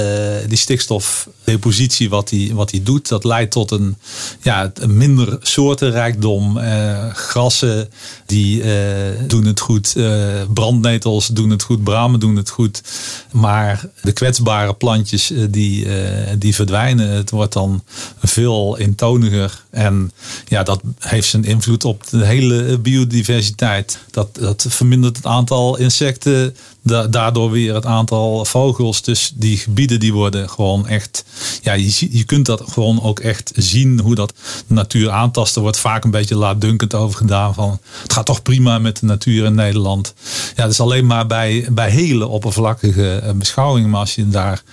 die 0.47 0.57
stikstofdepositie, 0.57 2.09
wat 2.09 2.29
die, 2.29 2.55
wat 2.55 2.69
die 2.69 2.83
doet. 2.83 3.07
Dat 3.07 3.23
leidt 3.23 3.51
tot 3.51 3.71
een, 3.71 3.97
ja, 4.41 4.71
een 4.73 4.97
minder 4.97 5.37
soortenrijkdom. 5.41 6.57
Eh, 6.57 7.13
grassen 7.13 7.89
die 8.25 8.63
eh, 8.63 9.19
doen 9.27 9.45
het 9.45 9.59
goed. 9.59 9.95
brandnetels 10.53 11.27
doen 11.27 11.49
het 11.49 11.63
goed. 11.63 11.83
Bramen 11.83 12.19
doen 12.19 12.35
het 12.35 12.49
goed. 12.49 12.81
Maar 13.31 13.85
de 14.01 14.11
kwetsbare 14.11 14.73
plantjes 14.73 15.33
die, 15.49 15.87
die 16.37 16.55
verdwijnen. 16.55 17.09
Het 17.09 17.29
wordt 17.29 17.53
dan 17.53 17.83
veel 18.23 18.77
intoniger. 18.77 19.63
En 19.69 20.11
ja, 20.47 20.63
dat 20.63 20.81
heeft 20.99 21.29
zijn 21.29 21.43
invloed 21.43 21.85
op 21.85 22.09
de 22.09 22.25
hele 22.25 22.77
biodiversiteit. 22.77 23.99
Dat, 24.11 24.35
dat 24.35 24.65
vermindert 24.69 25.15
het 25.15 25.25
aantal 25.25 25.77
insecten. 25.77 26.55
Daardoor 26.81 27.51
weer 27.51 27.73
het 27.73 27.85
aantal 27.85 28.45
vogels. 28.45 29.01
Dus 29.01 29.31
die 29.35 29.57
gebieden 29.57 29.99
die 29.99 30.13
worden 30.13 30.49
gewoon 30.49 30.87
echt. 30.87 31.25
Ja, 31.61 31.73
je, 31.73 32.17
je 32.17 32.23
kunt 32.23 32.45
dat 32.45 32.63
gewoon 32.71 33.03
ook 33.03 33.19
echt 33.19 33.51
zien 33.55 33.99
hoe 33.99 34.15
dat 34.15 34.33
natuur 34.67 35.09
aantasten. 35.09 35.61
wordt 35.61 35.79
vaak 35.79 36.03
een 36.03 36.11
beetje 36.11 36.35
laatdunkend 36.35 36.93
over 36.93 37.17
gedaan. 37.17 37.53
Van, 37.53 37.79
het 38.01 38.13
gaat 38.13 38.25
toch 38.25 38.41
prima 38.41 38.79
met 38.79 38.99
de 38.99 39.05
natuur 39.05 39.45
in 39.45 39.55
Nederland. 39.55 40.13
Ja, 40.55 40.63
dat 40.63 40.71
is 40.71 40.79
alleen 40.79 41.05
maar 41.05 41.27
bij, 41.27 41.67
bij 41.71 41.89
hele 41.89 42.27
oppervlakkige 42.27 43.15
eh, 43.15 43.31
beschouwingen. 43.31 43.89
Maar 43.89 43.99
als 43.99 44.15
je 44.15 44.29
daar 44.29 44.63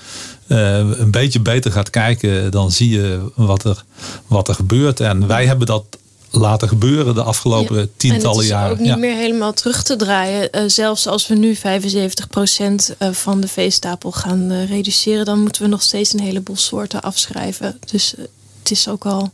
uh, 0.47 0.76
een 0.76 1.11
beetje 1.11 1.41
beter 1.41 1.72
gaat 1.72 1.91
kijken, 1.91 2.51
dan 2.51 2.72
zie 2.72 2.91
je 2.91 3.30
wat 3.35 3.64
er, 3.64 3.85
wat 4.26 4.49
er 4.49 4.55
gebeurt. 4.55 5.01
En 5.01 5.26
wij 5.26 5.47
hebben 5.47 5.66
dat 5.66 5.85
laten 6.31 6.68
gebeuren 6.68 7.14
de 7.14 7.22
afgelopen 7.22 7.91
tientallen 7.97 8.47
jaren. 8.47 8.68
Het 8.70 8.81
is 8.81 8.87
ook 8.87 8.91
niet 8.91 8.99
meer 8.99 9.16
helemaal 9.16 9.53
terug 9.53 9.83
te 9.83 9.97
draaien. 9.97 10.49
Uh, 10.53 10.62
zelfs 10.66 11.07
als 11.07 11.26
we 11.26 11.35
nu 11.35 11.57
75% 11.57 11.61
eh, 12.99 13.11
van 13.12 13.41
de 13.41 13.49
veestapel 13.49 14.12
gaan 14.12 14.53
uh, 14.53 14.68
reduceren, 14.68 15.24
dan 15.24 15.41
moeten 15.41 15.62
we 15.62 15.68
nog 15.68 15.83
steeds 15.83 16.12
een 16.12 16.20
heleboel 16.20 16.57
soorten 16.57 17.03
afschrijven. 17.03 17.79
Dus 17.91 18.14
het 18.59 18.70
is 18.70 18.89
ook 18.89 19.07
al. 19.07 19.31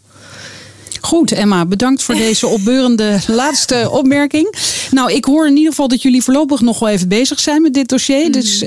Goed, 1.00 1.32
Emma, 1.32 1.66
bedankt 1.66 2.02
voor 2.02 2.14
deze 2.14 2.46
opbeurende 2.46 3.18
laatste 3.26 3.88
opmerking. 3.90 4.54
Nou, 4.90 5.12
ik 5.12 5.24
hoor 5.24 5.46
in 5.46 5.56
ieder 5.56 5.70
geval 5.70 5.88
dat 5.88 6.02
jullie 6.02 6.22
voorlopig 6.22 6.60
nog 6.60 6.78
wel 6.78 6.88
even 6.88 7.08
bezig 7.08 7.40
zijn 7.40 7.62
met 7.62 7.74
dit 7.74 7.88
dossier. 7.88 8.32
Dus 8.32 8.64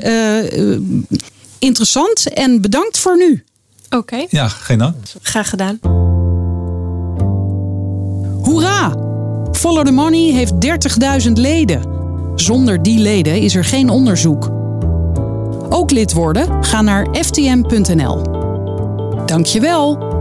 interessant 1.58 2.32
en 2.32 2.60
bedankt 2.60 2.98
voor 2.98 3.16
nu. 3.16 3.44
Oké. 3.90 4.26
Ja, 4.28 4.48
geen 4.48 4.78
dank. 4.78 4.94
Graag 5.22 5.48
gedaan. 5.48 6.07
Hoera! 8.58 8.92
Follow 9.52 9.84
the 9.84 9.92
Money 9.92 10.32
heeft 10.32 10.52
30.000 11.26 11.32
leden. 11.32 11.82
Zonder 12.34 12.82
die 12.82 12.98
leden 12.98 13.40
is 13.40 13.54
er 13.54 13.64
geen 13.64 13.88
onderzoek. 13.88 14.50
Ook 15.68 15.90
lid 15.90 16.12
worden? 16.12 16.64
Ga 16.64 16.82
naar 16.82 17.06
ftm.nl. 17.12 18.22
Dankjewel. 19.26 20.17